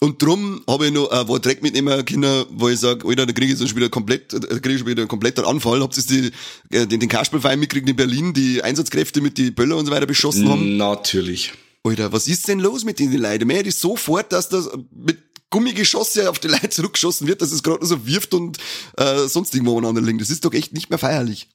Und 0.00 0.20
drum 0.22 0.62
habe 0.68 0.86
ich 0.86 0.92
noch 0.92 1.10
ein 1.10 1.26
Wort 1.28 1.46
Dreck 1.46 1.62
mitnehmen 1.62 2.04
können, 2.04 2.44
wo 2.50 2.68
ich 2.68 2.80
sage, 2.80 3.06
Alter, 3.08 3.24
da 3.24 3.32
kriege 3.32 3.52
ich 3.52 3.58
schon 3.58 3.76
wieder 3.76 3.88
komplett, 3.88 4.32
da 4.32 4.38
kriege 4.38 4.72
ich 4.72 4.78
schon 4.80 4.88
wieder 4.88 5.02
einen 5.02 5.08
kompletten 5.08 5.44
Anfall. 5.46 5.80
Habt 5.80 5.96
ihr 5.96 6.04
die, 6.04 6.76
äh, 6.76 6.86
den, 6.86 7.00
den 7.00 7.08
Kasperlverein 7.08 7.58
mitgekriegt 7.58 7.88
in 7.88 7.96
Berlin, 7.96 8.34
die 8.34 8.62
Einsatzkräfte 8.62 9.22
mit 9.22 9.38
die 9.38 9.50
Böller 9.50 9.78
und 9.78 9.86
so 9.86 9.92
weiter 9.92 10.06
beschossen 10.06 10.48
haben? 10.50 10.76
Natürlich. 10.76 11.54
Alter, 11.82 12.12
was 12.12 12.28
ist 12.28 12.46
denn 12.48 12.60
los 12.60 12.84
mit 12.84 12.98
den 12.98 13.12
Leuten? 13.12 13.48
Hätte 13.48 13.70
ich 13.70 13.76
sofort, 13.76 14.32
dass 14.32 14.50
das 14.50 14.68
mit 14.90 15.18
Gummigeschosse 15.50 16.28
auf 16.28 16.38
die 16.38 16.48
Leute 16.48 16.70
zurückgeschossen 16.70 17.26
wird, 17.26 17.42
dass 17.42 17.52
es 17.52 17.62
gerade 17.62 17.80
nur 17.80 17.88
so 17.88 18.06
wirft 18.06 18.34
und 18.34 18.58
äh, 18.96 19.26
sonst 19.28 19.54
irgendwo 19.54 19.78
aneinander 19.78 20.02
liegt. 20.02 20.20
Das 20.20 20.30
ist 20.30 20.44
doch 20.44 20.52
echt 20.52 20.72
nicht 20.72 20.90
mehr 20.90 20.98
feierlich. 20.98 21.48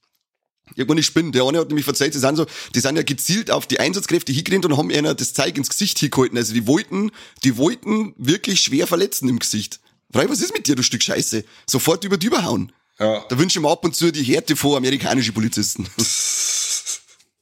Irgendwann 0.76 1.00
ich 1.00 1.06
spinne. 1.06 1.32
Der 1.32 1.44
eine 1.44 1.60
hat 1.60 1.68
nämlich 1.68 1.84
verzeiht, 1.84 2.14
die 2.14 2.20
sind 2.20 2.38
so, 2.38 2.46
die 2.74 2.80
sind 2.80 2.96
ja 2.96 3.04
gezielt 3.04 3.52
auf 3.52 3.68
die 3.68 3.80
Einsatzkräfte 3.80 4.32
hingerannt 4.32 4.66
und 4.66 4.78
haben 4.78 4.90
ihnen 4.90 5.16
das 5.16 5.34
Zeug 5.34 5.58
ins 5.58 5.70
Gesicht 5.70 6.00
hingehalten. 6.00 6.38
Also 6.38 6.54
die 6.54 6.66
wollten, 6.66 7.12
die 7.44 7.58
wollten 7.58 8.14
wirklich 8.18 8.62
schwer 8.62 8.88
verletzen 8.88 9.28
im 9.28 9.40
Gesicht. 9.40 9.82
Frei, 10.14 10.30
was 10.30 10.42
ist 10.42 10.54
mit 10.54 10.68
dir, 10.68 10.76
du 10.76 10.84
Stück 10.84 11.04
Scheiße? 11.04 11.44
Sofort 11.68 12.04
über 12.04 12.18
die 12.18 12.28
überhauen. 12.28 12.72
Ja. 13.00 13.26
Da 13.28 13.38
wünsche 13.38 13.60
ich 13.60 13.64
mir 13.64 13.70
ab 13.70 13.84
und 13.84 13.96
zu 13.96 14.12
die 14.12 14.24
Härte 14.24 14.56
vor 14.56 14.78
amerikanische 14.78 15.34
Polizisten. 15.34 15.88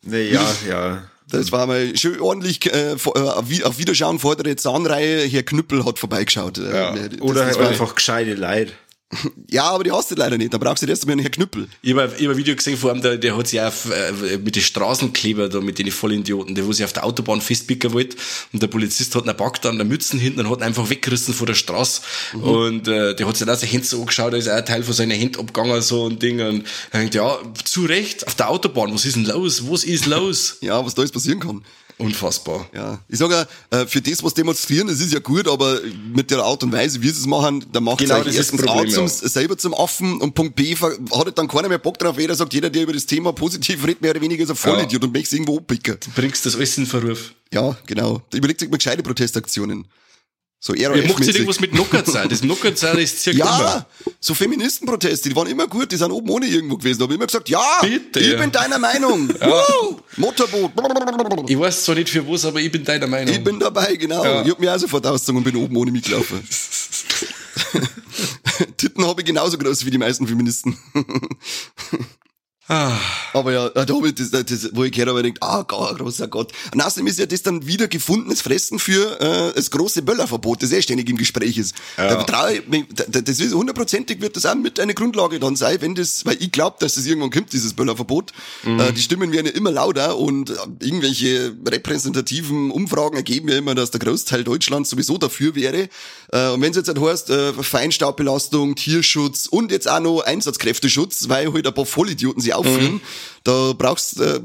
Nee, 0.01 0.31
ja, 0.31 0.55
ja. 0.67 1.09
Das 1.31 1.51
war 1.51 1.67
mal 1.67 1.95
schön 1.95 2.19
ordentlich 2.21 2.65
äh, 2.73 2.93
äh, 2.93 2.95
auf 2.95 3.49
Wi- 3.49 3.63
auf 3.63 3.77
Wiederschauen 3.77 4.19
vordere 4.19 4.55
Zahnreihe. 4.55 5.25
Herr 5.27 5.43
Knüppel 5.43 5.85
hat 5.85 5.99
vorbeigeschaut. 5.99 6.57
Äh, 6.57 6.73
Ja. 6.73 6.91
das- 6.95 7.21
Oder 7.21 7.33
das 7.41 7.45
halt 7.51 7.59
war- 7.59 7.67
einfach 7.69 7.95
gescheite 7.95 8.33
Leid. 8.33 8.73
Ja, 9.51 9.63
aber 9.63 9.83
die 9.83 9.91
hast 9.91 10.11
du 10.11 10.15
leider 10.15 10.37
nicht. 10.37 10.53
Da 10.53 10.57
brauchst 10.57 10.83
du 10.83 10.87
erst 10.87 11.03
einmal 11.03 11.19
einen 11.19 11.31
Knüppel. 11.31 11.67
Ich 11.81 11.91
habe 11.93 12.03
hab 12.03 12.19
ein 12.19 12.37
Video 12.37 12.55
gesehen 12.55 12.77
vor 12.77 12.91
allem, 12.91 13.01
der, 13.01 13.17
der 13.17 13.35
hat 13.35 13.47
sich 13.47 13.59
auf, 13.59 13.89
äh, 13.91 14.37
mit 14.37 14.55
den 14.55 14.61
Straßenkleber 14.61 15.49
da, 15.49 15.59
mit 15.59 15.79
den 15.79 15.91
Vollidioten, 15.91 16.55
der 16.55 16.65
wo 16.65 16.71
sich 16.71 16.85
auf 16.85 16.93
der 16.93 17.05
Autobahn 17.05 17.41
festpicken 17.41 17.93
wollte 17.93 18.17
und 18.53 18.61
der 18.61 18.67
Polizist 18.67 19.15
hat 19.15 19.25
ihn 19.25 19.35
packt 19.35 19.65
an 19.65 19.77
der 19.77 19.85
Mützen 19.85 20.19
hinten 20.19 20.41
und 20.41 20.49
hat 20.49 20.59
ihn 20.59 20.63
einfach 20.63 20.89
weggerissen 20.89 21.33
von 21.33 21.47
der 21.47 21.55
Straße 21.55 22.01
und 22.33 22.87
äh, 22.87 23.15
der 23.15 23.27
hat 23.27 23.37
sich 23.37 23.45
dann 23.45 23.55
auch 23.55 23.59
seine 23.59 23.71
Hände 23.71 23.87
so 23.87 23.99
angeschaut, 24.01 24.33
da 24.33 24.37
ist 24.37 24.47
auch 24.47 24.53
ein 24.53 24.65
Teil 24.65 24.83
von 24.83 24.93
seinen 24.93 25.17
Händen 25.17 25.39
abgegangen 25.39 25.81
so 25.81 26.07
ein 26.07 26.19
Ding 26.19 26.39
und 26.41 26.65
er 26.91 26.99
denkt, 26.99 27.15
ja, 27.15 27.39
zu 27.63 27.85
Recht, 27.85 28.27
auf 28.27 28.35
der 28.35 28.49
Autobahn, 28.49 28.93
was 28.93 29.05
ist 29.05 29.15
denn 29.15 29.25
los, 29.25 29.69
was 29.69 29.83
ist 29.83 30.05
los? 30.05 30.57
Ja, 30.61 30.85
was 30.85 30.93
da 30.93 31.01
jetzt 31.01 31.13
passieren 31.13 31.39
kann. 31.39 31.63
Unfassbar. 31.99 32.65
Ja, 32.73 32.99
ich 33.09 33.19
sage 33.19 33.45
ja, 33.71 33.81
äh, 33.81 33.85
für 33.85 34.01
das, 34.01 34.23
was 34.23 34.33
demonstrieren, 34.33 34.87
das 34.87 35.01
ist 35.01 35.11
ja 35.11 35.19
gut, 35.19 35.49
aber 35.49 35.79
mit 36.15 36.31
der 36.31 36.39
Art 36.39 36.63
und 36.63 36.71
Weise, 36.71 37.01
wie 37.01 37.09
sie 37.09 37.19
es 37.19 37.25
machen, 37.25 37.65
da 37.73 37.81
macht 37.81 37.99
Genau, 37.99 38.21
es 38.21 38.35
erstens 38.35 38.63
A 38.63 38.67
Problem, 38.67 38.89
zum, 38.89 39.03
ja. 39.03 39.09
selber 39.09 39.57
zum 39.57 39.73
Affen 39.73 40.21
und 40.21 40.33
Punkt 40.33 40.55
B 40.55 40.73
hat 40.75 40.97
halt 41.11 41.37
dann 41.37 41.49
keiner 41.49 41.67
mehr 41.67 41.77
Bock 41.77 41.99
drauf. 41.99 42.17
Jeder 42.17 42.35
sagt, 42.35 42.53
jeder, 42.53 42.69
der 42.69 42.83
über 42.83 42.93
das 42.93 43.05
Thema 43.05 43.33
positiv 43.33 43.83
redet, 43.85 44.01
mehr 44.01 44.11
oder 44.11 44.21
weniger 44.21 44.43
ist 44.43 44.49
ein 44.49 44.55
Vollidiot 44.55 45.03
und 45.03 45.13
möchte 45.13 45.35
irgendwo 45.35 45.57
abpicken. 45.57 45.97
Bringst 46.15 46.45
das 46.45 46.55
alles 46.55 46.77
in 46.77 46.85
Verruf. 46.85 47.33
Ja, 47.53 47.75
genau. 47.85 48.21
Da 48.29 48.37
überlegt 48.37 48.61
sich 48.61 48.69
mal 48.69 48.77
gescheite 48.77 49.03
Protestaktionen. 49.03 49.85
So 50.61 50.73
Ihr 50.73 50.89
macht 50.89 50.99
sich 50.99 51.09
RAF-mäßig. 51.09 51.35
irgendwas 51.35 51.59
mit 51.61 51.71
Knockerzahl. 51.71 52.27
Das 52.27 52.41
Knockerzahl 52.41 52.99
ist 52.99 53.19
circa 53.21 53.37
Ja, 53.37 53.85
so 54.19 54.33
Feministenproteste, 54.33 55.29
die 55.29 55.35
waren 55.35 55.47
immer 55.47 55.67
gut, 55.67 55.91
die 55.91 55.95
sind 55.95 56.11
oben 56.11 56.29
ohne 56.29 56.47
irgendwo 56.47 56.75
gewesen. 56.75 56.99
Da 56.99 57.03
habe 57.03 57.13
ich 57.13 57.17
immer 57.17 57.27
gesagt, 57.27 57.47
ja, 57.47 57.63
Bitte, 57.81 58.19
ich 58.19 58.33
ja. 58.33 58.39
bin 58.39 58.51
deiner 58.51 58.77
Meinung. 58.77 59.29
Woo, 59.39 59.99
Motorboot. 60.17 60.71
Ich 61.47 61.57
weiß 61.57 61.85
zwar 61.85 61.95
nicht 61.95 62.09
für 62.09 62.27
was, 62.27 62.43
aber 62.43 62.59
ich 62.59 62.71
bin 62.71 62.83
deiner 62.83 63.07
Meinung. 63.07 63.33
Ich 63.33 63.41
bin 63.41 63.57
dabei, 63.57 63.95
genau. 63.95 64.23
Ja. 64.23 64.43
Ich 64.43 64.51
hab 64.51 64.59
mich 64.59 64.69
auch 64.69 64.77
sofort 64.77 65.07
ausgezogen 65.07 65.37
und 65.37 65.43
bin 65.45 65.55
oben 65.55 65.77
ohne 65.77 65.91
mich 65.91 66.03
gelaufen. 66.03 66.43
Titten 68.77 69.05
habe 69.05 69.21
ich 69.21 69.27
genauso 69.27 69.57
groß 69.57 69.85
wie 69.85 69.91
die 69.91 69.97
meisten 69.97 70.27
Feministen. 70.27 70.77
Ah, 72.69 72.97
Aber 73.33 73.51
ja, 73.51 73.69
da 73.69 73.81
hab 73.81 74.05
ich 74.05 74.15
das, 74.15 74.31
das, 74.31 74.69
wo 74.73 74.83
ich 74.85 74.91
gehört 74.91 75.09
habe, 75.09 75.27
ich 75.27 75.35
ah, 75.41 75.63
Gott, 75.63 75.97
großer 75.99 76.27
Gott. 76.27 76.51
Und 76.73 76.81
außerdem 76.81 77.07
ist 77.07 77.19
ja 77.19 77.25
das 77.25 77.41
dann 77.43 77.67
wieder 77.67 77.87
gefundenes 77.87 78.41
Fressen 78.41 78.79
für 78.79 79.19
äh, 79.19 79.53
das 79.55 79.69
große 79.71 80.01
Böllerverbot, 80.01 80.63
das 80.63 80.71
eh 80.71 80.81
ständig 80.81 81.09
im 81.09 81.17
Gespräch 81.17 81.57
ist. 81.57 81.75
Ja. 81.97 82.15
Da 82.15 82.23
trau 82.23 82.47
ich, 82.47 82.61
da- 82.95 83.21
das 83.21 83.39
ist 83.39 83.53
hundertprozentig 83.53 84.21
wird 84.21 84.35
das 84.35 84.45
auch 84.45 84.55
mit 84.55 84.79
eine 84.79 84.93
Grundlage 84.93 85.39
dann 85.39 85.55
sein, 85.55 85.77
wenn 85.81 85.95
das, 85.95 86.25
weil 86.25 86.37
ich 86.39 86.51
glaube, 86.51 86.77
dass 86.79 86.95
das 86.95 87.05
irgendwann 87.05 87.31
kommt, 87.31 87.51
dieses 87.53 87.73
Böllerverbot. 87.73 88.31
Mhm. 88.63 88.79
Äh, 88.79 88.93
die 88.93 89.01
Stimmen 89.01 89.31
werden 89.31 89.47
ja 89.47 89.51
immer 89.53 89.71
lauter 89.71 90.17
und 90.17 90.49
äh, 90.51 90.53
irgendwelche 90.81 91.55
repräsentativen 91.67 92.71
Umfragen 92.71 93.17
ergeben 93.17 93.49
ja 93.49 93.57
immer, 93.57 93.75
dass 93.75 93.91
der 93.91 93.99
Großteil 93.99 94.43
Deutschlands 94.43 94.89
sowieso 94.91 95.17
dafür 95.17 95.55
wäre. 95.55 95.89
Äh, 96.31 96.49
und 96.51 96.61
wenn 96.61 96.71
es 96.71 96.77
jetzt 96.77 96.87
halt 96.87 97.01
heißt, 97.01 97.29
äh, 97.31 97.53
Feinstaubbelastung, 97.53 98.75
Tierschutz 98.75 99.47
und 99.47 99.71
jetzt 99.71 99.89
auch 99.89 99.99
noch 99.99 100.21
Einsatzkräfteschutz, 100.21 101.29
weil 101.29 101.51
halt 101.51 101.65
ein 101.67 101.73
paar 101.73 101.85
Vollidioten 101.85 102.41
sich 102.41 102.53
aufführen, 102.59 103.01
da 103.43 103.73
brauchst, 103.73 104.19
äh, 104.19 104.39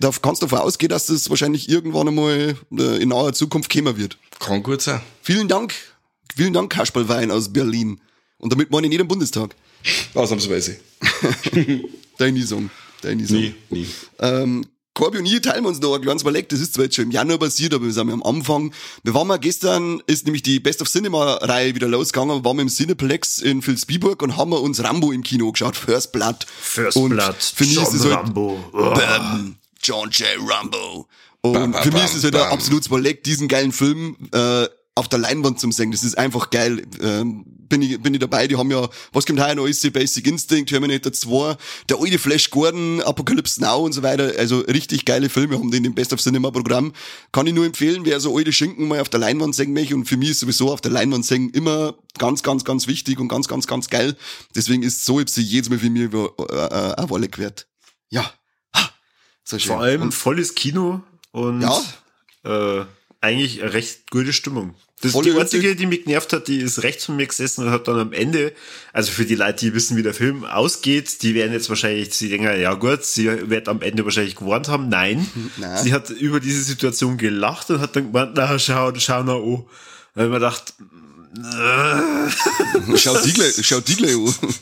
da 0.00 0.10
kannst 0.22 0.42
du 0.42 0.46
davon 0.46 0.58
ausgehen, 0.60 0.90
dass 0.90 1.06
das 1.06 1.28
wahrscheinlich 1.28 1.68
irgendwann 1.68 2.08
einmal 2.08 2.56
äh, 2.78 3.02
in 3.02 3.10
naher 3.10 3.32
Zukunft 3.32 3.72
kommen 3.72 3.96
wird. 3.96 4.16
kann 4.38 4.62
gut 4.62 4.82
sein. 4.82 5.00
Vielen 5.22 5.48
Dank, 5.48 5.74
vielen 6.34 6.52
Dank, 6.52 6.70
Kasperlwein 6.70 7.30
aus 7.30 7.52
Berlin. 7.52 8.00
Und 8.38 8.52
damit 8.52 8.70
meine 8.70 8.86
ich 8.86 8.90
nicht 8.90 9.00
am 9.00 9.08
Bundestag. 9.08 9.54
Ausnahmsweise. 10.14 10.78
Deine 12.18 12.46
Song. 12.46 12.70
Deine 13.02 13.26
Song. 13.26 13.36
Nie, 13.36 13.54
nie. 13.70 13.86
Ähm, 14.18 14.64
Corby 14.98 15.18
und 15.18 15.26
ich 15.26 15.40
teilen 15.40 15.64
uns 15.64 15.80
noch 15.80 15.94
ein 15.94 16.02
kleines 16.02 16.24
Projekt. 16.24 16.50
Das 16.50 16.58
ist 16.58 16.74
zwar 16.74 16.84
jetzt 16.86 16.96
schon 16.96 17.04
im 17.04 17.10
Januar 17.12 17.38
passiert, 17.38 17.72
aber 17.72 17.84
wir 17.84 17.92
sind 17.92 18.10
am 18.10 18.20
Anfang. 18.24 18.72
Wir 19.04 19.14
waren 19.14 19.28
mal 19.28 19.38
gestern, 19.38 20.02
ist 20.08 20.24
nämlich 20.24 20.42
die 20.42 20.58
Best 20.58 20.82
of 20.82 20.90
Cinema 20.90 21.34
Reihe 21.34 21.76
wieder 21.76 21.86
losgegangen, 21.86 22.44
waren 22.44 22.56
wir 22.56 22.62
im 22.62 22.68
Cineplex 22.68 23.38
in 23.38 23.64
Vilsbiburg 23.64 24.20
und 24.22 24.36
haben 24.36 24.50
wir 24.50 24.60
uns 24.60 24.82
Rambo 24.82 25.12
im 25.12 25.22
Kino 25.22 25.52
geschaut. 25.52 25.76
First 25.76 26.10
Blood. 26.10 26.44
First 26.60 26.96
und 26.96 27.10
Blood, 27.10 27.36
Für 27.36 27.64
mich 27.64 27.76
John 27.76 27.84
ist 27.84 27.94
es 27.94 28.04
halt, 28.06 28.16
Rambo. 28.16 28.58
Oh. 28.72 28.94
Bam, 28.94 29.56
John 29.80 30.10
J. 30.10 30.26
Rambo. 30.48 31.06
Und 31.42 31.52
Bam, 31.52 31.70
bam, 31.70 31.82
für 31.84 31.92
mich 31.92 32.02
ist 32.02 32.16
es 32.16 32.24
halt 32.24 32.34
ein 32.34 32.40
bam. 32.42 32.52
absolutes 32.54 32.88
Projekt, 32.88 33.26
diesen 33.26 33.46
geilen 33.46 33.70
Film 33.70 34.16
äh, 34.32 34.66
auf 34.98 35.08
der 35.08 35.18
Leinwand 35.20 35.58
zu 35.60 35.70
sehen. 35.70 35.90
Das 35.92 36.02
ist 36.04 36.18
einfach 36.18 36.50
geil. 36.50 36.82
Ähm, 37.00 37.44
bin 37.46 37.82
ich, 37.82 38.00
bin 38.00 38.14
ich 38.14 38.20
dabei. 38.20 38.48
Die 38.48 38.56
haben 38.56 38.70
ja, 38.70 38.88
was 39.12 39.26
kommt 39.26 39.40
heuer 39.40 39.54
noch? 39.54 39.66
Ist 39.66 39.84
die 39.84 39.90
Basic 39.90 40.26
Instinct, 40.26 40.70
Terminator 40.70 41.12
2, 41.12 41.56
der 41.88 41.98
alte 42.00 42.18
Flash 42.18 42.48
Gordon, 42.50 43.02
Apocalypse 43.02 43.60
Now 43.60 43.84
und 43.84 43.92
so 43.92 44.02
weiter. 44.02 44.32
Also 44.38 44.60
richtig 44.60 45.04
geile 45.04 45.28
Filme 45.28 45.58
haben 45.58 45.70
die 45.70 45.76
in 45.76 45.82
dem 45.82 45.94
Best 45.94 46.12
of 46.14 46.20
Cinema 46.20 46.50
Programm. 46.50 46.92
Kann 47.32 47.46
ich 47.46 47.52
nur 47.54 47.66
empfehlen, 47.66 48.04
wer 48.04 48.20
so 48.20 48.36
alte 48.36 48.52
Schinken 48.52 48.88
mal 48.88 49.00
auf 49.00 49.10
der 49.10 49.20
Leinwand 49.20 49.54
sehen 49.54 49.72
möchte. 49.74 49.94
Und 49.94 50.06
für 50.06 50.16
mich 50.16 50.30
ist 50.30 50.40
sowieso 50.40 50.72
auf 50.72 50.80
der 50.80 50.90
Leinwand 50.92 51.26
sehen 51.26 51.50
immer 51.50 51.94
ganz, 52.16 52.42
ganz, 52.42 52.64
ganz 52.64 52.86
wichtig 52.86 53.18
und 53.20 53.28
ganz, 53.28 53.48
ganz, 53.48 53.66
ganz 53.66 53.90
geil. 53.90 54.16
Deswegen 54.54 54.82
ist 54.82 55.04
so 55.04 55.20
jetzt 55.20 55.36
jedes 55.36 55.68
Mal 55.68 55.78
für 55.78 55.90
mich 55.90 56.02
über, 56.02 56.32
äh, 56.50 56.94
eine 56.98 57.10
Wolle 57.10 57.28
wert. 57.36 57.66
Ja. 58.08 58.32
Ha. 58.74 58.90
So 59.44 59.58
schön. 59.58 59.68
Vor 59.72 59.80
allem 59.82 60.02
Und 60.02 60.12
volles 60.12 60.54
Kino 60.54 61.02
und 61.32 61.60
Ja. 61.60 61.82
äh, 62.44 62.84
eigentlich 63.20 63.62
eine 63.62 63.72
recht 63.74 64.10
gute 64.10 64.32
Stimmung. 64.32 64.74
Das 65.00 65.12
Volle 65.12 65.32
die 65.32 65.38
einzige, 65.38 65.76
die 65.76 65.86
mich 65.86 66.04
genervt 66.04 66.32
hat, 66.32 66.48
die 66.48 66.58
ist 66.58 66.82
rechts 66.82 67.04
von 67.04 67.16
mir 67.16 67.26
gesessen 67.26 67.64
und 67.64 67.70
hat 67.70 67.86
dann 67.86 67.98
am 68.00 68.12
Ende, 68.12 68.52
also 68.92 69.12
für 69.12 69.24
die 69.24 69.36
Leute, 69.36 69.66
die 69.66 69.74
wissen, 69.74 69.96
wie 69.96 70.02
der 70.02 70.14
Film 70.14 70.44
ausgeht, 70.44 71.22
die 71.22 71.34
werden 71.34 71.52
jetzt 71.52 71.68
wahrscheinlich, 71.68 72.12
sie 72.14 72.28
denken, 72.28 72.60
ja 72.60 72.74
gut, 72.74 73.04
sie 73.04 73.48
wird 73.48 73.68
am 73.68 73.80
Ende 73.80 74.04
wahrscheinlich 74.04 74.34
gewarnt 74.34 74.66
haben. 74.66 74.88
Nein. 74.88 75.26
Nein. 75.56 75.84
Sie 75.84 75.92
hat 75.92 76.10
über 76.10 76.40
diese 76.40 76.62
Situation 76.62 77.16
gelacht 77.16 77.70
und 77.70 77.80
hat 77.80 77.94
dann 77.94 78.12
gemeint, 78.12 78.32
na, 78.34 78.58
schau, 78.58 78.92
schau 78.96 79.22
nach 79.22 79.34
an. 79.34 79.64
Da 80.14 80.20
hab 80.20 80.26
ich 80.26 80.30
mir 80.30 80.34
gedacht, 80.34 80.74
Schau 82.96 83.20
die 83.20 83.32
gleich, 83.32 83.54
schau 83.60 83.80
die 83.80 83.96
gleich 83.96 84.14
an. 84.14 84.54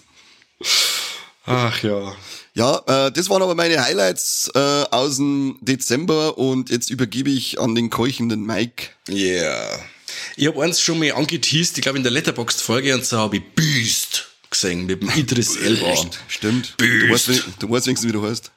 Ach 1.47 1.83
ja. 1.83 2.15
Ja, 2.55 2.83
äh, 2.87 3.13
das 3.13 3.29
waren 3.31 3.43
aber 3.43 3.55
meine 3.55 3.83
Highlights 3.83 4.51
äh, 4.55 4.85
aus 4.91 5.17
dem 5.17 5.59
Dezember 5.61 6.39
und 6.39 6.71
jetzt 6.71 6.91
übergebe 6.91 7.31
ich 7.31 7.61
an 7.61 7.75
den 7.75 7.91
keuchenden 7.91 8.45
Mike. 8.45 8.89
Yeah. 9.09 9.79
Ich 10.37 10.47
habe 10.47 10.63
eins 10.63 10.81
schon 10.81 10.99
mal 10.99 11.13
angeteased, 11.13 11.79
ich 11.79 11.83
glaube 11.83 11.97
in 11.99 12.05
der 12.05 12.13
Letterboxd-Folge, 12.13 12.95
und 12.95 13.05
zwar 13.05 13.21
habe 13.21 13.39
ich 13.39 13.43
Beast 13.55 14.27
gesehen 14.51 14.85
mit 14.87 15.03
dem 15.03 15.11
Idris 15.11 15.57
Elba. 15.57 15.95
Stimmt. 16.29 16.75
Du 16.79 16.85
weißt, 17.11 17.29
du 17.59 17.71
weißt 17.71 17.87
wenigstens, 17.87 18.09
wie 18.09 18.13
du 18.13 18.23
heißt. 18.23 18.51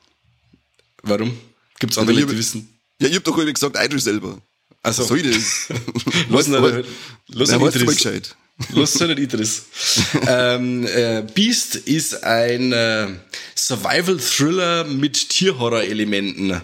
Warum? 1.03 1.37
Gibt's 1.79 1.97
andere 1.97 2.15
Ja, 2.15 2.21
Leute, 2.21 2.33
die 2.33 2.39
wissen? 2.39 2.69
Ja, 2.99 3.07
ich 3.07 3.15
hab 3.15 3.23
doch 3.23 3.37
irgendwie 3.37 3.53
gesagt, 3.53 3.77
Idris 3.79 4.03
selber. 4.03 4.41
Also, 4.83 5.03
Was 5.03 5.07
soll 5.07 5.25
ich 5.25 5.35
das? 5.35 5.69
weißt 6.29 6.47
du 6.47 7.85
mal 7.85 7.95
gescheit. 7.95 8.35
Los 8.73 8.93
zu 8.93 9.07
nicht 9.07 9.19
Idris. 9.19 9.63
ähm, 10.27 10.85
äh, 10.85 11.23
Beast 11.33 11.75
ist 11.75 12.23
ein 12.23 12.73
äh, 12.73 13.07
Survival-Thriller 13.55 14.83
mit 14.83 15.29
Tierhorror-Elementen. 15.29 16.61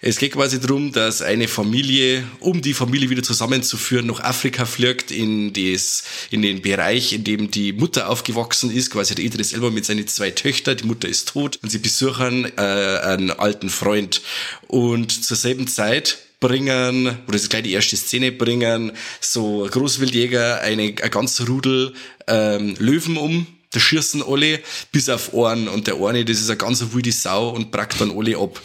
Es 0.00 0.18
geht 0.18 0.32
quasi 0.32 0.60
darum, 0.60 0.92
dass 0.92 1.22
eine 1.22 1.46
Familie, 1.46 2.24
um 2.40 2.60
die 2.60 2.74
Familie 2.74 3.10
wieder 3.10 3.22
zusammenzuführen, 3.22 4.06
nach 4.06 4.20
Afrika 4.20 4.66
fliegt, 4.66 5.10
in, 5.10 5.52
das, 5.52 6.02
in 6.30 6.42
den 6.42 6.62
Bereich, 6.62 7.12
in 7.12 7.24
dem 7.24 7.50
die 7.50 7.72
Mutter 7.72 8.10
aufgewachsen 8.10 8.70
ist, 8.70 8.90
quasi 8.90 9.14
der 9.14 9.24
Idris 9.24 9.50
selber 9.50 9.70
mit 9.70 9.84
seinen 9.84 10.06
zwei 10.08 10.32
Töchtern. 10.32 10.76
Die 10.76 10.86
Mutter 10.86 11.08
ist 11.08 11.28
tot 11.28 11.58
und 11.62 11.70
sie 11.70 11.78
besuchen 11.78 12.44
äh, 12.56 12.60
einen 12.60 13.30
alten 13.30 13.70
Freund. 13.70 14.20
Und 14.66 15.24
zur 15.24 15.36
selben 15.36 15.68
Zeit 15.68 16.18
bringen, 16.40 17.06
oder 17.06 17.32
das 17.32 17.48
gleich 17.48 17.62
die 17.62 17.72
erste 17.72 17.96
Szene, 17.96 18.32
bringen 18.32 18.92
so 19.20 19.66
Großwildjäger 19.70 20.60
eine, 20.60 20.94
ein 21.02 21.10
ganz 21.10 21.40
Rudel 21.48 21.94
ähm, 22.26 22.74
Löwen 22.78 23.16
um. 23.16 23.46
Da 23.72 23.80
schießen 23.80 24.22
alle 24.22 24.60
bis 24.92 25.08
auf 25.08 25.34
einen 25.34 25.68
und 25.68 25.86
der 25.86 25.96
eine, 25.96 26.24
das 26.24 26.38
ist 26.38 26.48
eine 26.48 26.56
ganz 26.56 26.82
wilde 26.92 27.12
Sau 27.12 27.50
und 27.50 27.70
brackt 27.70 28.00
dann 28.00 28.16
alle 28.16 28.38
ab. 28.38 28.60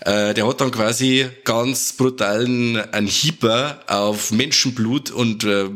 Äh, 0.00 0.34
der 0.34 0.46
hat 0.46 0.60
dann 0.60 0.70
quasi 0.70 1.26
ganz 1.44 1.92
brutalen 1.92 2.76
einen 2.92 3.06
Hieber 3.06 3.84
auf 3.86 4.32
Menschenblut 4.32 5.10
und 5.10 5.44
äh, 5.44 5.68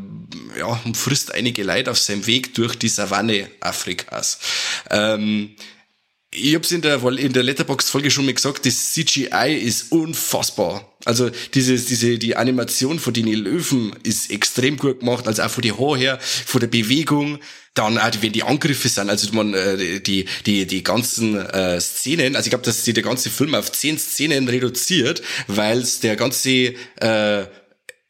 ja, 0.59 0.81
frisst 0.95 1.33
einige 1.35 1.63
Leute 1.63 1.91
auf 1.91 1.99
seinem 1.99 2.27
Weg 2.27 2.55
durch 2.55 2.75
die 2.77 2.89
Savanne 2.89 3.49
Afrikas. 3.61 4.39
Ähm, 4.91 5.51
ich 6.33 6.55
hab's 6.55 6.73
in 6.73 6.81
der, 6.81 7.03
in 7.03 7.33
der 7.33 7.43
Letterbox-Folge 7.43 8.11
schon 8.11 8.25
mal 8.25 8.35
gesagt, 8.35 8.65
das 8.65 8.93
CGI 8.93 9.57
ist 9.57 9.93
unfassbar. 9.93 10.90
Also 11.05 11.31
dieses, 11.55 11.87
diese, 11.87 12.19
die 12.19 12.37
Animation 12.37 12.99
von 12.99 13.15
den 13.15 13.27
Löwen 13.27 13.97
ist 14.03 14.31
extrem 14.31 14.77
gut 14.77 15.01
gemacht, 15.01 15.27
also 15.27 15.43
auch 15.43 15.51
von 15.51 15.63
den 15.63 15.79
Haaren 15.79 15.99
her, 15.99 16.19
von 16.21 16.61
der 16.61 16.69
Bewegung. 16.69 17.39
Dann 17.75 17.99
auch, 17.99 18.11
wenn 18.21 18.33
die 18.33 18.43
Angriffe 18.43 18.89
sind, 18.89 19.09
also 19.09 19.33
man, 19.33 19.55
äh, 19.55 20.01
die, 20.01 20.27
die, 20.45 20.67
die 20.67 20.83
ganzen 20.83 21.37
äh, 21.37 21.81
Szenen, 21.81 22.35
also 22.35 22.49
ich 22.49 22.51
glaube, 22.51 22.65
dass 22.65 22.85
sich 22.85 22.95
der 22.95 23.05
ganze 23.05 23.31
Film 23.31 23.55
auf 23.55 23.71
zehn 23.71 23.97
Szenen 23.97 24.49
reduziert, 24.49 25.23
weil's 25.47 26.01
der 26.01 26.17
ganze 26.17 26.75
äh, 26.97 27.47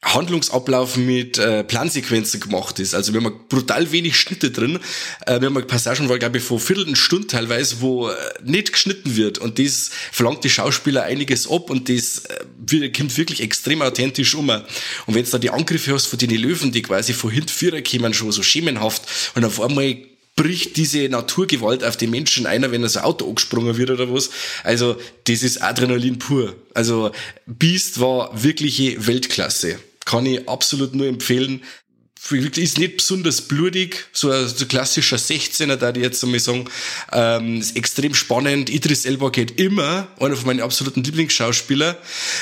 Handlungsablauf 0.02 0.96
mit 0.96 1.36
äh, 1.38 1.62
Plansequenzen 1.62 2.40
gemacht 2.40 2.78
ist. 2.78 2.94
Also 2.94 3.12
wir 3.12 3.22
haben 3.22 3.34
brutal 3.48 3.92
wenig 3.92 4.18
Schnitte 4.18 4.50
drin. 4.50 4.78
Äh, 5.26 5.40
wir 5.40 5.48
haben 5.48 5.66
Passagen, 5.66 6.08
war 6.08 6.18
glaube 6.18 6.38
ich 6.38 6.44
vor 6.44 6.58
viertelten 6.58 6.96
Stunde 6.96 7.26
teilweise, 7.26 7.80
wo 7.80 8.08
äh, 8.08 8.14
nicht 8.42 8.72
geschnitten 8.72 9.16
wird 9.16 9.38
und 9.38 9.58
das 9.58 9.90
verlangt 10.10 10.42
die 10.42 10.50
Schauspieler 10.50 11.02
einiges 11.02 11.48
ab 11.48 11.68
und 11.68 11.90
das 11.90 12.22
äh, 12.70 12.88
kommt 12.88 13.16
wirklich 13.18 13.42
extrem 13.42 13.82
authentisch 13.82 14.34
um. 14.34 14.48
Und 14.48 15.14
wenn 15.14 15.24
du 15.24 15.30
da 15.30 15.38
die 15.38 15.50
Angriffe 15.50 15.92
hast 15.92 16.06
von 16.06 16.18
den 16.18 16.30
Löwen, 16.30 16.72
die 16.72 16.82
quasi 16.82 17.12
von 17.12 17.30
hinten 17.30 17.50
Vierer 17.50 17.82
kommen, 17.82 18.14
schon 18.14 18.32
so 18.32 18.42
schemenhaft 18.42 19.02
und 19.34 19.44
auf 19.44 19.60
einmal 19.60 19.98
bricht 20.34 20.76
diese 20.76 21.10
Naturgewalt 21.10 21.84
auf 21.84 21.98
den 21.98 22.10
Menschen 22.10 22.46
einer, 22.46 22.70
wenn 22.72 22.82
ein 22.82 22.96
Auto 22.96 23.28
angesprungen 23.28 23.76
wird 23.76 23.90
oder 23.90 24.10
was. 24.10 24.30
Also, 24.64 24.96
das 25.24 25.42
ist 25.42 25.60
Adrenalin 25.62 26.18
pur. 26.18 26.56
Also, 26.72 27.10
Beast 27.44 28.00
war 28.00 28.30
wirkliche 28.42 29.06
Weltklasse. 29.06 29.78
Kann 30.04 30.26
ich 30.26 30.48
absolut 30.48 30.94
nur 30.94 31.06
empfehlen. 31.06 31.62
Ist 32.30 32.76
nicht 32.78 32.98
besonders 32.98 33.40
blutig, 33.40 34.04
so 34.12 34.30
ein, 34.30 34.46
klassischer 34.68 35.16
16er, 35.16 35.76
da 35.76 35.90
die 35.90 36.00
jetzt 36.00 36.22
einmal 36.22 36.38
sagen. 36.38 36.66
Ähm, 37.12 37.60
ist 37.60 37.76
extrem 37.76 38.12
spannend. 38.14 38.68
Idris 38.68 39.06
Elba 39.06 39.30
geht 39.30 39.58
immer, 39.58 40.06
einer 40.20 40.36
von 40.36 40.46
meinen 40.46 40.60
absoluten 40.60 41.02
Lieblingsschauspieler. 41.02 41.96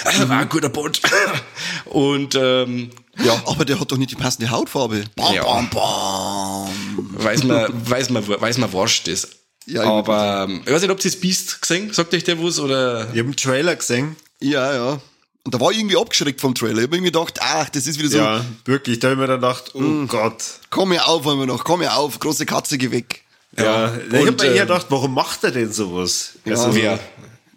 Äh, 0.05 0.29
war 0.29 0.41
ein 0.41 0.49
guter 0.49 0.69
Bond. 0.69 1.01
Und 1.85 2.35
ähm, 2.35 2.91
ja, 3.23 3.41
Aber 3.47 3.65
der 3.65 3.79
hat 3.79 3.91
doch 3.93 3.97
nicht 3.99 4.11
die 4.11 4.17
passende 4.17 4.51
Hautfarbe. 4.51 5.05
Bam, 5.15 5.35
Ja. 5.35 5.45
bam, 5.45 5.71
bam. 5.71 6.69
weiß 7.13 7.45
man, 7.45 7.67
weiß 7.89 8.11
man, 8.11 8.27
weiß 8.29 8.59
man, 8.59 8.73
wurscht 8.73 9.07
ist. 9.07 9.29
Ja, 9.67 9.83
ich- 9.83 9.89
aber 9.89 10.47
ähm, 10.49 10.63
ich 10.67 10.73
weiß 10.73 10.83
nicht, 10.83 10.91
ob 10.91 10.99
ihr 10.99 11.11
das 11.11 11.21
Beast 11.21 11.63
gesehen? 11.63 11.93
Sagt 11.93 12.13
euch 12.15 12.25
der 12.25 12.43
was? 12.43 12.59
Oder? 12.59 13.03
Ich 13.13 13.19
habe 13.19 13.21
einen 13.21 13.37
Trailer 13.37 13.77
gesehen. 13.77 14.17
Ja, 14.41 14.75
ja. 14.75 15.01
Und 15.49 15.55
da 15.55 15.61
war 15.61 15.71
ich 15.71 15.79
irgendwie 15.79 15.97
abgeschreckt 15.97 16.43
vom 16.43 16.55
Trailer. 16.55 16.77
Ich 16.77 16.85
hab 16.85 16.93
irgendwie 16.93 17.11
gedacht, 17.11 17.39
ach, 17.41 17.71
das 17.71 17.87
ist 17.87 17.99
wieder 17.99 18.11
so, 18.11 18.19
Ja, 18.19 18.45
wirklich. 18.67 18.99
Da 18.99 19.09
habe 19.09 19.15
ich 19.15 19.21
mir 19.21 19.27
dann 19.29 19.41
gedacht, 19.41 19.71
oh 19.75 19.81
Mm. 19.81 20.07
Gott. 20.07 20.45
komm 20.69 20.91
mir 20.91 21.07
auf, 21.09 21.27
einmal 21.27 21.47
noch, 21.47 21.65
komm 21.65 21.81
mir 21.81 21.97
auf, 21.97 22.19
große 22.21 22.45
Katze, 22.45 22.77
geh 22.77 22.91
weg. 22.91 23.25
Ja, 23.57 23.97
ich 23.97 24.13
habe 24.13 24.29
und, 24.29 24.43
mir 24.43 24.49
eher 24.49 24.67
gedacht, 24.67 24.89
warum 24.91 25.15
macht 25.15 25.45
er 25.45 25.51
denn 25.51 25.73
sowas? 25.73 26.35
Also, 26.45 26.75
wer? 26.75 27.01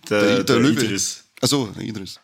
Der, 0.10 0.46
der, 0.46 0.56
Löwe. 0.56 0.82
Idris. 0.86 1.26
Achso, 1.42 1.68
der 1.76 1.84
Idris. 1.84 2.18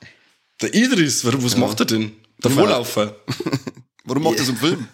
Der 0.61 0.74
Idris, 0.74 1.26
warum, 1.26 1.43
was 1.43 1.57
macht 1.57 1.82
er 1.82 1.86
denn? 1.86 2.13
Der 2.41 2.49
Vorlaufer. 2.51 3.18
Warum 4.05 4.24
macht 4.24 4.38
er 4.39 4.45
so 4.45 4.53
einen 4.53 4.61
Film? 4.61 4.88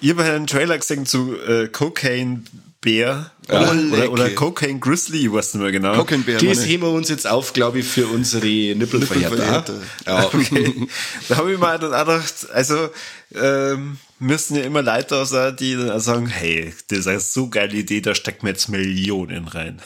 Ich 0.00 0.10
habe 0.10 0.24
einen 0.24 0.48
Trailer 0.48 0.76
gesehen 0.76 1.06
zu 1.06 1.36
äh, 1.40 1.68
Cocaine 1.68 2.42
Bear 2.84 3.30
Ja. 3.48 3.72
oder, 3.72 4.12
oder. 4.12 4.30
Cocaine 4.30 4.78
Grizzly, 4.78 5.32
weiß 5.32 5.54
nicht 5.54 5.62
mehr 5.62 5.72
genau. 5.72 5.94
Cocaine 5.96 6.22
Bear, 6.22 6.38
Das 6.40 6.64
heben 6.66 6.82
wir 6.84 6.90
uns 6.90 7.08
jetzt 7.08 7.26
auf, 7.26 7.52
glaube 7.54 7.80
ich, 7.80 7.86
für 7.86 8.06
unsere 8.06 8.44
Nippelverhärter. 8.46 9.30
Nippelverhärter. 9.30 9.74
Ja. 10.06 10.24
Okay. 10.34 10.86
da 11.28 11.36
habe 11.38 11.52
ich 11.52 11.58
mir 11.58 11.78
dann 11.78 11.94
auch 11.94 12.04
gedacht, 12.06 12.46
also 12.52 12.90
ähm, 13.34 13.96
müssen 14.24 14.56
ja 14.56 14.62
immer 14.62 14.82
Leute 14.82 15.24
sein, 15.26 15.56
die 15.56 15.76
dann 15.76 16.00
sagen, 16.00 16.26
hey, 16.26 16.72
das 16.88 17.00
ist 17.00 17.06
eine 17.06 17.20
so 17.20 17.48
geile 17.48 17.76
Idee, 17.76 18.00
da 18.00 18.14
steckt 18.14 18.42
mir 18.42 18.50
jetzt 18.50 18.68
Millionen 18.68 19.46
rein. 19.48 19.80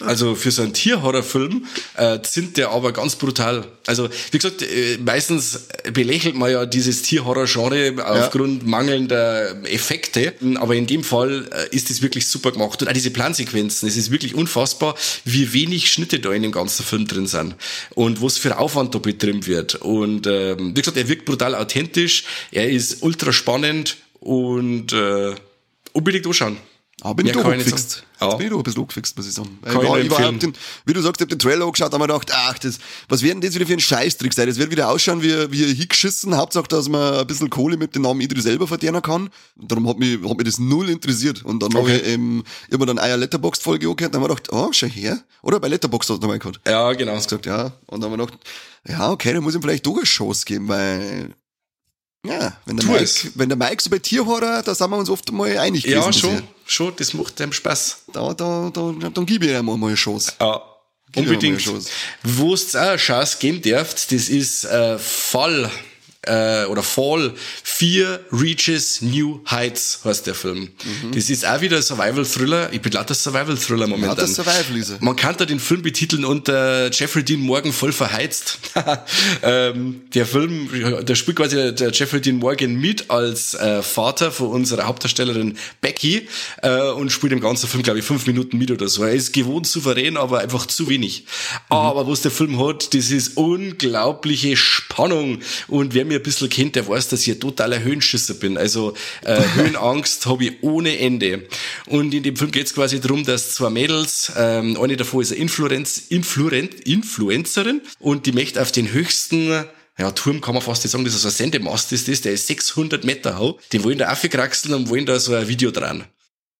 Also 0.00 0.34
für 0.34 0.50
so 0.50 0.62
einen 0.62 0.72
Tierhorrorfilm 0.72 1.64
äh, 1.96 2.18
sind 2.22 2.56
der 2.56 2.70
aber 2.70 2.92
ganz 2.92 3.16
brutal. 3.16 3.64
Also 3.86 4.08
wie 4.30 4.38
gesagt, 4.38 4.62
äh, 4.62 4.98
meistens 4.98 5.68
belächelt 5.92 6.34
man 6.34 6.50
ja 6.50 6.66
dieses 6.66 7.02
Tierhorror-Genre 7.02 8.04
aufgrund 8.04 8.66
mangelnder 8.66 9.64
Effekte, 9.64 10.34
aber 10.56 10.74
in 10.74 10.86
dem 10.86 11.04
Fall 11.04 11.48
äh, 11.52 11.74
ist 11.74 11.90
es 11.90 12.02
wirklich 12.02 12.26
super 12.26 12.52
gemacht. 12.52 12.82
Und 12.82 12.88
auch 12.88 12.92
diese 12.92 13.10
Plansequenzen, 13.10 13.88
es 13.88 13.96
ist 13.96 14.10
wirklich 14.10 14.34
unfassbar, 14.34 14.96
wie 15.24 15.52
wenig 15.52 15.90
Schnitte 15.92 16.18
da 16.20 16.32
in 16.32 16.42
dem 16.42 16.52
ganzen 16.52 16.84
Film 16.84 17.06
drin 17.06 17.26
sind 17.26 17.54
und 17.90 18.20
was 18.22 18.38
für 18.38 18.58
Aufwand 18.58 18.94
da 18.94 18.98
betrieben 18.98 19.46
wird. 19.46 19.76
Und 19.76 20.26
ähm, 20.26 20.76
wie 20.76 20.80
gesagt, 20.80 20.96
er 20.96 21.08
wirkt 21.08 21.24
brutal 21.24 21.54
authentisch, 21.54 22.24
er 22.50 22.68
ist 22.68 23.02
ultra 23.02 23.32
spannend 23.42 23.96
und 24.20 24.92
äh, 24.92 25.34
unbedingt 25.92 26.26
anschauen. 26.26 26.56
Ah, 27.04 27.14
bin 27.14 27.26
ich 27.26 27.32
doch 27.32 27.42
kann 27.42 27.52
ich 27.52 27.58
nicht 27.58 27.66
angefixt. 27.72 27.90
sagen. 27.90 28.06
Jetzt 28.12 28.20
Ja. 28.30 28.36
bin 28.36 28.46
ich 28.46 28.52
doch 28.52 28.58
ein 28.58 28.62
bisschen 28.62 28.82
angefixt, 28.82 29.16
muss 29.16 29.26
ich 29.26 29.32
sagen. 29.34 29.58
Kann 29.62 29.82
ich 29.82 29.88
war, 29.88 29.98
ich 29.98 30.10
war 30.10 30.32
den, 30.32 30.52
wie 30.86 30.92
du 30.92 31.00
sagst, 31.02 31.20
ich 31.20 31.24
hab 31.24 31.28
den 31.30 31.38
Trailer 31.40 31.64
angeschaut, 31.64 31.92
haben 31.92 32.00
wir 32.00 32.06
gedacht, 32.06 32.30
ach, 32.32 32.56
das, 32.60 32.78
was 33.08 33.22
werden 33.22 33.40
das 33.40 33.56
wieder 33.56 33.66
für 33.66 33.72
ein 33.72 33.80
Scheißtrick 33.80 34.32
sein? 34.32 34.46
Das 34.46 34.56
wird 34.56 34.70
wieder 34.70 34.88
ausschauen 34.88 35.20
wie, 35.20 35.50
wie 35.50 35.74
hingeschissen. 35.74 36.36
Hauptsache, 36.36 36.68
dass 36.68 36.88
man 36.88 37.14
ein 37.14 37.26
bisschen 37.26 37.50
Kohle 37.50 37.76
mit 37.76 37.96
dem 37.96 38.02
Namen 38.02 38.20
Idris 38.20 38.44
selber 38.44 38.68
verdienen 38.68 39.02
kann. 39.02 39.30
Darum 39.56 39.88
hat 39.88 39.98
mich, 39.98 40.12
hat 40.22 40.36
mich 40.36 40.46
das 40.46 40.60
null 40.60 40.88
interessiert. 40.90 41.44
Und 41.44 41.60
dann 41.60 41.74
Okay. 41.74 41.94
habe 41.94 42.02
ich, 42.06 42.14
ähm, 42.14 42.44
mir 42.70 42.86
dann 42.86 43.00
eine 43.00 43.16
Letterboxd-Folge 43.16 43.88
angehört, 43.88 44.14
dann 44.14 44.22
haben 44.22 44.30
wir 44.30 44.36
gedacht, 44.36 44.52
oh, 44.52 44.68
schau 44.70 44.86
her. 44.86 45.18
Oder 45.42 45.58
bei 45.58 45.66
Letterboxd 45.66 46.08
hast 46.10 46.18
du 46.18 46.20
nochmal 46.22 46.38
gehört. 46.38 46.60
Ja, 46.68 46.92
genau. 46.92 47.16
gesagt, 47.16 47.46
ja. 47.46 47.72
Und 47.86 48.00
dann 48.00 48.12
haben 48.12 48.18
wir 48.20 48.26
gedacht, 48.26 48.38
ja, 48.88 49.10
okay, 49.10 49.32
dann 49.32 49.42
muss 49.42 49.54
ich 49.54 49.58
ihm 49.58 49.62
vielleicht 49.62 49.86
doch 49.86 49.96
eine 49.96 50.04
Chance 50.04 50.44
geben, 50.44 50.68
weil, 50.68 51.30
ja, 52.24 52.56
wenn 52.64 52.76
der, 52.76 52.86
Tu 52.86 52.92
Mike, 52.92 53.04
es. 53.04 53.38
wenn 53.38 53.48
der 53.48 53.58
Mike 53.58 53.82
so 53.82 53.90
bei 53.90 53.98
Tierhorror, 53.98 54.62
da 54.62 54.74
sind 54.74 54.90
wir 54.90 54.96
uns 54.96 55.10
oft 55.10 55.30
mal 55.32 55.56
einig 55.58 55.82
gewesen. 55.82 56.02
Ja, 56.02 56.12
schon, 56.12 56.42
schon, 56.66 56.92
das 56.96 57.14
macht 57.14 57.40
einem 57.40 57.52
Spaß. 57.52 58.04
Da, 58.12 58.32
da, 58.34 58.70
da, 58.72 58.92
dann 59.12 59.26
gebe 59.26 59.46
ich 59.46 59.52
ihm 59.52 59.66
mal 59.66 59.74
eine 59.74 59.94
Chance. 59.94 60.32
Ja, 60.40 60.62
unbedingt. 61.16 61.62
Wo 62.22 62.54
es 62.54 62.76
auch 62.76 62.80
eine 62.80 62.96
Chance 62.96 63.36
geben 63.40 63.60
dürft, 63.60 64.12
das 64.12 64.28
ist 64.28 64.64
äh, 64.64 64.98
Fall 64.98 65.70
äh, 66.26 66.64
oder 66.66 66.82
Fall 66.82 67.34
4 67.64 68.20
Reaches 68.30 69.02
New 69.02 69.40
Heights 69.50 70.00
heißt 70.04 70.26
der 70.26 70.34
Film. 70.34 70.68
Das 71.12 71.30
ist 71.30 71.46
auch 71.46 71.60
wieder 71.60 71.78
ein 71.78 71.82
Survival-Thriller. 71.82 72.72
Ich 72.72 72.80
bin 72.80 72.92
lauter 72.92 73.14
Survival-Thriller 73.14 73.88
momentan. 73.88 74.16
Lauter 74.16 74.28
Survival 74.28 74.78
er. 74.78 75.04
Man 75.04 75.16
kann 75.16 75.36
da 75.36 75.44
den 75.44 75.58
Film 75.58 75.82
betiteln 75.82 76.24
unter 76.24 76.90
Jeffrey 76.92 77.24
Dean 77.24 77.40
Morgan 77.40 77.72
voll 77.72 77.92
verheizt. 77.92 78.58
ähm, 79.42 80.02
der 80.14 80.26
Film, 80.26 80.68
da 81.04 81.14
spielt 81.16 81.38
quasi 81.38 81.74
der, 81.74 81.90
Jeffrey 81.90 82.20
Dean 82.20 82.36
Morgan 82.36 82.74
mit 82.74 83.10
als 83.10 83.54
äh, 83.54 83.82
Vater 83.82 84.30
von 84.30 84.48
unserer 84.48 84.84
Hauptdarstellerin 84.84 85.56
Becky 85.80 86.28
äh, 86.62 86.90
und 86.90 87.10
spielt 87.10 87.32
im 87.32 87.40
ganzen 87.40 87.68
Film, 87.68 87.82
glaube 87.82 87.98
ich, 87.98 88.04
fünf 88.04 88.26
Minuten 88.26 88.58
mit 88.58 88.70
oder 88.70 88.86
so. 88.88 89.02
Er 89.02 89.12
ist 89.12 89.32
gewohnt 89.32 89.66
souverän, 89.66 90.16
aber 90.16 90.38
einfach 90.38 90.66
zu 90.66 90.88
wenig. 90.88 91.24
Aber 91.68 92.06
was 92.06 92.22
der 92.22 92.30
Film 92.30 92.64
hat, 92.64 92.94
das 92.94 93.10
ist 93.10 93.36
unglaubliche 93.36 94.56
Spannung. 94.56 95.40
Und 95.66 95.94
wer 95.94 96.11
mir 96.12 96.20
ein 96.20 96.22
bisschen 96.22 96.48
kennt, 96.48 96.76
der 96.76 96.86
weiß, 96.86 97.08
dass 97.08 97.22
ich 97.22 97.30
ein 97.30 97.40
totaler 97.40 97.82
Höhenschisser 97.82 98.34
bin. 98.34 98.56
Also 98.56 98.94
äh, 99.24 99.40
Höhenangst 99.54 100.26
habe 100.26 100.44
ich 100.44 100.52
ohne 100.62 100.98
Ende. 100.98 101.46
Und 101.86 102.14
in 102.14 102.22
dem 102.22 102.36
Film 102.36 102.50
geht 102.50 102.66
es 102.66 102.74
quasi 102.74 103.00
darum, 103.00 103.24
dass 103.24 103.54
zwei 103.54 103.70
Mädels, 103.70 104.32
ähm, 104.36 104.78
eine 104.80 104.96
davon 104.96 105.22
ist 105.22 105.32
eine 105.32 105.40
Influenz, 105.40 105.98
Influent, 106.08 106.74
Influencerin 106.86 107.82
und 107.98 108.26
die 108.26 108.32
möchte 108.32 108.60
auf 108.60 108.72
den 108.72 108.92
höchsten 108.92 109.64
ja, 109.98 110.10
Turm 110.10 110.40
kann 110.40 110.54
man 110.54 110.62
fast 110.62 110.84
nicht 110.84 110.92
sagen, 110.92 111.04
das 111.04 111.14
ist 111.14 111.26
ein 111.26 111.30
Sendemast, 111.30 111.92
ist 111.92 112.08
das, 112.08 112.22
der 112.22 112.32
ist 112.32 112.46
600 112.46 113.04
Meter 113.04 113.38
hoch. 113.38 113.58
Die 113.72 113.84
wollen 113.84 113.98
da 113.98 114.10
aufkraxeln 114.10 114.74
und 114.74 114.88
wollen 114.88 115.06
da 115.06 115.18
so 115.18 115.34
ein 115.34 115.48
Video 115.48 115.70
dran. 115.70 116.04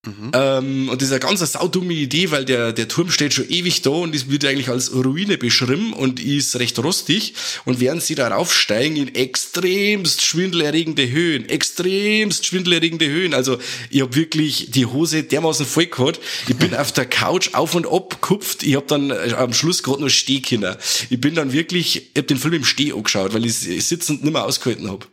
Mhm. 0.04 0.32
Ähm, 0.32 0.88
und 0.88 1.00
das 1.00 1.10
ist 1.10 1.12
eine 1.12 1.20
ganz 1.20 1.52
saudumme 1.52 1.94
Idee, 1.94 2.32
weil 2.32 2.44
der, 2.44 2.72
der 2.72 2.88
Turm 2.88 3.08
steht 3.08 3.34
schon 3.34 3.48
ewig 3.48 3.82
da 3.82 3.90
und 3.90 4.12
es 4.16 4.28
wird 4.28 4.44
eigentlich 4.44 4.68
als 4.68 4.92
Ruine 4.92 5.38
beschrieben 5.38 5.92
und 5.92 6.18
ist 6.18 6.56
recht 6.56 6.76
rostig. 6.80 7.34
Und 7.66 7.78
während 7.78 8.02
sie 8.02 8.16
darauf 8.16 8.52
steigen 8.52 8.96
in 8.96 9.14
extremst 9.14 10.22
schwindelerregende 10.22 11.08
Höhen, 11.08 11.48
extremst 11.48 12.46
schwindelerregende 12.46 13.06
Höhen. 13.06 13.32
Also 13.32 13.58
ich 13.90 14.00
habe 14.00 14.16
wirklich 14.16 14.72
die 14.72 14.86
Hose 14.86 15.22
dermaßen 15.22 15.66
voll 15.66 15.86
gehabt. 15.86 16.18
Ich 16.48 16.56
bin 16.56 16.74
auf 16.74 16.90
der 16.90 17.06
Couch 17.06 17.50
auf 17.52 17.76
und 17.76 17.86
ab 17.86 18.10
gekupft. 18.20 18.64
Ich 18.64 18.74
habe 18.74 18.86
dann 18.88 19.10
äh, 19.10 19.34
am 19.36 19.52
Schluss 19.52 19.84
gerade 19.84 20.02
noch 20.02 20.08
stehen 20.08 20.42
können. 20.42 20.74
Ich 21.10 21.20
bin 21.20 21.36
dann 21.36 21.52
wirklich, 21.52 21.96
ich 21.96 22.16
habe 22.16 22.26
den 22.26 22.38
Film 22.38 22.54
im 22.54 22.64
Steh 22.64 22.92
angeschaut, 22.92 23.34
weil 23.34 23.46
ich 23.46 23.54
sitzend 23.54 24.24
nicht 24.24 24.32
mehr 24.32 24.44
ausgehalten 24.44 24.90
habe. 24.90 25.06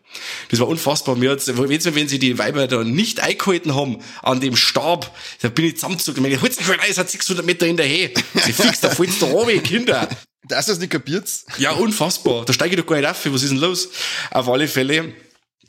Das 0.49 0.60
war 0.60 0.68
unfassbar. 0.68 1.16
Mir 1.16 1.32
hat's, 1.32 1.47
wenn 1.47 2.07
sie 2.07 2.20
die 2.20 2.38
Weiber 2.38 2.68
da 2.68 2.84
nicht 2.84 3.20
eingehalten 3.20 3.76
haben 3.76 3.99
an 4.24 4.39
dem 4.39 4.55
Stab, 4.55 5.16
da 5.41 5.49
bin 5.49 5.66
ich 5.66 5.76
zusammengezogen. 5.76 6.26
Ich 6.26 6.41
holt's 6.41 6.57
nicht 6.57 6.70
rein, 6.70 6.80
es 6.89 6.97
hat 6.97 7.10
600 7.10 7.45
Meter 7.45 7.66
hinterher. 7.66 8.10
Sie 8.45 8.53
fix, 8.53 8.80
da 8.80 8.89
fällt's 8.89 9.20
da 9.20 9.28
runter, 9.28 9.57
Kinder. 9.60 10.10
Das 10.47 10.68
ist 10.68 10.80
nicht 10.80 10.91
kapiert. 10.91 11.30
Ja, 11.57 11.72
unfassbar. 11.72 12.45
Da 12.45 12.53
steige 12.53 12.76
ich 12.76 12.82
doch 12.82 12.88
gar 12.88 12.97
nicht 12.97 13.07
auf. 13.07 13.26
Was 13.26 13.43
ist 13.43 13.51
denn 13.51 13.60
los? 13.60 13.89
Auf 14.32 14.49
alle 14.49 14.68
Fälle. 14.68 15.14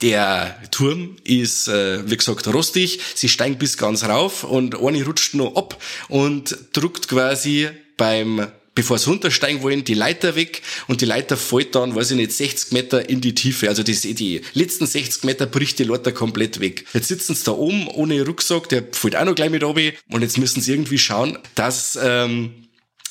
Der 0.00 0.58
Turm 0.70 1.16
ist, 1.24 1.68
äh, 1.68 2.08
wie 2.08 2.16
gesagt, 2.16 2.46
rostig. 2.48 3.00
Sie 3.14 3.28
steigen 3.28 3.58
bis 3.58 3.76
ganz 3.76 4.04
rauf 4.04 4.44
und 4.44 4.80
eine 4.80 5.04
rutscht 5.04 5.34
noch 5.34 5.54
ab 5.56 5.78
und 6.08 6.56
druckt 6.72 7.08
quasi 7.08 7.68
beim 7.98 8.46
bevor 8.80 8.96
sie 8.96 9.10
runtersteigen 9.10 9.60
wollen, 9.60 9.84
die 9.84 9.92
Leiter 9.92 10.36
weg 10.36 10.62
und 10.88 11.02
die 11.02 11.04
Leiter 11.04 11.36
fällt 11.36 11.74
dann, 11.74 11.94
weiß 11.94 12.12
ich 12.12 12.16
nicht, 12.16 12.32
60 12.32 12.72
Meter 12.72 13.10
in 13.10 13.20
die 13.20 13.34
Tiefe. 13.34 13.68
Also 13.68 13.82
das, 13.82 14.00
die 14.00 14.40
letzten 14.54 14.86
60 14.86 15.24
Meter 15.24 15.44
bricht 15.44 15.78
die 15.78 15.84
Leiter 15.84 16.12
komplett 16.12 16.60
weg. 16.60 16.86
Jetzt 16.94 17.08
sitzen 17.08 17.34
sie 17.34 17.44
da 17.44 17.52
oben 17.52 17.88
ohne 17.88 18.24
Rucksack, 18.24 18.70
der 18.70 18.84
fällt 18.92 19.16
auch 19.16 19.26
noch 19.26 19.34
gleich 19.34 19.50
mit 19.50 19.64
oben 19.64 19.92
und 20.10 20.22
jetzt 20.22 20.38
müssen 20.38 20.62
sie 20.62 20.72
irgendwie 20.72 20.96
schauen, 20.96 21.36
dass 21.54 21.98
ähm, 22.02 22.68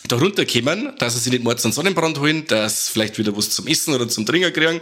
da 0.08 0.16
runterkommen, 0.16 0.94
dass 0.98 1.14
sie 1.14 1.20
sich 1.20 1.34
nicht 1.34 1.44
mords 1.44 1.64
einen 1.66 1.74
Sonnenbrand 1.74 2.20
holen, 2.20 2.48
dass 2.48 2.90
vielleicht 2.90 3.20
wieder 3.20 3.38
was 3.38 3.52
zum 3.52 3.68
Essen 3.68 3.94
oder 3.94 4.10
zum 4.10 4.26
Trinken 4.26 4.52
kriegen. 4.52 4.80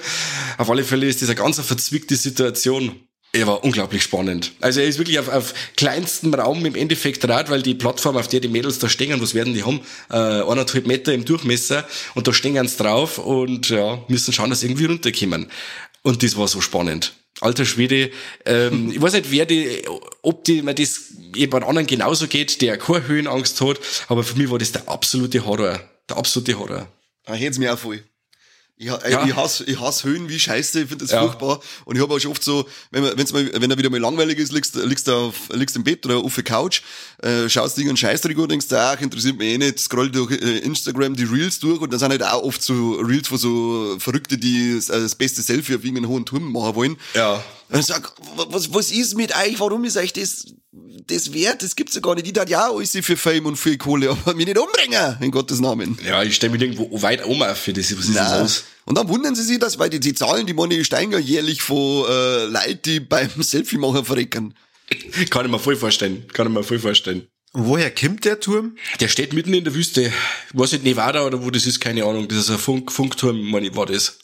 Auf 0.58 0.70
alle 0.70 0.86
Fälle 0.86 1.06
ist 1.06 1.22
das 1.22 1.28
eine 1.28 1.36
ganz 1.36 1.60
verzwickte 1.60 2.16
Situation. 2.16 3.07
Er 3.38 3.46
war 3.46 3.64
unglaublich 3.64 4.02
spannend. 4.02 4.54
Also 4.62 4.80
er 4.80 4.88
ist 4.88 4.98
wirklich 4.98 5.20
auf, 5.20 5.30
auf 5.30 5.54
kleinstem 5.76 6.34
Raum 6.34 6.66
im 6.66 6.74
Endeffekt 6.74 7.28
Rad, 7.30 7.52
weil 7.52 7.62
die 7.62 7.76
Plattform, 7.76 8.18
auf 8.18 8.28
der 8.28 8.40
die 8.40 8.48
Mädels 8.48 8.80
da 8.80 8.90
stehen, 8.90 9.22
was 9.22 9.36
werden 9.36 9.54
die 9.54 9.64
haben? 9.64 9.82
Äh, 10.10 10.16
eineinhalb 10.16 10.88
Meter 10.88 11.14
im 11.14 11.24
Durchmesser 11.24 11.88
und 12.16 12.28
da 12.28 12.34
stehen 12.34 12.68
sie 12.68 12.78
drauf 12.78 13.20
und 13.20 13.70
ja, 13.70 14.04
müssen 14.08 14.34
schauen, 14.34 14.50
dass 14.50 14.62
sie 14.62 14.66
irgendwie 14.66 14.86
runterkommen. 14.86 15.52
Und 16.02 16.24
das 16.24 16.36
war 16.36 16.48
so 16.48 16.62
spannend. 16.62 17.14
Alter 17.40 17.66
Schwede, 17.66 18.10
ähm, 18.44 18.92
ich 18.96 19.00
weiß 19.00 19.14
nicht, 19.14 19.30
wer 19.30 19.46
die, 19.46 19.84
ob 20.24 20.44
die, 20.44 20.64
man 20.64 20.76
das 20.76 21.14
jemand 21.36 21.64
anderen 21.64 21.86
genauso 21.86 22.26
geht, 22.26 22.60
der 22.64 22.78
keine 22.78 23.08
Höhenangst 23.08 23.62
hat, 23.62 23.80
aber 24.08 24.24
für 24.24 24.36
mich 24.36 24.50
war 24.50 24.58
das 24.58 24.72
der 24.72 24.90
absolute 24.90 25.46
Horror. 25.46 25.80
Der 26.10 26.18
absolute 26.18 26.58
Horror. 26.58 26.88
Da 27.26 27.36
hätt's 27.36 27.60
mir 27.60 27.72
auch 27.72 27.78
voll. 27.78 28.04
Ich, 28.80 28.86
ja. 28.86 29.26
ich, 29.26 29.36
hasse, 29.36 29.64
ich 29.64 29.80
hasse 29.80 30.08
Höhen 30.08 30.30
wie 30.30 30.40
Scheiße, 30.40 30.82
ich 30.82 30.88
finde 30.88 31.04
das 31.04 31.12
ja. 31.12 31.22
furchtbar. 31.22 31.60
Und 31.86 31.96
ich 31.96 32.02
habe 32.02 32.14
auch 32.14 32.20
schon 32.20 32.30
oft 32.30 32.44
so, 32.44 32.68
wenn 32.92 33.04
wenn's 33.18 33.34
mal, 33.34 33.50
wenn 33.60 33.72
er 33.72 33.78
wieder 33.78 33.90
mal 33.90 34.00
langweilig 34.00 34.38
ist, 34.38 34.52
liegst, 34.52 34.76
liegst 34.76 35.08
du 35.08 35.14
auf, 35.14 35.36
liegst 35.52 35.76
im 35.76 35.84
Bett 35.84 36.06
oder 36.06 36.18
auf 36.18 36.36
der 36.36 36.44
Couch, 36.44 36.82
äh, 37.24 37.50
schaust 37.50 37.78
dich 37.78 37.88
einen 37.88 37.98
Scheißdreck 37.98 38.38
und 38.38 38.52
denkst, 38.52 38.68
ach, 38.74 39.02
interessiert 39.02 39.40
mich 39.40 39.48
eh 39.48 39.58
nicht, 39.58 39.80
scroll 39.80 40.12
durch 40.12 40.32
äh, 40.32 40.60
Instagram 40.60 41.16
die 41.16 41.24
Reels 41.24 41.60
durch 41.60 41.82
und 41.82 41.92
dann 41.92 42.00
sind 42.00 42.12
halt 42.12 42.22
auch 42.22 42.44
oft 42.44 42.62
so 42.62 43.00
Reels 43.00 43.28
von 43.28 43.40
so 43.40 43.98
Verrückte, 43.98 44.38
die 44.38 44.76
das, 44.76 44.90
äh, 44.90 45.00
das 45.00 45.16
beste 45.16 45.42
Selfie 45.42 45.76
auf 45.76 45.84
irgendeinen 45.84 46.10
hohen 46.10 46.26
Turm 46.28 46.52
machen 46.52 46.76
wollen. 46.76 46.98
Ja. 47.16 47.44
Und 47.70 47.80
ich 47.80 47.86
sag, 47.88 48.14
was, 48.36 48.74
was 48.74 48.92
ist 48.92 49.16
mit 49.16 49.36
euch? 49.36 49.60
Warum 49.60 49.84
ist 49.84 49.98
euch 49.98 50.14
das, 50.14 50.46
das 51.08 51.34
wert? 51.34 51.64
Das 51.64 51.76
gibt's 51.76 51.96
ja 51.96 52.02
gar 52.02 52.16
nicht. 52.16 52.28
Ich 52.28 52.34
dachte, 52.34 52.52
ja, 52.52 52.70
alles 52.70 52.92
für 52.92 53.18
Fame 53.18 53.48
und 53.48 53.58
für 53.58 53.76
Kohle, 53.78 54.12
aber 54.12 54.36
mich 54.36 54.46
nicht 54.46 54.58
umbringen, 54.58 55.18
in 55.20 55.32
Gottes 55.32 55.60
Namen. 55.60 55.98
Ja, 56.06 56.24
ich 56.24 56.36
stelle 56.36 56.54
mich 56.54 56.62
irgendwo 56.62 57.02
weit 57.02 57.26
um 57.26 57.44
für 57.56 57.74
das. 57.74 57.98
Was 57.98 58.06
ist 58.06 58.14
Nein. 58.14 58.24
das 58.24 58.42
aus? 58.42 58.64
Und 58.86 58.98
dann 58.98 59.10
wundern 59.10 59.36
sie 59.36 59.44
sich, 59.44 59.60
dass, 59.60 59.80
weil 59.80 59.90
die, 59.90 60.00
die 60.00 60.14
Zahlen, 60.14 60.46
die 60.46 60.54
Money 60.54 60.84
steigen 60.86 61.12
ja 61.12 61.20
jährlich 61.20 61.62
von 61.62 62.06
äh, 62.10 62.46
Leuten, 62.46 62.80
die 62.86 63.00
beim 63.00 63.30
Selfie-Machen 63.42 64.06
verrecken. 64.06 64.54
Kann 65.30 65.46
ich 65.46 65.52
mir 65.52 65.60
voll 65.60 65.76
vorstellen. 65.76 66.26
Kann 66.34 66.48
ich 66.48 66.54
mir 66.54 66.64
voll 66.64 66.80
vorstellen. 66.80 67.28
Woher 67.54 67.94
kommt 67.94 68.24
der 68.26 68.40
Turm? 68.40 68.78
Der 69.00 69.08
steht 69.08 69.34
mitten 69.34 69.54
in 69.54 69.64
der 69.64 69.74
Wüste. 69.74 70.02
Ich 70.04 70.14
weiß 70.60 70.74
nicht, 70.74 70.84
Nevada 70.84 71.26
oder 71.26 71.44
wo 71.44 71.50
das 71.50 71.66
ist, 71.66 71.80
keine 71.80 72.04
Ahnung. 72.04 72.28
Das 72.28 72.38
ist 72.38 72.50
ein 72.50 72.58
Funk, 72.58 72.92
Funkturm, 72.92 73.42
meine 73.50 73.68
ich, 73.68 73.76
war 73.76 73.86
das. 73.86 74.20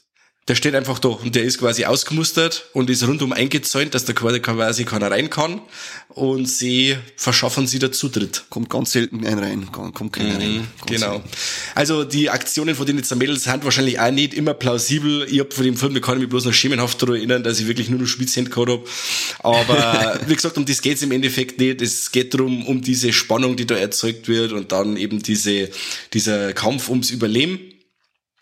Der 0.46 0.56
steht 0.56 0.74
einfach 0.74 0.98
da 0.98 1.08
und 1.08 1.34
der 1.34 1.44
ist 1.44 1.58
quasi 1.58 1.86
ausgemustert 1.86 2.68
und 2.74 2.90
ist 2.90 3.06
rundum 3.06 3.32
eingezäunt, 3.32 3.94
dass 3.94 4.04
da 4.04 4.12
quasi 4.12 4.84
keiner 4.84 5.10
rein 5.10 5.30
kann 5.30 5.62
und 6.10 6.46
sie 6.46 6.96
verschaffen 7.16 7.66
sie 7.66 7.78
der 7.78 7.92
Zutritt. 7.92 8.44
Kommt 8.50 8.68
ganz 8.68 8.92
selten 8.92 9.26
ein 9.26 9.38
rein, 9.38 9.72
kommt 9.72 10.12
keiner 10.12 10.34
mhm, 10.34 10.40
rein. 10.40 10.68
Genau. 10.86 11.12
Selten. 11.12 11.28
Also 11.74 12.04
die 12.04 12.28
Aktionen 12.28 12.74
von 12.74 12.84
denen 12.84 12.98
jetzt 12.98 13.14
Mädels 13.16 13.44
sind 13.44 13.64
wahrscheinlich 13.64 13.98
auch 13.98 14.10
nicht 14.10 14.34
immer 14.34 14.52
plausibel. 14.52 15.26
Ich 15.30 15.40
hab 15.40 15.54
von 15.54 15.64
dem 15.64 15.78
Film, 15.78 15.96
ich 15.96 16.02
kann 16.02 16.18
mich 16.18 16.28
bloß 16.28 16.44
noch 16.44 16.52
schemenhaft 16.52 17.00
daran 17.00 17.16
erinnern, 17.16 17.42
dass 17.42 17.58
ich 17.58 17.66
wirklich 17.66 17.88
nur 17.88 18.00
noch 18.00 18.06
Schwitzhände 18.06 18.50
gehabt 18.50 18.70
hab. 18.70 19.44
Aber 19.44 20.20
wie 20.26 20.34
gesagt, 20.34 20.58
um 20.58 20.66
das 20.66 20.82
geht's 20.82 21.02
im 21.02 21.10
Endeffekt 21.10 21.58
nicht. 21.58 21.80
Es 21.80 22.12
geht 22.12 22.34
darum, 22.34 22.66
um 22.66 22.82
diese 22.82 23.12
Spannung, 23.12 23.56
die 23.56 23.66
da 23.66 23.76
erzeugt 23.76 24.28
wird 24.28 24.52
und 24.52 24.72
dann 24.72 24.98
eben 24.98 25.22
diese, 25.22 25.70
dieser 26.12 26.52
Kampf 26.52 26.90
ums 26.90 27.10
Überleben. 27.10 27.73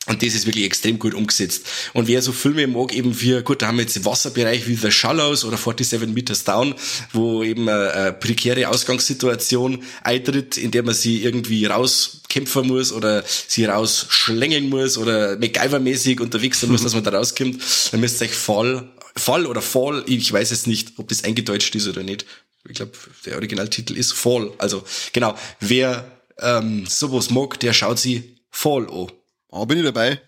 Und 0.08 0.20
das 0.20 0.34
ist 0.34 0.46
wirklich 0.46 0.64
extrem 0.64 0.98
gut 0.98 1.14
umgesetzt. 1.14 1.64
Und 1.92 2.08
wer 2.08 2.20
so 2.22 2.32
Filme 2.32 2.66
mag, 2.66 2.92
eben 2.92 3.20
wie, 3.20 3.40
gut, 3.42 3.62
da 3.62 3.68
haben 3.68 3.76
wir 3.76 3.84
jetzt 3.84 4.04
Wasserbereich 4.04 4.66
wie 4.66 4.74
The 4.74 4.90
Shallows 4.90 5.44
oder 5.44 5.56
47 5.56 6.08
Meters 6.08 6.42
Down, 6.42 6.74
wo 7.12 7.44
eben 7.44 7.68
eine, 7.68 7.92
eine 7.92 8.12
prekäre 8.12 8.68
Ausgangssituation 8.68 9.84
eintritt, 10.02 10.56
in 10.56 10.72
der 10.72 10.82
man 10.82 10.94
sie 10.94 11.22
irgendwie 11.22 11.66
rauskämpfen 11.66 12.66
muss 12.66 12.92
oder 12.92 13.22
sie 13.46 13.64
rausschlängeln 13.64 14.68
muss 14.68 14.98
oder 14.98 15.36
MacGyver-mäßig 15.36 16.20
unterwegs 16.20 16.60
sein 16.60 16.72
muss, 16.72 16.82
dass 16.82 16.94
man 16.94 17.04
da 17.04 17.10
rauskommt. 17.10 17.62
Dann 17.92 18.00
müsst 18.00 18.20
ihr 18.20 18.24
euch 18.26 18.34
Fall, 18.34 18.90
Fall 19.14 19.46
oder 19.46 19.62
Fall, 19.62 20.02
ich 20.06 20.32
weiß 20.32 20.50
jetzt 20.50 20.66
nicht, 20.66 20.94
ob 20.96 21.08
das 21.10 21.22
eingedeutscht 21.22 21.76
ist 21.76 21.86
oder 21.86 22.02
nicht. 22.02 22.26
Ich 22.68 22.74
glaube, 22.74 22.92
der 23.24 23.36
Originaltitel 23.36 23.96
ist 23.96 24.14
Fall. 24.14 24.50
Also, 24.58 24.82
genau, 25.12 25.36
wer 25.60 26.10
ähm, 26.40 26.86
sowas 26.86 27.30
mag, 27.30 27.60
der 27.60 27.72
schaut 27.72 28.00
sie 28.00 28.36
Fall 28.50 28.88
an. 28.90 29.12
Ah, 29.52 29.64
bin 29.66 29.78
ich 29.78 29.84
dabei. 29.84 30.20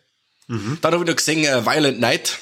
Mhm. 0.47 0.79
Dann 0.81 0.93
habe 0.93 1.05
ich 1.05 1.09
noch 1.09 1.17
gesehen 1.17 1.41
uh, 1.41 1.67
Violent 1.67 1.99
Night 1.99 2.39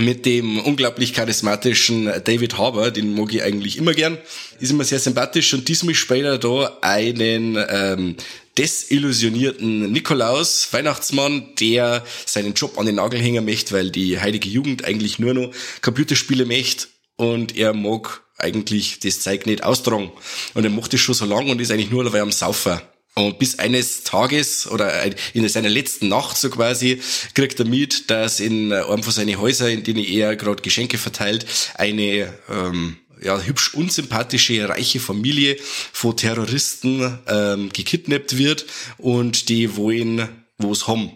mit 0.00 0.24
dem 0.24 0.58
unglaublich 0.60 1.12
charismatischen 1.12 2.06
David 2.24 2.56
Harbour, 2.56 2.90
den 2.90 3.14
mag 3.14 3.32
ich 3.34 3.42
eigentlich 3.42 3.76
immer 3.76 3.92
gern. 3.92 4.16
Ist 4.58 4.70
immer 4.70 4.84
sehr 4.84 4.98
sympathisch 4.98 5.52
und 5.52 5.68
diesmal 5.68 5.94
spielt 5.94 6.24
er 6.24 6.38
da 6.38 6.78
einen 6.80 7.62
ähm, 7.68 8.16
desillusionierten 8.56 9.92
Nikolaus, 9.92 10.68
Weihnachtsmann, 10.72 11.54
der 11.60 12.04
seinen 12.24 12.54
Job 12.54 12.78
an 12.78 12.86
den 12.86 12.94
Nagel 12.94 13.20
hängen 13.20 13.44
möchte, 13.44 13.74
weil 13.74 13.90
die 13.90 14.18
heilige 14.18 14.48
Jugend 14.48 14.86
eigentlich 14.86 15.18
nur 15.18 15.34
noch 15.34 15.52
Computerspiele 15.82 16.46
möchte 16.46 16.86
und 17.16 17.54
er 17.56 17.74
mag 17.74 18.22
eigentlich 18.38 18.98
das 19.00 19.20
Zeug 19.20 19.44
nicht 19.44 19.62
austragen. 19.62 20.10
Und 20.54 20.64
er 20.64 20.70
macht 20.70 20.94
das 20.94 21.00
schon 21.00 21.14
so 21.14 21.26
lange 21.26 21.50
und 21.50 21.60
ist 21.60 21.70
eigentlich 21.70 21.90
nur 21.90 22.04
dabei 22.04 22.22
am 22.22 22.32
Saufer. 22.32 22.82
Und 23.14 23.38
bis 23.38 23.58
eines 23.58 24.04
Tages 24.04 24.66
oder 24.66 25.04
in 25.34 25.46
seiner 25.46 25.68
letzten 25.68 26.08
Nacht 26.08 26.38
so 26.38 26.48
quasi 26.48 27.00
kriegt 27.34 27.58
er 27.58 27.66
mit, 27.66 28.10
dass 28.10 28.40
in 28.40 28.72
einem 28.72 29.02
von 29.02 29.12
seinen 29.12 29.38
Häusern, 29.38 29.68
in 29.68 29.84
denen 29.84 30.02
er 30.02 30.34
gerade 30.34 30.62
Geschenke 30.62 30.96
verteilt, 30.96 31.44
eine 31.74 32.32
ähm, 32.48 32.96
ja, 33.22 33.38
hübsch 33.40 33.74
unsympathische, 33.74 34.68
reiche 34.68 34.98
Familie 34.98 35.56
von 35.92 36.16
Terroristen 36.16 37.18
ähm, 37.26 37.70
gekidnappt 37.70 38.38
wird 38.38 38.64
und 38.96 39.50
die 39.50 39.76
wollen 39.76 40.28
was 40.56 40.86
haben. 40.86 41.12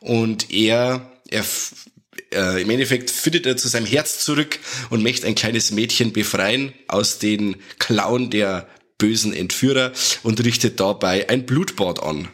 Und 0.00 0.50
er, 0.52 1.10
er 1.30 1.44
äh, 2.32 2.62
im 2.62 2.70
Endeffekt 2.70 3.10
findet 3.10 3.46
er 3.46 3.56
zu 3.56 3.68
seinem 3.68 3.86
Herz 3.86 4.24
zurück 4.24 4.58
und 4.90 5.02
möchte 5.02 5.26
ein 5.26 5.34
kleines 5.34 5.70
Mädchen 5.70 6.12
befreien 6.12 6.72
aus 6.88 7.18
den 7.18 7.56
Klauen 7.78 8.30
der 8.30 8.68
bösen 8.98 9.34
Entführer 9.34 9.92
und 10.22 10.44
richtet 10.44 10.80
dabei 10.80 11.28
ein 11.28 11.46
Blutbad 11.46 12.02
an. 12.02 12.28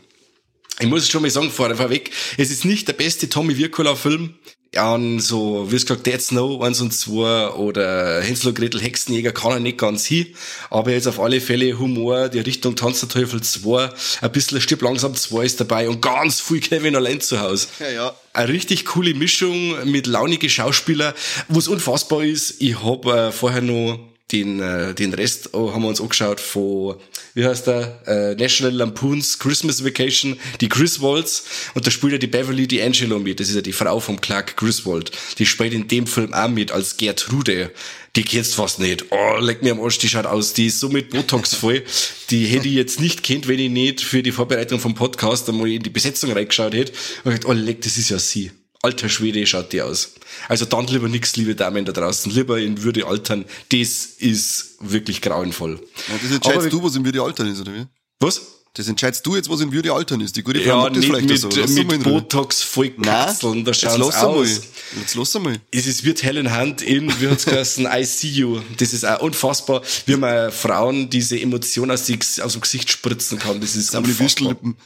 Ich 0.80 0.86
muss 0.86 1.08
schon 1.08 1.22
mal 1.22 1.30
sagen, 1.30 1.50
vorweg, 1.50 2.10
es 2.38 2.50
ist 2.50 2.64
nicht 2.64 2.88
der 2.88 2.94
beste 2.94 3.28
Tommy 3.28 3.58
Wirkola 3.58 3.96
Film. 3.96 4.34
An 4.76 5.18
so, 5.18 5.66
wie 5.70 5.76
es 5.76 5.84
gesagt, 5.84 6.06
Dead 6.06 6.22
Snow 6.22 6.62
1 6.62 6.80
und 6.80 6.92
2 6.94 7.48
oder 7.54 8.22
Hänsel 8.22 8.48
und 8.48 8.54
Gretel 8.54 8.80
Hexenjäger 8.80 9.32
kann 9.32 9.50
er 9.50 9.58
nicht 9.58 9.78
ganz 9.78 10.06
hin. 10.06 10.28
Aber 10.70 10.92
jetzt 10.92 11.08
auf 11.08 11.18
alle 11.18 11.40
Fälle 11.40 11.76
Humor, 11.76 12.28
die 12.28 12.38
Richtung 12.38 12.76
Tanz 12.76 13.00
der 13.00 13.08
Teufel 13.08 13.42
2, 13.42 13.90
ein 14.20 14.32
bisschen 14.32 14.60
Stipp 14.60 14.80
langsam 14.80 15.16
2 15.16 15.44
ist 15.44 15.60
dabei 15.60 15.88
und 15.88 16.00
ganz 16.00 16.40
viel 16.40 16.60
Kevin 16.60 16.94
allein 16.94 17.20
zu 17.20 17.40
Hause. 17.40 17.66
Ja, 17.80 17.90
ja. 17.90 18.16
Eine 18.32 18.52
richtig 18.52 18.84
coole 18.86 19.12
Mischung 19.12 19.90
mit 19.90 20.06
launige 20.06 20.48
Schauspieler. 20.48 21.14
Was 21.48 21.66
unfassbar 21.66 22.22
ist, 22.22 22.60
ich 22.60 22.80
habe 22.80 23.12
äh, 23.12 23.32
vorher 23.32 23.62
noch 23.62 23.98
den, 24.32 24.60
äh, 24.60 24.94
den 24.94 25.14
Rest 25.14 25.50
oh, 25.54 25.72
haben 25.72 25.82
wir 25.82 25.88
uns 25.88 26.00
angeschaut 26.00 26.40
von, 26.40 26.96
wie 27.34 27.44
heißt 27.44 27.66
der, 27.66 28.02
äh, 28.06 28.34
National 28.34 28.74
Lampoons 28.74 29.38
Christmas 29.38 29.84
Vacation, 29.84 30.38
die 30.60 30.68
Griswolds. 30.68 31.44
Und 31.74 31.86
da 31.86 31.90
spielt 31.90 32.12
ja 32.12 32.18
die 32.18 32.26
Beverly 32.26 32.64
D'Angelo 32.64 33.18
mit. 33.18 33.40
Das 33.40 33.48
ist 33.48 33.54
ja 33.54 33.62
die 33.62 33.72
Frau 33.72 34.00
vom 34.00 34.20
Clark 34.20 34.56
Griswold. 34.56 35.12
Die 35.38 35.46
spielt 35.46 35.72
in 35.72 35.88
dem 35.88 36.06
Film 36.06 36.32
auch 36.34 36.48
mit 36.48 36.72
als 36.72 36.96
Gertrude. 36.96 37.70
Die 38.16 38.24
kennst 38.24 38.54
fast 38.54 38.80
nicht. 38.80 39.06
Oh, 39.10 39.38
leck 39.38 39.62
mir 39.62 39.72
am 39.72 39.80
Arsch, 39.80 39.98
die 39.98 40.08
schaut 40.08 40.26
aus. 40.26 40.52
Die 40.52 40.66
ist 40.66 40.80
so 40.80 40.88
mit 40.88 41.10
Botox 41.10 41.54
voll. 41.54 41.82
Die 42.30 42.46
hätte 42.46 42.68
ich 42.68 42.74
jetzt 42.74 43.00
nicht 43.00 43.22
kennt, 43.22 43.46
wenn 43.46 43.58
ich 43.58 43.70
nicht 43.70 44.00
für 44.00 44.22
die 44.22 44.32
Vorbereitung 44.32 44.80
vom 44.80 44.94
Podcast 44.94 45.48
einmal 45.48 45.68
in 45.68 45.82
die 45.82 45.90
Besetzung 45.90 46.32
reingeschaut 46.32 46.74
hätte. 46.74 46.92
Und 47.24 47.32
ich 47.32 47.40
gedacht, 47.40 47.46
oh, 47.46 47.52
leck, 47.52 47.82
das 47.82 47.96
ist 47.96 48.10
ja 48.10 48.18
sie. 48.18 48.50
Alter 48.82 49.08
Schwede 49.10 49.46
schaut 49.46 49.72
die 49.72 49.82
aus. 49.82 50.14
Also 50.48 50.64
dann 50.64 50.86
lieber 50.86 51.08
nix, 51.08 51.36
liebe 51.36 51.54
Damen 51.54 51.84
da 51.84 51.92
draußen. 51.92 52.32
Lieber 52.32 52.58
in 52.58 52.82
Würde 52.82 53.06
altern. 53.06 53.44
Das 53.70 54.06
ist 54.18 54.76
wirklich 54.80 55.20
grauenvoll. 55.20 55.78
Ja, 56.08 56.14
das 56.22 56.30
entscheidest 56.32 56.72
du, 56.72 56.82
was 56.82 56.96
in 56.96 57.04
Würde 57.04 57.22
altern 57.22 57.48
ist, 57.48 57.60
oder 57.60 57.74
wie? 57.74 57.86
Was? 58.20 58.40
Das 58.74 58.86
entscheidest 58.88 59.26
du 59.26 59.34
jetzt, 59.34 59.50
was 59.50 59.60
in 59.60 59.72
Würde 59.72 59.92
altern 59.92 60.20
ist. 60.20 60.36
Die 60.36 60.42
gute 60.42 60.60
Frau 60.60 60.68
Ja, 60.68 60.76
macht 60.76 60.96
das 60.96 61.04
vielleicht 61.04 61.28
mit, 61.28 61.38
so. 61.40 61.48
Lass 61.48 61.70
mal 61.72 61.84
mit 61.84 62.06
Ruhe. 62.06 62.12
Botox 62.20 62.62
voll 62.62 62.90
kapseln. 62.90 63.64
Da 63.64 63.72
jetzt 63.72 63.80
schaut's 63.80 64.14
einmal. 64.16 64.36
aus. 64.36 64.60
Jetzt 64.98 65.14
lass 65.16 65.36
einmal. 65.36 65.60
Es 65.72 65.86
ist, 65.86 66.04
wird 66.04 66.22
Helen 66.22 66.56
Hunt 66.56 66.80
in, 66.80 67.12
wie 67.20 67.28
hat's 67.28 67.44
geheißen, 67.44 67.86
I 67.92 68.04
See 68.04 68.28
You. 68.28 68.60
Das 68.78 68.92
ist 68.92 69.04
auch 69.04 69.20
unfassbar, 69.22 69.82
wie 70.06 70.16
man 70.16 70.52
Frauen 70.52 71.10
diese 71.10 71.38
Emotion 71.38 71.90
aus, 71.90 72.04
die, 72.04 72.18
aus 72.42 72.52
dem 72.52 72.60
Gesicht 72.60 72.88
spritzen 72.90 73.38
kann. 73.40 73.60
Das 73.60 73.74
ist 73.76 73.88
Das 73.88 73.96
haben 73.96 74.04
die 74.04 74.10
unfassbar. 74.12 74.50
Würstellippen. 74.50 74.76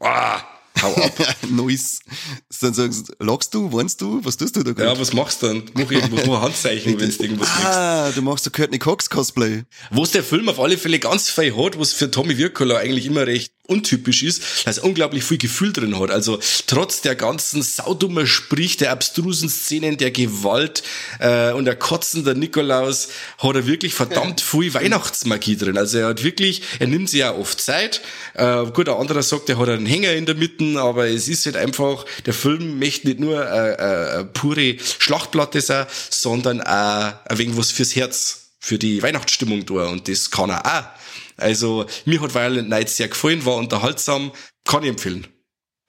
Ah, 0.00 0.40
hau 0.80 0.94
ab. 0.94 1.36
nice. 1.50 2.00
Dann 2.60 2.72
sagst 2.74 3.08
du, 3.08 3.24
lachst 3.24 3.52
du, 3.54 3.72
warnst 3.72 4.00
du, 4.00 4.24
was 4.24 4.36
tust 4.36 4.56
du 4.56 4.62
da 4.62 4.70
Ja, 4.70 4.74
gerade? 4.74 5.00
was 5.00 5.12
machst 5.12 5.42
du 5.42 5.48
dann? 5.48 5.62
Mach 5.74 5.90
irgendwas, 5.90 6.26
mach 6.26 6.36
ein 6.36 6.42
Handzeichen, 6.42 6.98
wenn 7.00 7.10
du 7.10 7.22
irgendwas 7.22 7.48
kriegst. 7.48 7.66
ah, 7.66 8.10
du 8.14 8.22
machst 8.22 8.44
so 8.44 8.50
Courtney 8.50 8.78
Cox 8.78 9.10
Cosplay. 9.10 9.64
Wo 9.90 10.04
der 10.06 10.22
Film 10.24 10.48
auf 10.48 10.58
alle 10.60 10.78
Fälle 10.78 10.98
ganz 10.98 11.28
viel 11.30 11.54
hat, 11.56 11.78
was 11.78 11.92
für 11.92 12.10
Tommy 12.10 12.38
Wirkola 12.38 12.76
eigentlich 12.78 13.06
immer 13.06 13.26
recht 13.26 13.52
untypisch 13.72 14.22
ist, 14.22 14.42
dass 14.64 14.78
er 14.78 14.84
unglaublich 14.84 15.24
viel 15.24 15.38
Gefühl 15.38 15.72
drin 15.72 15.98
hat. 15.98 16.10
Also 16.10 16.38
trotz 16.66 17.00
der 17.00 17.14
ganzen 17.14 17.62
saudummer 17.62 18.26
Sprich, 18.26 18.76
der 18.76 18.92
abstrusen 18.92 19.48
Szenen, 19.48 19.96
der 19.96 20.10
Gewalt 20.10 20.82
äh, 21.18 21.52
und 21.52 21.64
der 21.64 21.76
kotzender 21.76 22.34
Nikolaus, 22.34 23.08
hat 23.38 23.54
er 23.56 23.66
wirklich 23.66 23.94
verdammt 23.94 24.40
viel 24.52 24.72
Weihnachtsmagie 24.74 25.56
drin. 25.56 25.78
Also 25.78 25.98
er 25.98 26.08
hat 26.08 26.22
wirklich, 26.22 26.62
er 26.78 26.86
nimmt 26.86 27.10
sich 27.10 27.20
ja 27.20 27.34
oft 27.34 27.60
Zeit. 27.60 28.02
Äh, 28.34 28.66
gut, 28.66 28.88
ein 28.88 28.96
anderer 28.96 29.22
sagt, 29.22 29.48
er 29.48 29.58
hat 29.58 29.68
einen 29.68 29.86
Hänger 29.86 30.12
in 30.12 30.26
der 30.26 30.34
Mitte, 30.34 30.80
aber 30.80 31.08
es 31.08 31.28
ist 31.28 31.46
halt 31.46 31.56
einfach, 31.56 32.04
der 32.26 32.34
Film 32.34 32.78
möchte 32.78 33.08
nicht 33.08 33.20
nur 33.20 33.44
äh, 33.44 34.20
äh, 34.20 34.24
pure 34.24 34.76
Schlachtplatte 34.98 35.60
sein, 35.60 35.86
sondern 36.10 36.60
auch 36.60 37.14
ein 37.24 37.38
wenig 37.38 37.56
was 37.56 37.70
fürs 37.70 37.96
Herz 37.96 38.50
für 38.60 38.78
die 38.78 39.02
Weihnachtsstimmung 39.02 39.66
da 39.66 39.86
und 39.86 40.06
das 40.06 40.30
kann 40.30 40.50
er 40.50 40.64
auch. 40.64 41.01
Also 41.36 41.86
mir 42.04 42.20
hat 42.20 42.34
Violent 42.34 42.68
Night 42.68 42.88
sehr 42.88 43.08
gefallen, 43.08 43.44
war 43.44 43.56
unterhaltsam, 43.56 44.32
kann 44.64 44.82
ich 44.82 44.88
empfehlen. 44.90 45.26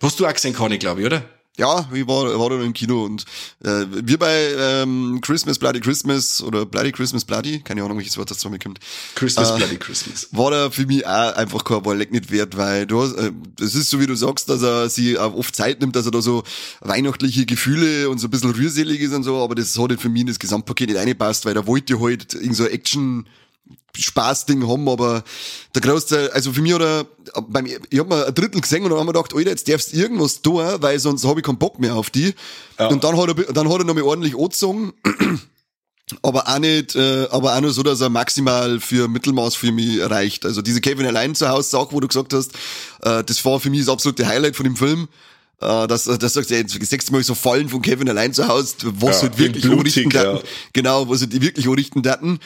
Hast 0.02 0.20
du 0.20 0.26
auch 0.26 0.34
gesehen, 0.34 0.56
ich 0.72 0.80
glaube 0.80 1.02
ich, 1.02 1.08
oder? 1.08 1.24
Ja, 1.56 1.88
ich 1.94 2.08
war, 2.08 2.40
war 2.40 2.50
da 2.50 2.56
noch 2.56 2.66
im 2.66 2.74
Kino 2.74 3.06
und 3.06 3.26
äh, 3.64 3.86
wir 3.88 4.18
bei 4.18 4.54
ähm, 4.58 5.20
Christmas 5.22 5.60
Bloody 5.60 5.82
Christmas 5.82 6.42
oder 6.42 6.66
Bloody 6.66 6.92
Christmas 6.92 7.24
Bloody, 7.26 7.60
keine 7.60 7.84
Ahnung, 7.84 7.98
welches 8.00 8.18
Wort 8.18 8.32
das 8.32 8.40
zusammenkommt, 8.40 8.80
Christmas 9.14 9.52
Äh, 9.52 9.58
Bloody 9.58 9.78
Christmas. 9.78 10.30
war 10.32 10.50
da 10.50 10.72
für 10.72 10.88
mich 10.88 11.06
auch 11.06 11.36
einfach 11.36 11.64
kein 11.64 11.86
Wahlleck 11.86 12.12
nicht 12.12 12.32
wert, 12.32 12.58
weil 12.58 12.88
du 12.88 13.04
hast, 13.04 13.14
äh, 13.14 13.32
ist 13.60 13.88
so 13.92 14.00
wie 14.00 14.08
du 14.08 14.16
sagst, 14.16 14.50
dass 14.50 14.64
er 14.64 14.90
sich 14.90 15.20
auch 15.20 15.36
oft 15.36 15.56
Zeit 15.56 15.80
nimmt, 15.80 15.96
dass 15.96 16.08
er 16.08 16.12
da 16.12 16.24
so 16.24 16.42
weihnachtliche 16.82 17.46
Gefühle 17.46 18.10
und 18.10 18.18
so 18.18 18.28
ein 18.28 18.32
bisschen 18.32 18.50
rührselig 18.50 19.00
ist 19.02 19.14
und 19.14 19.22
so, 19.22 19.38
aber 19.38 19.54
das 19.54 19.78
hat 19.78 19.90
halt 19.90 20.02
für 20.02 20.10
mich 20.10 20.22
in 20.22 20.28
das 20.28 20.40
Gesamtpaket 20.40 20.90
nicht 20.90 20.98
reingepasst, 20.98 21.46
weil 21.46 21.54
da 21.54 21.68
wollte 21.68 22.00
halt 22.02 22.34
irgend 22.34 22.56
so 22.56 22.66
Action 22.66 23.28
Spaßding 23.96 24.68
haben, 24.68 24.90
aber 24.90 25.24
der 25.76 25.82
größte, 25.82 26.32
also 26.34 26.52
für 26.52 26.62
mich 26.62 26.74
oder 26.74 27.06
beim, 27.48 27.68
ich 27.68 28.00
hab 28.00 28.08
mir 28.08 28.26
ein 28.26 28.34
Drittel 28.34 28.62
gesehen 28.62 28.84
und 28.84 28.90
dann 28.90 29.00
haben 29.00 29.08
wir 29.08 29.14
gedacht, 29.14 29.34
Alter, 29.36 29.52
jetzt 29.52 29.70
darfst 29.70 29.94
du 29.94 29.98
irgendwas 29.98 30.42
tun, 30.42 30.66
weil 30.80 31.00
sonst 31.00 31.26
habe 31.26 31.40
ich 31.40 31.46
keinen 31.46 31.60
Bock 31.60 31.80
mehr 31.80 31.96
auf 31.96 32.10
die. 32.10 32.34
Ja. 32.80 32.88
Und 32.88 33.04
dann 33.04 33.18
hat 33.18 33.28
er, 33.30 33.54
dann 33.54 33.70
hat 33.70 33.80
er 33.80 33.86
noch 33.86 33.94
mal 33.94 34.04
ordentlich 34.04 34.36
angezogen. 34.36 34.94
Aber 36.22 36.48
auch 36.48 36.60
nicht, 36.60 36.96
äh, 36.96 37.28
aber 37.32 37.56
auch 37.56 37.62
nur 37.62 37.72
so, 37.72 37.82
dass 37.82 38.02
er 38.02 38.10
maximal 38.10 38.82
für 38.82 39.08
Mittelmaß 39.08 39.56
für 39.56 39.72
mich 39.72 40.02
reicht. 40.02 40.46
Also 40.46 40.62
diese 40.62 40.82
Kevin 40.82 41.08
allein 41.08 41.34
zu 41.34 41.48
Hause 41.48 41.70
Sache, 41.70 41.88
wo 41.92 42.02
du 42.02 42.08
gesagt 42.08 42.34
hast, 42.34 42.52
äh, 43.02 43.24
das 43.24 43.44
war 43.46 43.60
für 43.60 43.70
mich 43.70 43.80
das 43.80 43.90
absolute 43.90 44.28
Highlight 44.28 44.56
von 44.56 44.66
dem 44.66 44.76
Film. 44.76 45.08
Äh, 45.62 45.88
das, 45.88 46.04
das 46.04 46.34
sagst 46.34 46.52
du 46.52 46.56
jetzt 46.56 46.74
sechs 46.86 47.10
Mal 47.10 47.24
so 47.24 47.36
Fallen 47.36 47.70
von 47.70 47.82
Kevin 47.82 48.10
allein 48.10 48.34
zu 48.34 48.48
Hause, 48.48 48.76
was 48.84 49.18
Ja, 49.18 49.22
halt 49.24 49.38
wirklich 49.38 49.64
blutig, 49.64 50.06
anrichten 50.06 50.12
ja. 50.12 50.42
Genau, 50.74 51.10
was 51.10 51.22
halt 51.22 51.42
wirklich 51.42 51.68
anrichten 51.68 52.04
daten. 52.04 52.40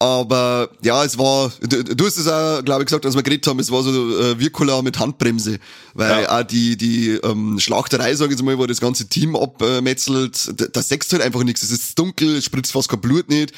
Aber 0.00 0.70
ja, 0.82 1.04
es 1.04 1.18
war, 1.18 1.52
du, 1.60 1.84
du 1.84 2.06
hast 2.06 2.16
es 2.16 2.26
auch, 2.26 2.64
glaube 2.64 2.82
ich, 2.82 2.86
gesagt, 2.86 3.04
als 3.04 3.14
wir 3.14 3.22
geredet 3.22 3.46
haben, 3.46 3.58
es 3.60 3.70
war 3.70 3.82
so 3.82 4.18
äh, 4.18 4.38
Virkola 4.38 4.80
mit 4.80 4.98
Handbremse. 4.98 5.58
Weil 5.92 6.22
Ja. 6.22 6.40
auch 6.40 6.42
die, 6.42 6.78
die 6.78 7.10
ähm, 7.22 7.60
Schlachterei, 7.60 8.14
sage 8.14 8.32
ich 8.32 8.38
jetzt 8.38 8.44
mal, 8.44 8.56
wo 8.56 8.64
das 8.66 8.80
ganze 8.80 9.08
Team 9.08 9.36
abmetzelt, 9.36 10.52
da, 10.58 10.66
da 10.72 10.82
sechst 10.82 11.12
halt 11.12 11.22
einfach 11.22 11.44
nichts. 11.44 11.62
Es 11.62 11.70
ist 11.70 11.98
dunkel, 11.98 12.36
es 12.36 12.46
spritzt 12.46 12.72
fast 12.72 12.88
kein 12.88 13.00
Blut 13.02 13.28
nicht. 13.28 13.52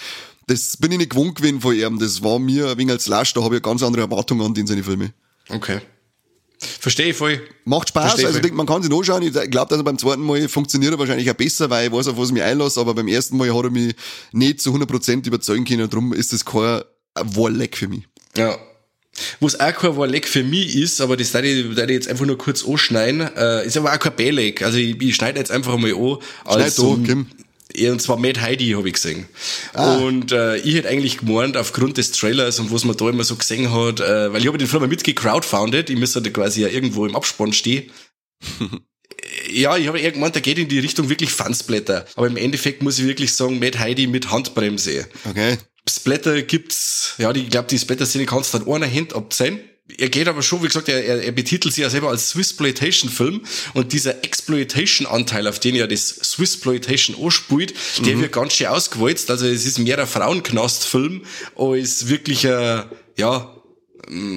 Das 0.49 0.77
bin 0.77 0.91
ich 0.91 0.99
nicht 0.99 1.11
gewohnt 1.11 1.37
gewesen 1.37 1.61
von 1.61 1.77
ihm. 1.77 2.01
Das 2.01 2.25
war 2.25 2.41
mir 2.41 2.71
ein 2.71 2.77
wenig 2.77 2.93
als 2.93 3.07
Lasch, 3.07 3.33
da 3.35 3.43
habe 3.43 3.55
ich 3.55 3.63
eine 3.65 3.71
ganz 3.71 3.83
andere 3.85 4.03
Erwartungen 4.03 4.45
an 4.45 4.53
die 4.53 4.63
in 4.63 4.67
seine 4.67 4.83
Filme. 4.83 5.13
Okay. 5.49 5.81
Verstehe 6.81 7.11
ich 7.11 7.17
voll. 7.17 7.41
Macht 7.65 7.89
Spaß, 7.89 8.11
Versteh 8.11 8.27
also 8.27 8.39
ich 8.39 8.43
denke, 8.43 8.57
man 8.57 8.67
kann 8.67 8.83
sich 8.83 8.93
anschauen. 8.93 9.23
Ich 9.23 9.33
glaube, 9.33 9.69
dass 9.69 9.79
er 9.79 9.85
beim 9.85 9.99
zweiten 9.99 10.23
Mal 10.23 10.49
funktioniert 10.49 10.93
er 10.93 10.99
wahrscheinlich 10.99 11.31
auch 11.31 11.35
besser, 11.35 11.69
weil 11.71 11.87
ich 11.87 11.93
weiß, 11.93 12.09
auf 12.09 12.17
was 12.17 12.29
ich 12.29 12.35
mich 12.35 12.43
einlasse, 12.43 12.81
aber 12.81 12.95
beim 12.95 13.09
ersten 13.09 13.37
Mal 13.37 13.55
hat 13.55 13.65
er 13.65 13.71
mich 13.71 13.95
nicht 14.33 14.61
zu 14.61 14.71
100% 14.75 15.27
überzeugen 15.27 15.65
können. 15.65 15.89
Darum 15.89 16.13
ist 16.13 16.33
das 16.33 16.45
kein 16.45 16.83
Wahlleck 17.15 17.77
für 17.77 17.89
mich. 17.89 18.05
Ja. 18.37 18.57
Was 19.41 19.61
auch 19.61 19.75
kein 19.75 19.97
Warleck 19.97 20.27
für 20.27 20.43
mich 20.43 20.75
ist, 20.77 21.01
aber 21.01 21.17
das 21.17 21.35
werde 21.35 21.49
ich, 21.49 21.67
ich 21.71 21.89
jetzt 21.91 22.09
einfach 22.09 22.25
nur 22.25 22.39
kurz 22.39 22.65
anschneiden, 22.65 23.21
äh, 23.37 23.67
ist 23.67 23.77
aber 23.77 23.93
auch 23.93 23.99
kein 23.99 24.17
Beleck. 24.17 24.63
Also 24.63 24.79
ich, 24.79 25.01
ich 25.03 25.15
schneide 25.15 25.39
jetzt 25.39 25.51
einfach 25.51 25.77
mal 25.77 25.93
an. 25.93 26.19
Schneid 26.47 26.79
an, 26.79 27.05
Kim. 27.05 27.27
Und 27.91 28.03
zwar 28.03 28.17
Mad 28.19 28.41
Heidi 28.41 28.71
habe 28.73 28.89
ich 28.89 28.95
gesehen. 28.95 29.27
Ah. 29.73 29.97
Und 29.97 30.33
äh, 30.33 30.57
ich 30.59 30.75
hätte 30.75 30.89
eigentlich 30.89 31.19
gemeint, 31.19 31.57
aufgrund 31.57 31.97
des 31.97 32.13
Trailers 32.13 32.59
und 32.59 32.73
was 32.73 32.85
man 32.85 32.97
da 32.97 33.09
immer 33.09 33.25
so 33.25 33.37
gesehen 33.37 33.73
hat, 33.73 34.01
äh, 34.01 34.33
weil 34.33 34.41
ich 34.41 34.47
habe 34.47 34.59
den 34.59 34.69
Film 34.69 34.89
mitgecrowdfounded, 34.89 35.89
ich 35.91 35.97
müsste 35.99 36.21
da 36.23 36.31
quasi 36.31 36.63
ja 36.63 36.69
irgendwo 36.69 37.07
im 37.07 37.17
Abspann 37.17 37.53
stehen. 37.53 37.91
ja, 39.51 39.77
ich 39.77 39.89
habe 39.89 40.01
eher 40.01 40.13
gemeint, 40.13 40.35
der 40.35 40.43
geht 40.43 40.59
in 40.59 40.69
die 40.69 40.79
Richtung 40.79 41.09
wirklich 41.09 41.31
Fansblätter. 41.31 42.07
Aber 42.17 42.27
im 42.27 42.37
Endeffekt 42.37 42.83
muss 42.83 42.99
ich 42.99 43.07
wirklich 43.07 43.33
sagen, 43.35 43.59
Mad 43.59 43.79
Heidi 43.79 44.07
mit 44.07 44.31
Handbremse. 44.31 45.07
Okay. 45.29 45.59
Splatter 45.89 46.43
gibt's, 46.43 47.15
ja, 47.19 47.33
die- 47.33 47.43
ich 47.43 47.51
glaube, 47.51 47.69
die 47.69 47.79
Splatter-Szene 47.79 48.27
kannst 48.27 48.55
du 48.55 48.59
an 48.59 48.83
einer 48.83 48.93
Hand 48.93 49.15
abzählen. 49.15 49.61
Er 49.99 50.09
geht 50.09 50.29
aber 50.29 50.43
schon, 50.43 50.63
wie 50.63 50.67
gesagt, 50.67 50.89
er, 50.89 51.05
er, 51.05 51.23
er 51.23 51.33
betitelt 51.33 51.75
sich 51.75 51.83
ja 51.83 51.91
selber 51.91 52.09
als 52.09 52.31
Swissploitation-Film 52.31 53.43
und 53.75 53.93
dieser 53.93 54.25
Exploitation-Anteil, 54.25 55.47
auf 55.47 55.59
den 55.59 55.75
ja 55.75 55.87
das 55.87 56.09
Swissploitation 56.09 57.17
anspielt, 57.23 57.75
der 58.05 58.19
wird 58.19 58.33
ganz 58.33 58.55
schön 58.55 58.69
ausgewalzt. 58.69 59.31
Also 59.31 59.47
es 59.47 59.67
ist 59.67 59.79
mehr 59.79 59.99
ein 59.99 60.07
Frauenknast-Film 60.07 61.23
als 61.57 62.09
wirklich 62.09 62.47
ein, 62.47 62.85
ja, 63.17 63.62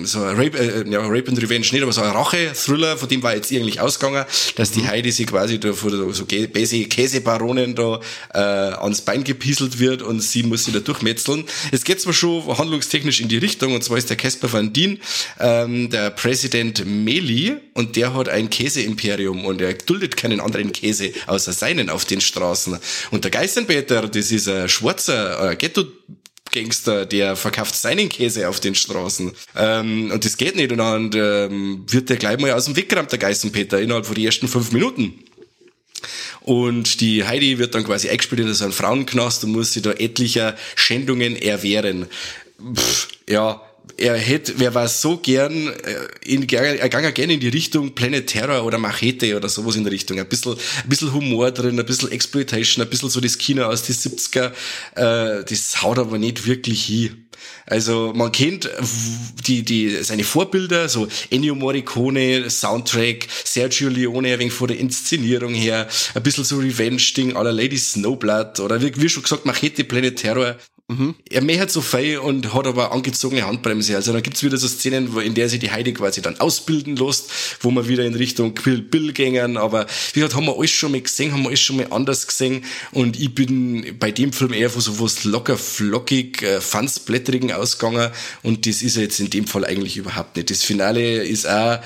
so 0.03 0.21
ein 0.21 0.35
Rape, 0.35 0.57
äh, 0.57 0.89
ja, 0.89 0.99
Rape 1.01 1.27
and 1.27 1.41
Revenge 1.41 1.67
nicht, 1.71 1.81
aber 1.81 1.91
so 1.91 2.01
ein 2.01 2.11
Rache-Thriller, 2.11 2.97
von 2.97 3.09
dem 3.09 3.23
war 3.23 3.35
jetzt 3.35 3.51
eigentlich 3.51 3.81
ausgegangen, 3.81 4.25
dass 4.55 4.71
die 4.71 4.87
Heidi 4.87 5.11
sich 5.11 5.27
quasi 5.27 5.59
da 5.59 5.73
von 5.73 6.13
so 6.13 6.23
Kä- 6.23 6.47
Käse- 6.47 6.87
Käsebaronen 6.87 7.75
da 7.75 7.99
äh, 8.33 8.37
ans 8.37 9.01
Bein 9.01 9.23
gepieselt 9.23 9.79
wird 9.79 10.01
und 10.01 10.21
sie 10.21 10.43
muss 10.43 10.65
sich 10.65 10.73
da 10.73 10.79
durchmetzeln. 10.79 11.45
Jetzt 11.71 11.85
geht's 11.85 12.05
mir 12.05 12.13
schon 12.13 12.45
handlungstechnisch 12.57 13.19
in 13.21 13.27
die 13.27 13.37
Richtung, 13.37 13.73
und 13.73 13.83
zwar 13.83 13.97
ist 13.97 14.09
der 14.09 14.17
Casper 14.17 14.51
Van 14.53 14.71
Dien 14.71 14.99
ähm, 15.39 15.89
der 15.89 16.11
Präsident 16.11 16.85
Meli 16.85 17.55
und 17.73 17.95
der 17.95 18.13
hat 18.13 18.29
ein 18.29 18.49
Käseimperium 18.49 19.45
und 19.45 19.61
er 19.61 19.73
duldet 19.73 20.15
keinen 20.15 20.39
anderen 20.39 20.71
Käse 20.71 21.11
außer 21.27 21.53
seinen 21.53 21.89
auf 21.89 22.05
den 22.05 22.21
Straßen. 22.21 22.77
Und 23.11 23.23
der 23.23 23.31
Geißenpeter, 23.31 24.07
das 24.07 24.31
ist 24.31 24.47
ein 24.47 24.69
schwarzer 24.69 25.51
äh, 25.51 25.55
Ghetto 25.55 25.85
Gangster, 26.55 27.05
der 27.05 27.35
verkauft 27.35 27.75
seinen 27.75 28.09
Käse 28.09 28.47
auf 28.49 28.59
den 28.59 28.73
Straßen. 28.73 29.31
Ähm, 29.55 30.11
und 30.11 30.25
das 30.25 30.37
geht 30.37 30.55
nicht. 30.55 30.71
Und 30.71 30.79
dann 30.79 31.11
ähm, 31.13 31.83
wird 31.87 32.09
der 32.09 32.17
gleich 32.17 32.39
mal 32.39 32.51
aus 32.53 32.65
dem 32.65 32.75
Weg 32.75 32.89
gerammt, 32.89 33.11
der 33.11 33.19
Geißenpeter, 33.19 33.79
innerhalb 33.79 34.05
von 34.05 34.15
den 34.15 34.25
ersten 34.25 34.47
fünf 34.47 34.71
Minuten. 34.71 35.13
Und 36.41 37.01
die 37.01 37.25
Heidi 37.25 37.57
wird 37.57 37.75
dann 37.75 37.83
quasi 37.83 38.09
eingespielt 38.09 38.41
in 38.41 38.53
so 38.53 38.63
einen 38.63 38.73
Frauenknast 38.73 39.43
und 39.43 39.51
muss 39.51 39.73
sich 39.73 39.83
da 39.83 39.91
etlicher 39.91 40.55
Schändungen 40.75 41.35
erwehren. 41.35 42.07
Pff, 42.73 43.09
ja, 43.27 43.61
er 43.97 44.17
hätte, 44.17 44.53
wer 44.57 44.73
war 44.73 44.87
so 44.87 45.17
gern, 45.17 45.67
äh, 45.67 46.07
in, 46.25 46.47
er 46.49 46.89
ging 46.89 47.13
gerne 47.13 47.33
in 47.33 47.39
die 47.39 47.49
Richtung 47.49 47.95
Planet 47.95 48.27
Terror 48.27 48.63
oder 48.65 48.77
Machete 48.77 49.35
oder 49.35 49.49
sowas 49.49 49.75
in 49.75 49.83
der 49.83 49.93
Richtung. 49.93 50.19
Ein 50.19 50.27
bisschen, 50.27 50.53
ein 50.53 50.89
bisschen 50.89 51.13
Humor 51.13 51.51
drin, 51.51 51.79
ein 51.79 51.85
bisschen 51.85 52.11
Exploitation, 52.11 52.83
ein 52.83 52.89
bisschen 52.89 53.09
so 53.09 53.21
das 53.21 53.37
Kino 53.37 53.63
aus 53.63 53.83
den 53.83 53.95
70er. 53.95 54.51
Äh, 54.95 55.43
das 55.45 55.81
haut 55.81 55.99
aber 55.99 56.17
nicht 56.17 56.45
wirklich 56.45 56.85
hin. 56.85 57.21
Also 57.67 58.13
man 58.15 58.31
kennt 58.31 58.69
die, 59.47 59.63
die, 59.63 60.03
seine 60.03 60.23
Vorbilder, 60.23 60.87
so 60.87 61.07
Ennio 61.29 61.55
Morricone, 61.55 62.49
Soundtrack, 62.49 63.27
Sergio 63.43 63.89
Leone, 63.89 64.33
ein 64.33 64.39
wenig 64.39 64.53
von 64.53 64.67
der 64.67 64.77
Inszenierung 64.77 65.53
her, 65.53 65.87
ein 66.13 66.23
bisschen 66.23 66.43
so 66.43 66.57
Revenge-Ding 66.57 67.35
aller 67.35 67.51
Lady 67.51 67.77
Snowblood 67.77 68.59
oder 68.59 68.81
wie, 68.81 68.91
wie 68.95 69.09
schon 69.09 69.23
gesagt 69.23 69.45
Machete 69.45 69.83
Planet 69.83 70.15
Terror. 70.15 70.57
Mhm. 70.87 71.15
Er 71.31 71.41
mähert 71.41 71.71
so 71.71 71.81
viel 71.81 72.19
und 72.19 72.53
hat 72.53 72.67
aber 72.67 72.91
angezogene 72.91 73.47
Handbremse. 73.47 73.95
Also 73.95 74.13
dann 74.13 74.21
gibt's 74.21 74.43
wieder 74.43 74.57
so 74.57 74.67
Szenen, 74.67 75.15
wo, 75.15 75.19
in 75.19 75.33
der 75.33 75.49
sich 75.49 75.59
die 75.59 75.71
Heidi 75.71 75.93
quasi 75.93 76.21
dann 76.21 76.39
ausbilden 76.39 76.95
lässt, 76.95 77.31
wo 77.61 77.71
wir 77.71 77.87
wieder 77.87 78.05
in 78.05 78.13
Richtung 78.13 78.53
Quill 78.53 78.83
Bill 78.83 79.11
gängen. 79.11 79.57
Aber 79.57 79.87
wie 80.13 80.19
gesagt, 80.19 80.35
haben 80.35 80.45
wir 80.45 80.55
alles 80.55 80.69
schon 80.69 80.91
mal 80.91 81.01
gesehen, 81.01 81.31
haben 81.31 81.41
wir 81.41 81.47
alles 81.47 81.61
schon 81.61 81.77
mal 81.77 81.87
anders 81.89 82.27
gesehen. 82.27 82.63
Und 82.91 83.19
ich 83.19 83.33
bin 83.33 83.97
bei 83.97 84.11
dem 84.11 84.31
Film 84.31 84.53
eher 84.53 84.69
von 84.69 84.81
so 84.81 84.99
was 84.99 85.23
locker, 85.23 85.57
flockig, 85.57 86.43
äh, 86.43 86.61
fansblättrigen 86.61 87.51
ausgegangen. 87.51 88.11
Und 88.43 88.67
das 88.67 88.83
ist 88.83 88.95
er 88.95 89.03
jetzt 89.03 89.19
in 89.19 89.31
dem 89.31 89.47
Fall 89.47 89.65
eigentlich 89.65 89.97
überhaupt 89.97 90.35
nicht. 90.35 90.51
Das 90.51 90.61
Finale 90.61 91.23
ist 91.23 91.47
auch 91.49 91.79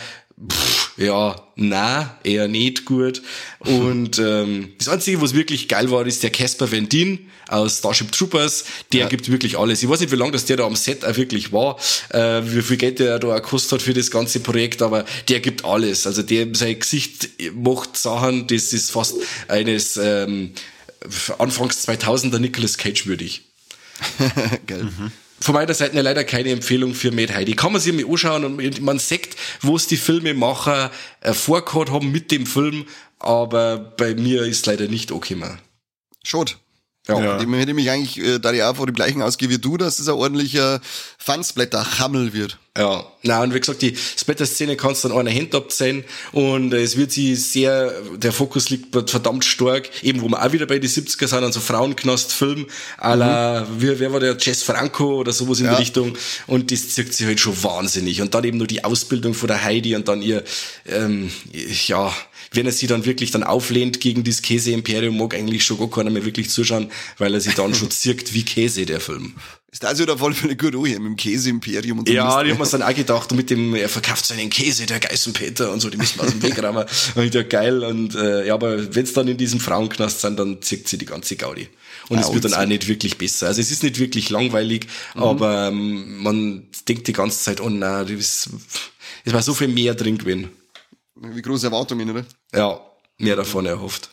Pff, 0.47 0.97
ja, 0.97 1.35
na, 1.55 2.17
eher 2.23 2.47
nicht 2.47 2.85
gut. 2.85 3.21
Und 3.59 4.19
ähm, 4.23 4.73
das 4.77 4.87
Einzige, 4.87 5.21
was 5.21 5.33
wirklich 5.33 5.67
geil 5.67 5.91
war, 5.91 6.05
ist 6.05 6.23
der 6.23 6.29
Casper 6.29 6.71
Van 6.71 6.87
Dien 6.87 7.29
aus 7.47 7.79
Starship 7.79 8.11
Troopers. 8.11 8.63
Der 8.93 9.01
ja. 9.01 9.07
gibt 9.07 9.29
wirklich 9.29 9.57
alles. 9.57 9.83
Ich 9.83 9.89
weiß 9.89 9.99
nicht, 9.99 10.11
wie 10.11 10.17
lange 10.17 10.31
das 10.31 10.45
der 10.45 10.57
da 10.57 10.65
am 10.65 10.75
Set 10.75 11.03
auch 11.03 11.17
wirklich 11.17 11.51
war, 11.51 11.77
äh, 12.09 12.41
wie 12.43 12.61
viel 12.61 12.77
Geld 12.77 12.99
der 12.99 13.19
da 13.19 13.39
gekostet 13.39 13.73
hat 13.73 13.81
für 13.81 13.93
das 13.93 14.11
ganze 14.11 14.39
Projekt, 14.39 14.81
aber 14.81 15.05
der 15.27 15.39
gibt 15.39 15.65
alles. 15.65 16.07
Also 16.07 16.21
der 16.21 16.47
sein 16.53 16.79
Gesicht 16.79 17.29
macht 17.53 17.97
Sachen, 17.97 18.47
das 18.47 18.71
ist 18.73 18.91
fast 18.91 19.15
eines 19.47 19.97
ähm, 19.97 20.51
Anfangs 21.37 21.87
2000er 21.87 22.39
Nicolas 22.39 22.77
Cage 22.77 23.07
würdig. 23.07 23.41
Geil. 24.67 24.83
Mhm 24.83 25.11
von 25.41 25.55
meiner 25.55 25.73
Seite 25.73 26.01
leider 26.01 26.23
keine 26.23 26.49
Empfehlung 26.49 26.93
für 26.93 27.11
Mad 27.11 27.33
Heidi. 27.33 27.53
Kann 27.53 27.71
man 27.71 27.81
sich 27.81 27.93
mal 27.93 28.05
anschauen 28.09 28.43
und 28.45 28.81
man 28.81 28.99
sieht, 28.99 29.35
wo 29.61 29.75
es 29.75 29.87
die 29.87 29.97
Filmemacher 29.97 30.91
äh, 31.21 31.33
vorgehabt 31.33 31.91
haben 31.91 32.11
mit 32.11 32.31
dem 32.31 32.45
Film, 32.45 32.85
aber 33.19 33.77
bei 33.77 34.15
mir 34.15 34.43
ist 34.43 34.65
leider 34.65 34.87
nicht 34.87 35.11
okay 35.11 35.35
mehr. 35.35 35.59
Schade. 36.23 36.53
Ja, 37.09 37.19
ja. 37.19 37.37
dem 37.37 37.53
hätte 37.53 37.73
mich 37.73 37.89
eigentlich, 37.89 38.17
äh, 38.17 38.39
da 38.39 38.51
ich 38.51 38.63
auch 38.63 38.75
vor 38.75 38.85
dem 38.85 38.95
gleichen 38.95 39.21
ausgehe 39.21 39.49
wie 39.49 39.57
du, 39.57 39.77
dass 39.77 39.99
es 39.99 40.07
ein 40.07 40.15
ordentlicher 40.15 40.79
Fansblätter-Hammel 41.17 42.33
wird. 42.33 42.57
Ja, 42.77 43.03
na 43.23 43.43
und 43.43 43.53
wie 43.53 43.59
gesagt, 43.59 43.81
die 43.81 43.93
Splatter-Szene 43.95 44.77
kannst 44.77 45.03
du 45.03 45.09
an 45.09 45.27
einer 45.27 45.35
Hand 45.35 45.53
abzählen 45.53 46.05
und 46.31 46.73
es 46.73 46.95
wird 46.95 47.11
sie 47.11 47.35
sehr, 47.35 47.91
der 48.15 48.31
Fokus 48.31 48.69
liegt 48.69 49.09
verdammt 49.09 49.43
stark, 49.43 49.89
eben 50.01 50.21
wo 50.21 50.29
wir 50.29 50.41
auch 50.41 50.53
wieder 50.53 50.65
bei 50.65 50.79
den 50.79 50.89
70er 50.89 51.27
sind, 51.27 51.43
an 51.43 51.51
so 51.51 51.59
Frauenknast-Film, 51.59 52.67
à 52.97 53.15
la, 53.15 53.61
mhm. 53.61 53.81
wie, 53.81 53.99
wer 53.99 54.13
war 54.13 54.21
der, 54.21 54.37
Jess 54.37 54.63
Franco 54.63 55.19
oder 55.19 55.33
sowas 55.33 55.59
in 55.59 55.65
ja. 55.65 55.73
die 55.73 55.81
Richtung 55.81 56.15
und 56.47 56.71
das 56.71 56.89
zirkt 56.89 57.13
sich 57.13 57.27
halt 57.27 57.41
schon 57.41 57.61
wahnsinnig 57.61 58.21
und 58.21 58.33
dann 58.33 58.45
eben 58.45 58.57
nur 58.57 58.67
die 58.67 58.85
Ausbildung 58.85 59.33
von 59.33 59.47
der 59.47 59.61
Heidi 59.61 59.95
und 59.95 60.07
dann 60.07 60.21
ihr, 60.21 60.43
ähm, 60.85 61.31
ja, 61.87 62.13
wenn 62.51 62.65
er 62.65 62.71
sie 62.71 62.87
dann 62.87 63.05
wirklich 63.05 63.31
dann 63.31 63.43
auflehnt 63.43 63.99
gegen 63.99 64.23
das 64.23 64.41
Käse-Imperium, 64.41 65.17
mag 65.17 65.35
eigentlich 65.35 65.63
schon 65.63 65.77
gar 65.77 65.89
keiner 65.89 66.09
mehr 66.09 66.25
wirklich 66.25 66.49
zuschauen, 66.49 66.91
weil 67.17 67.33
er 67.33 67.41
sich 67.41 67.55
dann 67.55 67.73
schon 67.73 67.91
zirkt 67.91 68.33
wie 68.33 68.43
Käse, 68.43 68.85
der 68.85 68.99
Film. 68.99 69.35
Ist 69.71 69.85
also 69.85 70.03
der 70.03 70.17
Fall 70.17 70.33
für 70.33 70.45
eine 70.45 70.55
gute 70.55 70.77
Ruhe 70.77 70.89
mit 70.89 71.05
dem 71.05 71.15
Käse-Imperium 71.15 71.99
und 71.99 72.07
so. 72.07 72.13
Ja, 72.13 72.41
die 72.43 72.51
haben 72.51 72.57
wir 72.57 72.65
dann 72.65 72.81
auch 72.81 72.93
gedacht, 72.93 73.31
mit 73.33 73.51
dem, 73.51 73.75
er 73.75 73.87
verkauft 73.87 74.25
seinen 74.25 74.49
Käse, 74.49 74.87
der 74.87 74.99
Geißenpeter 74.99 75.71
und 75.71 75.79
so, 75.79 75.91
die 75.91 75.97
müssen 75.97 76.17
wir 76.17 76.23
aus 76.23 76.31
dem 76.31 76.41
Weg 76.41 76.61
räumen. 76.61 76.85
Und 77.15 77.35
ja, 77.35 77.43
geil. 77.43 77.83
Und 77.83 78.15
äh, 78.15 78.47
ja, 78.47 78.55
aber 78.55 78.95
wenn's 78.95 79.13
dann 79.13 79.27
in 79.27 79.37
diesem 79.37 79.59
Frauenknast 79.59 80.21
sind, 80.21 80.39
dann 80.39 80.59
zirkt 80.63 80.87
sie 80.87 80.97
die 80.97 81.05
ganze 81.05 81.35
Gaudi. 81.35 81.69
Und 82.07 82.17
ah, 82.17 82.21
es 82.21 82.33
wird 82.33 82.45
dann 82.45 82.55
auch 82.55 82.65
nicht 82.65 82.87
wirklich 82.87 83.19
besser. 83.19 83.47
Also 83.47 83.61
es 83.61 83.69
ist 83.69 83.83
nicht 83.83 83.99
wirklich 83.99 84.31
langweilig, 84.31 84.87
mhm. 85.13 85.21
aber 85.21 85.67
ähm, 85.67 86.17
man 86.23 86.63
denkt 86.87 87.07
die 87.07 87.13
ganze 87.13 87.39
Zeit, 87.39 87.61
oh 87.61 87.69
nein, 87.69 88.07
das, 88.07 88.49
es 89.23 89.33
war 89.33 89.43
so 89.43 89.53
viel 89.53 89.67
mehr 89.67 89.93
drin 89.93 90.17
gewesen. 90.17 90.49
Wie 91.21 91.41
große 91.41 91.67
Erwartungen, 91.67 92.09
oder? 92.09 92.25
Ja, 92.53 92.79
mehr 93.17 93.35
davon 93.35 93.65
erhofft. 93.65 94.09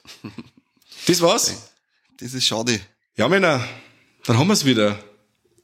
Das 1.07 1.21
war's. 1.21 1.71
Das 2.19 2.35
ist 2.35 2.45
schade. 2.45 2.81
Ja, 3.17 3.29
Männer, 3.29 3.65
dann 4.25 4.39
haben 4.39 4.49
wir's 4.49 4.65
wieder. 4.65 4.99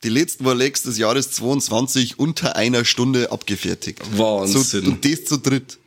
Die 0.05 0.09
letzten 0.09 0.45
Warlegs 0.45 0.83
des 0.83 0.99
Jahres 0.99 1.31
22 1.33 2.19
unter 2.19 2.57
einer 2.57 2.85
Stunde 2.85 3.31
abgefertigt. 3.31 4.01
Wahnsinn. 4.17 4.63
So, 4.63 4.79
und 4.79 5.05
das 5.05 5.25
zu 5.25 5.39
dritt. 5.39 5.79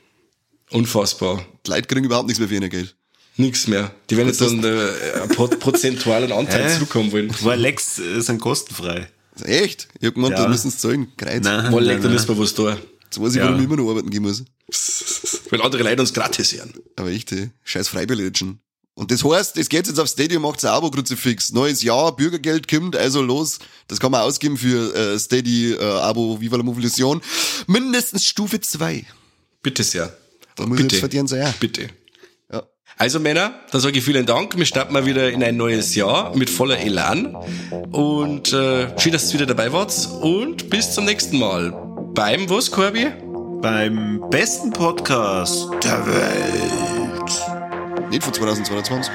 Unfassbar. 0.72 1.46
Die 1.66 1.72
Leute 1.72 1.88
kriegen 1.88 2.06
überhaupt 2.06 2.28
nichts 2.28 2.40
mehr 2.40 2.50
für 2.50 2.56
ihr 2.56 2.70
Geld. 2.70 2.96
Nichts 3.38 3.68
mehr. 3.68 3.92
Die 4.10 4.16
werden 4.16 4.30
jetzt 4.30 4.40
dann 4.40 4.64
äh, 4.64 5.22
einen 5.22 5.60
prozentualen 5.60 6.32
Anteil 6.34 6.74
zurückkommen 6.74 7.12
wollen. 7.12 7.36
Warlegs 7.42 8.00
äh, 8.00 8.22
sind 8.22 8.40
kostenfrei. 8.40 9.10
Echt? 9.44 9.90
Ich 10.00 10.08
hab 10.08 10.16
gemeint, 10.16 10.38
ja. 10.38 10.44
da 10.44 10.50
müssen 10.50 10.72
sie 10.72 10.78
zahlen. 10.78 11.12
Kreuz. 11.18 11.44
Warlegs, 11.44 12.02
da 12.02 12.10
müssen 12.10 12.28
wir 12.30 12.40
was 12.40 12.54
tun. 12.54 12.78
Jetzt 13.04 13.22
weiß 13.22 13.32
ich, 13.32 13.38
ja. 13.38 13.46
warum 13.46 13.60
ich 13.60 13.66
immer 13.66 13.76
noch 13.76 13.90
arbeiten 13.90 14.10
gehen 14.10 14.24
muss. 14.24 14.44
Weil 15.50 15.62
andere 15.62 15.84
Leute 15.84 16.02
uns 16.02 16.14
gratis 16.14 16.54
hören. 16.54 16.74
Aber 16.96 17.10
echt, 17.10 17.32
ey. 17.32 17.52
scheiß 17.64 17.88
Freibilletschen. 17.88 18.60
Und 18.98 19.12
das 19.12 19.26
heißt, 19.26 19.58
es 19.58 19.68
geht 19.68 19.88
jetzt 19.88 20.00
auf 20.00 20.08
Stadium, 20.08 20.44
macht 20.44 20.64
ein 20.64 20.72
Abo-Kruzifix. 20.72 21.52
Neues 21.52 21.84
Jahr, 21.84 22.16
Bürgergeld 22.16 22.70
kommt, 22.70 22.96
also 22.96 23.22
los. 23.22 23.60
Das 23.88 24.00
kann 24.00 24.10
man 24.10 24.22
ausgeben 24.22 24.58
für 24.58 24.96
äh, 24.96 25.20
Steady, 25.20 25.74
äh, 25.74 25.84
Abo, 25.84 26.40
Viva 26.40 26.56
la 26.56 26.64
Movilusion. 26.64 27.22
Mindestens 27.68 28.26
Stufe 28.26 28.62
2. 28.62 29.06
Bitte 29.62 29.84
sehr. 29.84 30.16
Da 30.56 30.66
muss 30.66 30.78
Bitte. 30.78 30.96
ich 30.96 31.00
verdienen 31.02 31.28
sehr. 31.28 31.54
Bitte. 31.60 31.90
Ja. 32.50 32.64
Also 32.96 33.20
Männer, 33.20 33.60
dann 33.70 33.82
sage 33.82 34.00
ich 34.00 34.06
vielen 34.06 34.26
Dank. 34.26 34.58
Wir 34.58 34.66
starten 34.66 34.94
mal 34.94 35.06
wieder 35.06 35.30
in 35.30 35.44
ein 35.44 35.58
neues 35.58 35.94
Jahr 35.96 36.34
mit 36.34 36.50
voller 36.50 36.80
Elan. 36.80 37.36
Und 37.92 38.54
äh, 38.54 38.98
schön, 38.98 39.12
dass 39.12 39.28
ihr 39.28 39.34
wieder 39.34 39.46
dabei 39.46 39.74
wart. 39.74 39.94
Und 40.22 40.70
bis 40.70 40.94
zum 40.94 41.04
nächsten 41.04 41.38
Mal. 41.38 41.72
Beim 42.14 42.50
was, 42.50 42.72
Corby? 42.72 43.12
Beim 43.62 44.22
besten 44.30 44.72
Podcast 44.72 45.70
der 45.84 46.06
Welt. 46.06 48.10
Nicht 48.10 48.24
von 48.24 48.34
2022. 48.34 49.12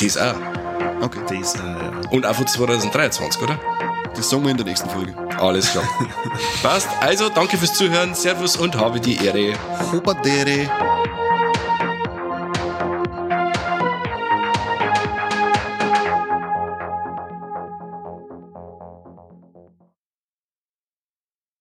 Das 0.00 0.16
auch. 0.16 0.34
Okay. 1.00 1.20
Das 1.28 1.54
auch, 1.54 1.64
ja. 1.64 1.92
Und 2.10 2.26
auch 2.26 2.34
von 2.34 2.46
2023, 2.46 3.42
oder? 3.42 3.58
Das 4.14 4.28
sagen 4.28 4.42
wir 4.44 4.50
in 4.50 4.56
der 4.56 4.66
nächsten 4.66 4.88
Folge. 4.90 5.14
Alles 5.38 5.70
klar. 5.70 5.84
Passt. 6.62 6.88
Also, 7.00 7.28
danke 7.28 7.56
fürs 7.56 7.74
Zuhören. 7.74 8.14
Servus 8.14 8.56
und 8.56 8.76
habe 8.76 9.00
die 9.00 9.24
Ehre. 9.24 9.54
Hobadere. 9.92 10.68